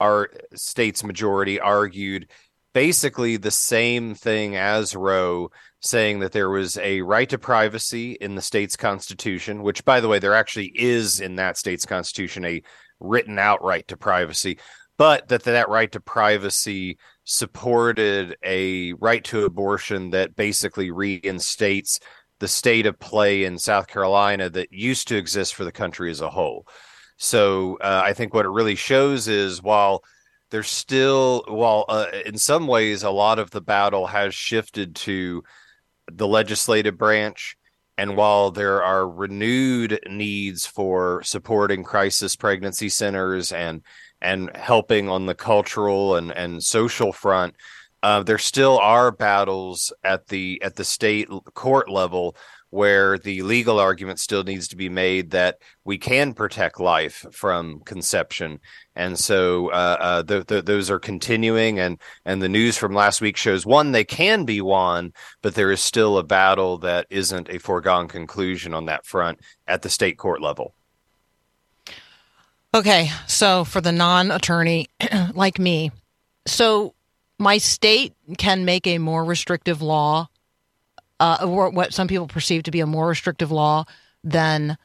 our 0.00 0.30
state's 0.54 1.04
majority 1.04 1.60
argued 1.60 2.28
basically 2.72 3.36
the 3.36 3.52
same 3.52 4.16
thing 4.16 4.56
as 4.56 4.96
Roe, 4.96 5.52
saying 5.84 6.20
that 6.20 6.32
there 6.32 6.48
was 6.48 6.78
a 6.78 7.02
right 7.02 7.28
to 7.28 7.38
privacy 7.38 8.12
in 8.12 8.34
the 8.34 8.42
state's 8.42 8.76
constitution, 8.76 9.62
which, 9.62 9.84
by 9.84 10.00
the 10.00 10.08
way, 10.08 10.18
there 10.18 10.34
actually 10.34 10.72
is 10.74 11.20
in 11.20 11.36
that 11.36 11.58
state's 11.58 11.84
constitution 11.84 12.44
a 12.46 12.62
written 13.00 13.38
out 13.38 13.62
right 13.62 13.86
to 13.86 13.96
privacy, 13.96 14.58
but 14.96 15.28
that 15.28 15.42
that 15.42 15.68
right 15.68 15.92
to 15.92 16.00
privacy 16.00 16.96
supported 17.24 18.34
a 18.42 18.94
right 18.94 19.22
to 19.24 19.44
abortion 19.44 20.10
that 20.10 20.34
basically 20.34 20.90
reinstates 20.90 22.00
the 22.40 22.48
state 22.48 22.86
of 22.86 22.98
play 22.98 23.44
in 23.44 23.58
South 23.58 23.86
Carolina 23.86 24.48
that 24.48 24.72
used 24.72 25.08
to 25.08 25.16
exist 25.16 25.54
for 25.54 25.64
the 25.64 25.72
country 25.72 26.10
as 26.10 26.22
a 26.22 26.30
whole. 26.30 26.66
So 27.18 27.76
uh, 27.82 28.00
I 28.02 28.14
think 28.14 28.32
what 28.32 28.46
it 28.46 28.50
really 28.50 28.74
shows 28.74 29.28
is 29.28 29.62
while 29.62 30.02
there's 30.50 30.70
still, 30.70 31.44
while 31.46 31.84
uh, 31.88 32.06
in 32.24 32.38
some 32.38 32.66
ways 32.66 33.02
a 33.02 33.10
lot 33.10 33.38
of 33.38 33.50
the 33.50 33.60
battle 33.60 34.06
has 34.06 34.34
shifted 34.34 34.96
to 34.96 35.42
the 36.10 36.26
legislative 36.28 36.96
branch, 36.96 37.56
and 37.96 38.16
while 38.16 38.50
there 38.50 38.82
are 38.82 39.08
renewed 39.08 40.00
needs 40.08 40.66
for 40.66 41.22
supporting 41.22 41.84
crisis 41.84 42.36
pregnancy 42.36 42.88
centers 42.88 43.52
and 43.52 43.82
and 44.20 44.50
helping 44.56 45.08
on 45.08 45.26
the 45.26 45.34
cultural 45.34 46.16
and, 46.16 46.30
and 46.32 46.62
social 46.62 47.12
front, 47.12 47.54
uh, 48.02 48.22
there 48.22 48.38
still 48.38 48.78
are 48.78 49.10
battles 49.10 49.92
at 50.02 50.26
the 50.28 50.60
at 50.62 50.76
the 50.76 50.84
state 50.84 51.28
court 51.54 51.90
level 51.90 52.36
where 52.74 53.16
the 53.18 53.40
legal 53.42 53.78
argument 53.78 54.18
still 54.18 54.42
needs 54.42 54.66
to 54.66 54.74
be 54.74 54.88
made 54.88 55.30
that 55.30 55.58
we 55.84 55.96
can 55.96 56.34
protect 56.34 56.80
life 56.80 57.24
from 57.30 57.78
conception, 57.84 58.58
and 58.96 59.16
so 59.16 59.70
uh, 59.70 59.96
uh, 60.00 60.22
th- 60.24 60.46
th- 60.46 60.64
those 60.64 60.90
are 60.90 60.98
continuing. 60.98 61.78
and 61.78 62.00
And 62.24 62.42
the 62.42 62.48
news 62.48 62.76
from 62.76 62.92
last 62.92 63.20
week 63.20 63.36
shows 63.36 63.64
one 63.64 63.92
they 63.92 64.04
can 64.04 64.44
be 64.44 64.60
won, 64.60 65.12
but 65.40 65.54
there 65.54 65.70
is 65.70 65.80
still 65.80 66.18
a 66.18 66.24
battle 66.24 66.78
that 66.78 67.06
isn't 67.10 67.48
a 67.48 67.58
foregone 67.58 68.08
conclusion 68.08 68.74
on 68.74 68.86
that 68.86 69.06
front 69.06 69.38
at 69.68 69.82
the 69.82 69.88
state 69.88 70.18
court 70.18 70.42
level. 70.42 70.74
Okay, 72.74 73.08
so 73.28 73.62
for 73.62 73.80
the 73.80 73.92
non-attorney 73.92 74.88
like 75.34 75.60
me, 75.60 75.92
so 76.44 76.92
my 77.38 77.58
state 77.58 78.14
can 78.36 78.64
make 78.64 78.88
a 78.88 78.98
more 78.98 79.24
restrictive 79.24 79.80
law 79.80 80.28
uh, 81.20 81.46
or 81.46 81.70
what 81.70 81.92
some 81.92 82.08
people 82.08 82.26
perceive 82.26 82.62
to 82.64 82.70
be 82.70 82.80
a 82.80 82.86
more 82.86 83.08
restrictive 83.08 83.50
law 83.50 83.84
than 84.22 84.76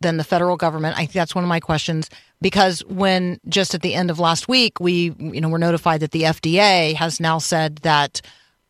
than 0.00 0.16
the 0.16 0.24
federal 0.24 0.56
government. 0.56 0.96
I 0.96 1.00
think 1.00 1.12
that's 1.12 1.34
one 1.34 1.44
of 1.44 1.48
my 1.48 1.60
questions 1.60 2.08
because 2.40 2.82
when 2.86 3.38
just 3.48 3.74
at 3.74 3.82
the 3.82 3.94
end 3.94 4.10
of 4.10 4.18
last 4.18 4.48
week 4.48 4.80
we 4.80 5.14
you 5.18 5.40
know 5.40 5.48
were 5.48 5.58
notified 5.58 6.00
that 6.00 6.12
the 6.12 6.22
FDA 6.22 6.94
has 6.94 7.20
now 7.20 7.38
said 7.38 7.76
that 7.78 8.22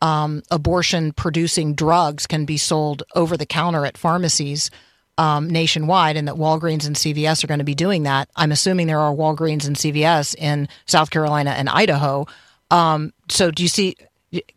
um, 0.02 0.42
abortion 0.50 1.12
producing 1.12 1.74
drugs 1.74 2.26
can 2.26 2.44
be 2.44 2.56
sold 2.56 3.02
over 3.14 3.36
the 3.36 3.46
counter 3.46 3.84
at 3.84 3.98
pharmacies 3.98 4.70
um, 5.18 5.50
nationwide, 5.50 6.16
and 6.16 6.26
that 6.28 6.36
Walgreens 6.36 6.86
and 6.86 6.96
CVS 6.96 7.44
are 7.44 7.46
going 7.46 7.58
to 7.58 7.64
be 7.64 7.74
doing 7.74 8.04
that. 8.04 8.30
I'm 8.36 8.52
assuming 8.52 8.86
there 8.86 9.00
are 9.00 9.12
Walgreens 9.12 9.66
and 9.66 9.76
CVS 9.76 10.34
in 10.36 10.66
South 10.86 11.10
Carolina 11.10 11.50
and 11.50 11.68
Idaho. 11.68 12.26
Um, 12.70 13.12
so 13.28 13.50
do 13.50 13.62
you 13.62 13.68
see? 13.68 13.96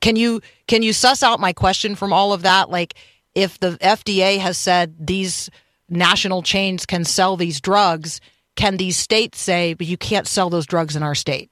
Can 0.02 0.16
you 0.16 0.42
can 0.68 0.84
you 0.84 0.94
suss 0.94 1.24
out 1.24 1.40
my 1.40 1.54
question 1.54 1.96
from 1.96 2.14
all 2.14 2.34
of 2.34 2.44
that? 2.44 2.70
Like, 2.70 2.96
if 3.34 3.60
the 3.60 3.72
FDA 3.80 4.38
has 4.40 4.58
said 4.58 4.96
these 5.00 5.50
national 5.90 6.44
chains 6.44 6.86
can 6.86 7.06
sell 7.06 7.38
these 7.38 7.60
drugs, 7.60 8.22
can 8.56 8.78
these 8.78 8.98
states 8.98 9.40
say, 9.40 9.74
but 9.74 9.88
you 9.88 9.98
can't 9.98 10.28
sell 10.28 10.50
those 10.50 10.66
drugs 10.66 10.96
in 10.96 11.04
our 11.04 11.16
state? 11.16 11.50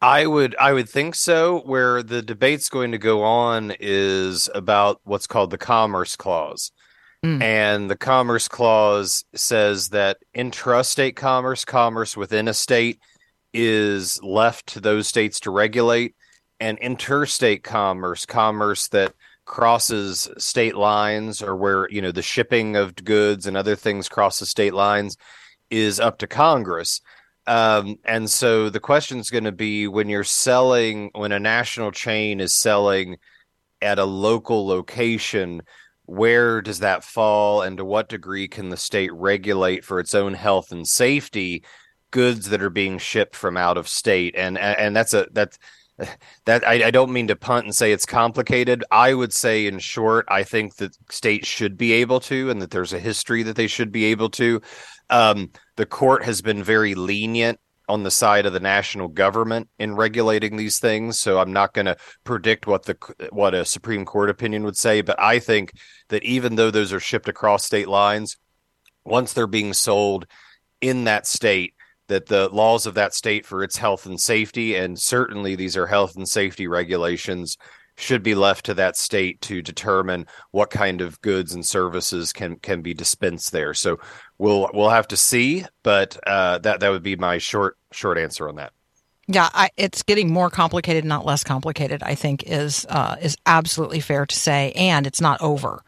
I 0.00 0.26
would 0.26 0.54
I 0.60 0.72
would 0.72 0.88
think 0.88 1.14
so. 1.14 1.60
Where 1.60 2.02
the 2.02 2.22
debate's 2.22 2.68
going 2.68 2.92
to 2.92 2.98
go 2.98 3.22
on 3.22 3.72
is 3.80 4.48
about 4.54 5.00
what's 5.04 5.26
called 5.26 5.50
the 5.50 5.58
Commerce 5.58 6.14
Clause. 6.14 6.70
Mm. 7.24 7.42
And 7.42 7.90
the 7.90 7.96
Commerce 7.96 8.46
Clause 8.46 9.24
says 9.34 9.88
that 9.88 10.18
intrastate 10.36 11.16
commerce, 11.16 11.64
commerce 11.64 12.16
within 12.16 12.46
a 12.46 12.54
state, 12.54 13.00
is 13.52 14.22
left 14.22 14.68
to 14.68 14.80
those 14.80 15.08
states 15.08 15.40
to 15.40 15.50
regulate 15.50 16.14
and 16.60 16.78
interstate 16.78 17.62
commerce, 17.62 18.26
commerce 18.26 18.88
that 18.88 19.14
crosses 19.44 20.28
state 20.38 20.76
lines 20.76 21.42
or 21.42 21.56
where, 21.56 21.88
you 21.90 22.02
know, 22.02 22.12
the 22.12 22.22
shipping 22.22 22.76
of 22.76 22.94
goods 22.96 23.46
and 23.46 23.56
other 23.56 23.76
things 23.76 24.08
crosses 24.08 24.50
state 24.50 24.74
lines 24.74 25.16
is 25.70 25.98
up 26.00 26.18
to 26.18 26.26
Congress. 26.26 27.00
Um, 27.46 27.96
and 28.04 28.28
so 28.28 28.68
the 28.68 28.80
question 28.80 29.18
is 29.18 29.30
going 29.30 29.44
to 29.44 29.52
be 29.52 29.88
when 29.88 30.08
you're 30.08 30.24
selling, 30.24 31.10
when 31.14 31.32
a 31.32 31.40
national 31.40 31.92
chain 31.92 32.40
is 32.40 32.54
selling 32.54 33.16
at 33.80 33.98
a 33.98 34.04
local 34.04 34.66
location, 34.66 35.62
where 36.04 36.60
does 36.60 36.80
that 36.80 37.04
fall 37.04 37.62
and 37.62 37.76
to 37.76 37.84
what 37.84 38.08
degree 38.08 38.48
can 38.48 38.70
the 38.70 38.76
state 38.76 39.12
regulate 39.12 39.84
for 39.84 40.00
its 40.00 40.14
own 40.14 40.34
health 40.34 40.72
and 40.72 40.88
safety 40.88 41.62
goods 42.10 42.48
that 42.48 42.62
are 42.62 42.70
being 42.70 42.96
shipped 42.96 43.36
from 43.36 43.58
out 43.58 43.76
of 43.76 43.86
state 43.86 44.34
and 44.34 44.56
and 44.56 44.96
that's 44.96 45.12
a 45.12 45.26
that's 45.32 45.58
that 46.44 46.66
I, 46.66 46.86
I, 46.86 46.90
don't 46.90 47.12
mean 47.12 47.26
to 47.28 47.36
punt 47.36 47.64
and 47.64 47.74
say 47.74 47.92
it's 47.92 48.06
complicated. 48.06 48.84
I 48.90 49.14
would 49.14 49.32
say, 49.32 49.66
in 49.66 49.78
short, 49.78 50.26
I 50.28 50.44
think 50.44 50.76
that 50.76 50.96
states 51.10 51.48
should 51.48 51.76
be 51.76 51.92
able 51.92 52.20
to, 52.20 52.50
and 52.50 52.62
that 52.62 52.70
there's 52.70 52.92
a 52.92 53.00
history 53.00 53.42
that 53.44 53.56
they 53.56 53.66
should 53.66 53.90
be 53.90 54.06
able 54.06 54.30
to. 54.30 54.60
Um, 55.10 55.50
the 55.76 55.86
court 55.86 56.24
has 56.24 56.40
been 56.40 56.62
very 56.62 56.94
lenient 56.94 57.58
on 57.88 58.02
the 58.02 58.10
side 58.10 58.44
of 58.46 58.52
the 58.52 58.60
national 58.60 59.08
government 59.08 59.68
in 59.78 59.94
regulating 59.94 60.56
these 60.56 60.78
things, 60.78 61.18
so 61.18 61.38
I'm 61.38 61.52
not 61.52 61.72
going 61.72 61.86
to 61.86 61.96
predict 62.22 62.66
what 62.66 62.84
the 62.84 62.96
what 63.30 63.54
a 63.54 63.64
Supreme 63.64 64.04
Court 64.04 64.30
opinion 64.30 64.62
would 64.64 64.76
say. 64.76 65.00
But 65.00 65.20
I 65.20 65.38
think 65.38 65.72
that 66.10 66.22
even 66.22 66.56
though 66.56 66.70
those 66.70 66.92
are 66.92 67.00
shipped 67.00 67.28
across 67.28 67.64
state 67.64 67.88
lines, 67.88 68.36
once 69.04 69.32
they're 69.32 69.46
being 69.46 69.72
sold 69.72 70.26
in 70.80 71.04
that 71.04 71.26
state, 71.26 71.74
that 72.08 72.26
the 72.26 72.48
laws 72.48 72.86
of 72.86 72.94
that 72.94 73.14
state 73.14 73.46
for 73.46 73.62
its 73.62 73.76
health 73.76 74.06
and 74.06 74.20
safety, 74.20 74.74
and 74.74 74.98
certainly 75.00 75.54
these 75.54 75.76
are 75.76 75.86
health 75.86 76.16
and 76.16 76.28
safety 76.28 76.66
regulations, 76.66 77.56
should 77.96 78.22
be 78.22 78.34
left 78.34 78.64
to 78.66 78.74
that 78.74 78.96
state 78.96 79.40
to 79.40 79.60
determine 79.60 80.26
what 80.52 80.70
kind 80.70 81.00
of 81.00 81.20
goods 81.20 81.52
and 81.52 81.66
services 81.66 82.32
can 82.32 82.56
can 82.56 82.80
be 82.80 82.94
dispensed 82.94 83.52
there. 83.52 83.74
So 83.74 83.98
we'll 84.38 84.70
we'll 84.72 84.90
have 84.90 85.08
to 85.08 85.16
see, 85.16 85.64
but 85.82 86.18
uh, 86.26 86.58
that 86.58 86.80
that 86.80 86.90
would 86.90 87.02
be 87.02 87.16
my 87.16 87.38
short 87.38 87.76
short 87.92 88.18
answer 88.18 88.48
on 88.48 88.56
that. 88.56 88.72
Yeah, 89.26 89.50
I, 89.52 89.68
it's 89.76 90.02
getting 90.02 90.32
more 90.32 90.48
complicated, 90.48 91.04
not 91.04 91.26
less 91.26 91.44
complicated. 91.44 92.02
I 92.02 92.14
think 92.14 92.44
is 92.44 92.86
uh, 92.88 93.16
is 93.20 93.36
absolutely 93.44 94.00
fair 94.00 94.24
to 94.24 94.34
say, 94.34 94.72
and 94.74 95.06
it's 95.06 95.20
not 95.20 95.42
over. 95.42 95.82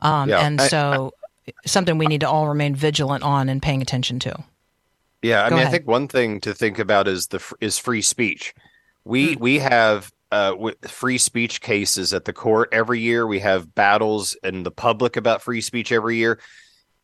Um, 0.00 0.28
yeah, 0.28 0.46
and 0.46 0.60
so, 0.60 1.12
I, 1.46 1.52
something 1.66 1.98
we 1.98 2.06
need 2.06 2.20
to 2.20 2.28
all 2.28 2.48
remain 2.48 2.74
vigilant 2.74 3.24
on 3.24 3.48
and 3.48 3.60
paying 3.60 3.82
attention 3.82 4.20
to. 4.20 4.44
Yeah, 5.22 5.44
I 5.44 5.48
Go 5.48 5.56
mean, 5.56 5.62
ahead. 5.62 5.68
I 5.68 5.76
think 5.76 5.88
one 5.88 6.08
thing 6.08 6.40
to 6.40 6.54
think 6.54 6.78
about 6.78 7.08
is 7.08 7.26
the 7.26 7.42
is 7.60 7.78
free 7.78 8.02
speech. 8.02 8.54
We 9.04 9.34
mm. 9.34 9.40
we 9.40 9.58
have 9.58 10.12
uh, 10.30 10.54
free 10.82 11.18
speech 11.18 11.60
cases 11.60 12.12
at 12.12 12.24
the 12.24 12.32
court 12.32 12.68
every 12.72 13.00
year. 13.00 13.26
We 13.26 13.40
have 13.40 13.74
battles 13.74 14.36
in 14.42 14.62
the 14.62 14.70
public 14.70 15.16
about 15.16 15.42
free 15.42 15.60
speech 15.60 15.90
every 15.90 16.16
year, 16.16 16.38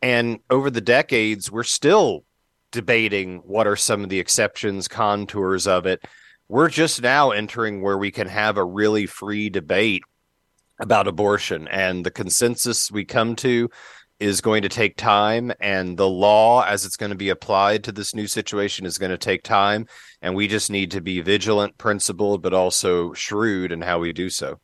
and 0.00 0.38
over 0.50 0.70
the 0.70 0.80
decades, 0.80 1.50
we're 1.50 1.64
still 1.64 2.24
debating 2.70 3.38
what 3.38 3.66
are 3.66 3.76
some 3.76 4.02
of 4.02 4.10
the 4.10 4.18
exceptions, 4.18 4.88
contours 4.88 5.66
of 5.66 5.86
it. 5.86 6.04
We're 6.48 6.68
just 6.68 7.02
now 7.02 7.30
entering 7.30 7.80
where 7.80 7.96
we 7.96 8.10
can 8.10 8.28
have 8.28 8.58
a 8.58 8.64
really 8.64 9.06
free 9.06 9.48
debate 9.48 10.02
about 10.80 11.08
abortion, 11.08 11.66
and 11.68 12.04
the 12.04 12.10
consensus 12.10 12.92
we 12.92 13.04
come 13.04 13.34
to 13.36 13.70
is 14.20 14.40
going 14.40 14.62
to 14.62 14.68
take 14.68 14.96
time 14.96 15.52
and 15.60 15.96
the 15.96 16.08
law 16.08 16.64
as 16.64 16.84
it's 16.84 16.96
going 16.96 17.10
to 17.10 17.16
be 17.16 17.28
applied 17.28 17.82
to 17.84 17.92
this 17.92 18.14
new 18.14 18.26
situation 18.26 18.86
is 18.86 18.98
going 18.98 19.10
to 19.10 19.18
take 19.18 19.42
time 19.42 19.86
and 20.22 20.34
we 20.34 20.46
just 20.46 20.70
need 20.70 20.90
to 20.90 21.00
be 21.00 21.20
vigilant 21.20 21.76
principled 21.78 22.40
but 22.40 22.54
also 22.54 23.12
shrewd 23.12 23.72
in 23.72 23.82
how 23.82 23.98
we 23.98 24.12
do 24.12 24.30
so 24.30 24.58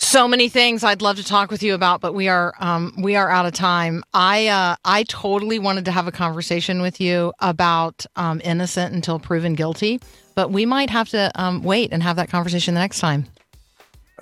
so 0.00 0.28
many 0.28 0.48
things 0.48 0.84
I'd 0.84 1.02
love 1.02 1.16
to 1.16 1.24
talk 1.24 1.50
with 1.50 1.62
you 1.62 1.74
about, 1.74 2.00
but 2.00 2.14
we 2.14 2.28
are 2.28 2.54
um, 2.60 2.94
we 2.98 3.16
are 3.16 3.28
out 3.28 3.46
of 3.46 3.52
time. 3.52 4.04
I 4.14 4.46
uh, 4.46 4.76
I 4.84 5.02
totally 5.02 5.58
wanted 5.58 5.84
to 5.86 5.90
have 5.90 6.06
a 6.06 6.12
conversation 6.12 6.80
with 6.80 7.00
you 7.00 7.32
about 7.40 8.06
um, 8.14 8.40
innocent 8.44 8.94
until 8.94 9.18
proven 9.18 9.54
guilty, 9.54 10.00
but 10.36 10.52
we 10.52 10.64
might 10.66 10.88
have 10.88 11.08
to 11.10 11.32
um, 11.34 11.64
wait 11.64 11.92
and 11.92 12.02
have 12.02 12.14
that 12.16 12.30
conversation 12.30 12.74
the 12.74 12.80
next 12.80 13.00
time. 13.00 13.26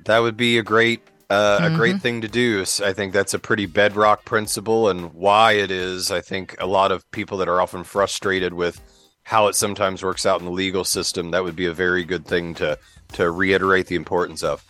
That 0.06 0.20
would 0.20 0.36
be 0.36 0.56
a 0.56 0.62
great 0.62 1.02
uh, 1.30 1.58
mm-hmm. 1.58 1.74
a 1.74 1.76
great 1.76 2.00
thing 2.00 2.20
to 2.20 2.28
do. 2.28 2.64
I 2.84 2.92
think 2.92 3.12
that's 3.12 3.34
a 3.34 3.38
pretty 3.38 3.66
bedrock 3.66 4.24
principle, 4.24 4.88
and 4.88 5.12
why 5.14 5.52
it 5.52 5.70
is. 5.70 6.10
I 6.10 6.20
think 6.20 6.56
a 6.60 6.66
lot 6.66 6.92
of 6.92 7.08
people 7.10 7.38
that 7.38 7.48
are 7.48 7.60
often 7.60 7.84
frustrated 7.84 8.54
with 8.54 8.80
how 9.24 9.48
it 9.48 9.54
sometimes 9.54 10.04
works 10.04 10.24
out 10.24 10.38
in 10.38 10.46
the 10.46 10.52
legal 10.52 10.84
system, 10.84 11.32
that 11.32 11.42
would 11.42 11.56
be 11.56 11.66
a 11.66 11.72
very 11.72 12.04
good 12.04 12.26
thing 12.26 12.54
to 12.54 12.78
to 13.14 13.30
reiterate 13.30 13.86
the 13.86 13.96
importance 13.96 14.42
of. 14.42 14.64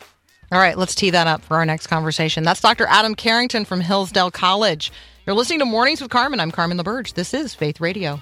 All 0.53 0.59
right, 0.59 0.79
let's 0.79 0.95
tee 0.95 1.11
that 1.11 1.27
up 1.27 1.43
for 1.43 1.57
our 1.57 1.67
next 1.67 1.89
conversation. 1.89 2.45
That's 2.45 2.61
Dr. 2.61 2.87
Adam 2.87 3.15
Carrington 3.15 3.65
from 3.65 3.81
Hillsdale 3.81 4.31
College. 4.31 4.93
You're 5.27 5.35
listening 5.35 5.59
to 5.59 5.65
Mornings 5.65 6.01
with 6.01 6.11
Carmen. 6.11 6.39
I'm 6.39 6.53
Carmen 6.53 6.79
LaBerge. 6.79 7.15
This 7.15 7.35
is 7.35 7.55
Faith 7.55 7.81
Radio. 7.81 8.21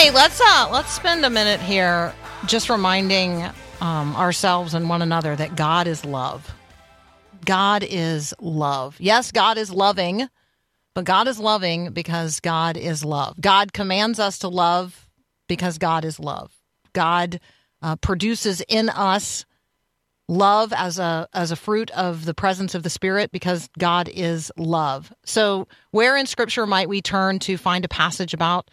Hey, 0.00 0.10
let's 0.10 0.40
uh 0.40 0.66
let's 0.72 0.90
spend 0.90 1.26
a 1.26 1.28
minute 1.28 1.60
here 1.60 2.14
just 2.46 2.70
reminding 2.70 3.42
um, 3.82 4.16
ourselves 4.16 4.72
and 4.72 4.88
one 4.88 5.02
another 5.02 5.36
that 5.36 5.56
God 5.56 5.86
is 5.86 6.06
love. 6.06 6.54
God 7.44 7.84
is 7.86 8.32
love. 8.40 8.96
Yes, 8.98 9.30
God 9.30 9.58
is 9.58 9.70
loving, 9.70 10.26
but 10.94 11.04
God 11.04 11.28
is 11.28 11.38
loving 11.38 11.90
because 11.90 12.40
God 12.40 12.78
is 12.78 13.04
love. 13.04 13.38
God 13.42 13.74
commands 13.74 14.18
us 14.18 14.38
to 14.38 14.48
love 14.48 15.06
because 15.48 15.76
God 15.76 16.06
is 16.06 16.18
love. 16.18 16.50
God 16.94 17.38
uh, 17.82 17.96
produces 17.96 18.62
in 18.68 18.88
us 18.88 19.44
love 20.28 20.72
as 20.72 20.98
a 20.98 21.28
as 21.34 21.50
a 21.50 21.56
fruit 21.56 21.90
of 21.90 22.24
the 22.24 22.32
presence 22.32 22.74
of 22.74 22.84
the 22.84 22.88
spirit 22.88 23.32
because 23.32 23.68
God 23.78 24.08
is 24.08 24.50
love. 24.56 25.12
So, 25.26 25.68
where 25.90 26.16
in 26.16 26.24
scripture 26.24 26.66
might 26.66 26.88
we 26.88 27.02
turn 27.02 27.38
to 27.40 27.58
find 27.58 27.84
a 27.84 27.88
passage 27.88 28.32
about 28.32 28.70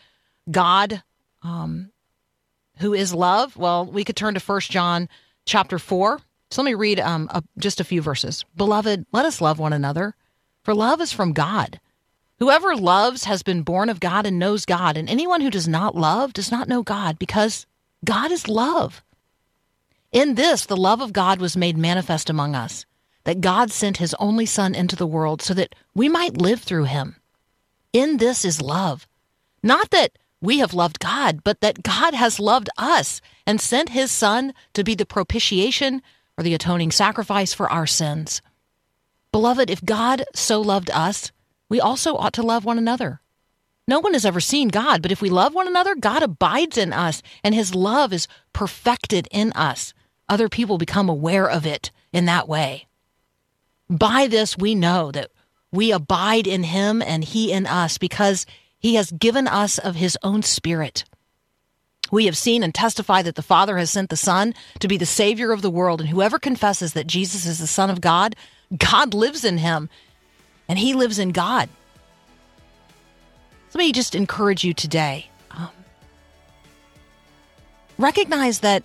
God 0.50 1.04
um, 1.48 1.92
who 2.78 2.94
is 2.94 3.14
love? 3.14 3.58
Well, 3.58 3.86
we 3.86 4.04
could 4.04 4.16
turn 4.16 4.34
to 4.34 4.40
First 4.40 4.70
John 4.70 5.10
chapter 5.46 5.80
4. 5.80 6.20
So 6.52 6.62
let 6.62 6.70
me 6.70 6.76
read 6.76 7.00
um, 7.00 7.30
a, 7.32 7.44
just 7.58 7.80
a 7.80 7.86
few 7.86 8.02
verses. 8.02 8.46
Beloved, 8.56 9.06
let 9.12 9.26
us 9.26 9.42
love 9.42 9.60
one 9.60 9.74
another, 9.74 10.16
for 10.64 10.74
love 10.74 11.02
is 11.02 11.12
from 11.12 11.34
God. 11.34 11.80
Whoever 12.40 12.76
loves 12.76 13.24
has 13.24 13.42
been 13.44 13.64
born 13.64 13.90
of 13.90 14.00
God 14.00 14.26
and 14.26 14.38
knows 14.38 14.66
God, 14.66 14.96
and 14.96 15.10
anyone 15.10 15.42
who 15.42 15.50
does 15.50 15.68
not 15.68 15.96
love 15.96 16.34
does 16.34 16.52
not 16.52 16.68
know 16.68 16.84
God, 16.84 17.18
because 17.18 17.66
God 18.06 18.32
is 18.32 18.48
love. 18.48 19.04
In 20.12 20.36
this, 20.36 20.66
the 20.66 20.78
love 20.78 21.02
of 21.02 21.14
God 21.14 21.42
was 21.42 21.58
made 21.58 21.78
manifest 21.78 22.30
among 22.30 22.56
us, 22.56 22.86
that 23.24 23.42
God 23.42 23.72
sent 23.72 23.98
his 23.98 24.16
only 24.20 24.46
Son 24.46 24.76
into 24.76 24.96
the 24.96 25.08
world 25.08 25.42
so 25.42 25.54
that 25.56 25.74
we 25.96 26.08
might 26.08 26.38
live 26.38 26.62
through 26.62 26.86
him. 26.86 27.16
In 27.92 28.18
this 28.18 28.46
is 28.46 28.62
love. 28.62 29.08
Not 29.64 29.90
that 29.90 30.12
we 30.42 30.60
have 30.60 30.74
loved 30.74 31.00
God, 31.00 31.44
but 31.44 31.62
that 31.62 31.84
God 31.84 32.14
has 32.14 32.40
loved 32.40 32.70
us 32.78 33.22
and 33.46 33.60
sent 33.60 33.90
his 33.90 34.12
Son 34.12 34.54
to 34.74 34.84
be 34.84 34.96
the 34.96 35.06
propitiation 35.06 36.02
or 36.38 36.44
the 36.44 36.54
atoning 36.54 36.92
sacrifice 36.92 37.54
for 37.54 37.70
our 37.70 37.88
sins. 37.88 38.42
Beloved, 39.32 39.70
if 39.70 39.84
God 39.84 40.24
so 40.34 40.62
loved 40.62 40.92
us, 40.92 41.32
we 41.70 41.80
also 41.80 42.16
ought 42.16 42.34
to 42.34 42.44
love 42.44 42.66
one 42.66 42.78
another. 42.78 43.22
No 43.88 44.00
one 44.00 44.14
has 44.14 44.26
ever 44.26 44.40
seen 44.40 44.68
God, 44.68 45.02
but 45.02 45.12
if 45.12 45.22
we 45.22 45.30
love 45.30 45.54
one 45.54 45.68
another, 45.68 45.96
God 45.96 46.22
abides 46.22 46.78
in 46.78 46.92
us, 46.92 47.22
and 47.44 47.56
his 47.56 47.74
love 47.74 48.12
is 48.12 48.28
perfected 48.52 49.28
in 49.32 49.54
us. 49.54 49.94
Other 50.30 50.50
people 50.50 50.78
become 50.78 51.08
aware 51.08 51.50
of 51.50 51.66
it 51.66 51.92
in 52.12 52.26
that 52.26 52.48
way. 52.48 52.88
By 53.90 54.28
this, 54.28 54.58
we 54.58 54.76
know 54.76 55.12
that 55.12 55.32
we 55.72 55.92
abide 55.92 56.48
in 56.48 56.64
him 56.64 57.02
and 57.02 57.24
he 57.24 57.52
in 57.52 57.66
us 57.66 57.98
because 57.98 58.46
he 58.80 58.96
has 58.96 59.12
given 59.12 59.48
us 59.48 59.78
of 59.78 59.96
his 59.96 60.18
own 60.24 60.44
spirit. 60.44 61.04
We 62.12 62.26
have 62.26 62.38
seen 62.38 62.64
and 62.64 62.74
testify 62.74 63.22
that 63.24 63.36
the 63.36 63.42
Father 63.42 63.78
has 63.78 63.92
sent 63.92 64.10
the 64.10 64.18
Son 64.18 64.54
to 64.80 64.88
be 64.88 64.98
the 64.98 65.06
Savior 65.06 65.52
of 65.52 65.62
the 65.62 65.70
world, 65.70 66.00
and 66.00 66.10
whoever 66.10 66.40
confesses 66.40 66.94
that 66.94 67.08
Jesus 67.08 67.46
is 67.46 67.60
the 67.60 67.68
Son 67.68 67.90
of 67.90 68.00
God, 68.00 68.36
God 68.78 69.14
lives 69.14 69.44
in 69.44 69.58
him, 69.58 69.90
and 70.70 70.80
he 70.80 70.94
lives 70.94 71.20
in 71.20 71.32
God. 71.32 71.70
Let 73.74 73.80
me 73.80 73.92
just 73.92 74.16
encourage 74.16 74.64
you 74.64 74.74
today. 74.74 75.30
Um, 75.52 75.70
recognize 77.98 78.60
that 78.60 78.84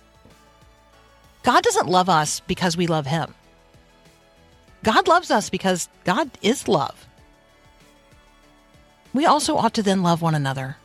God 1.43 1.63
doesn't 1.63 1.87
love 1.87 2.09
us 2.09 2.41
because 2.41 2.75
we 2.75 2.87
love 2.87 3.05
him. 3.05 3.33
God 4.83 5.07
loves 5.07 5.31
us 5.31 5.49
because 5.49 5.87
God 6.03 6.29
is 6.41 6.67
love. 6.67 7.07
We 9.13 9.25
also 9.25 9.57
ought 9.57 9.73
to 9.75 9.83
then 9.83 10.03
love 10.03 10.21
one 10.21 10.35
another. 10.35 10.77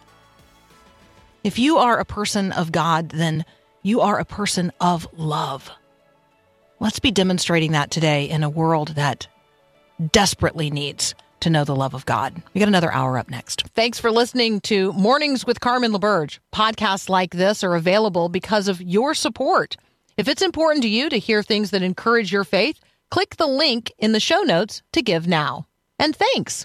If 1.44 1.58
you 1.58 1.78
are 1.78 1.98
a 1.98 2.04
person 2.04 2.52
of 2.52 2.72
God, 2.72 3.10
then 3.10 3.44
you 3.82 4.00
are 4.00 4.18
a 4.18 4.24
person 4.24 4.72
of 4.80 5.06
love. 5.16 5.70
Let's 6.80 6.98
be 6.98 7.10
demonstrating 7.10 7.72
that 7.72 7.90
today 7.90 8.28
in 8.28 8.44
a 8.44 8.50
world 8.50 8.88
that 8.96 9.26
desperately 10.12 10.70
needs 10.70 11.14
to 11.40 11.50
know 11.50 11.64
the 11.64 11.76
love 11.76 11.94
of 11.94 12.06
God. 12.06 12.42
We 12.52 12.58
got 12.58 12.68
another 12.68 12.92
hour 12.92 13.18
up 13.18 13.30
next. 13.30 13.62
Thanks 13.74 13.98
for 13.98 14.10
listening 14.10 14.60
to 14.62 14.92
Mornings 14.92 15.46
with 15.46 15.60
Carmen 15.60 15.92
LaBerge. 15.92 16.38
Podcasts 16.52 17.08
like 17.08 17.32
this 17.32 17.64
are 17.64 17.76
available 17.76 18.28
because 18.28 18.68
of 18.68 18.82
your 18.82 19.14
support. 19.14 19.76
If 20.16 20.28
it's 20.28 20.42
important 20.42 20.82
to 20.82 20.88
you 20.88 21.08
to 21.08 21.18
hear 21.18 21.42
things 21.42 21.70
that 21.70 21.82
encourage 21.82 22.32
your 22.32 22.44
faith, 22.44 22.80
click 23.10 23.36
the 23.36 23.46
link 23.46 23.92
in 23.98 24.12
the 24.12 24.20
show 24.20 24.42
notes 24.42 24.82
to 24.92 25.02
give 25.02 25.26
now. 25.28 25.66
And 25.98 26.14
thanks. 26.14 26.56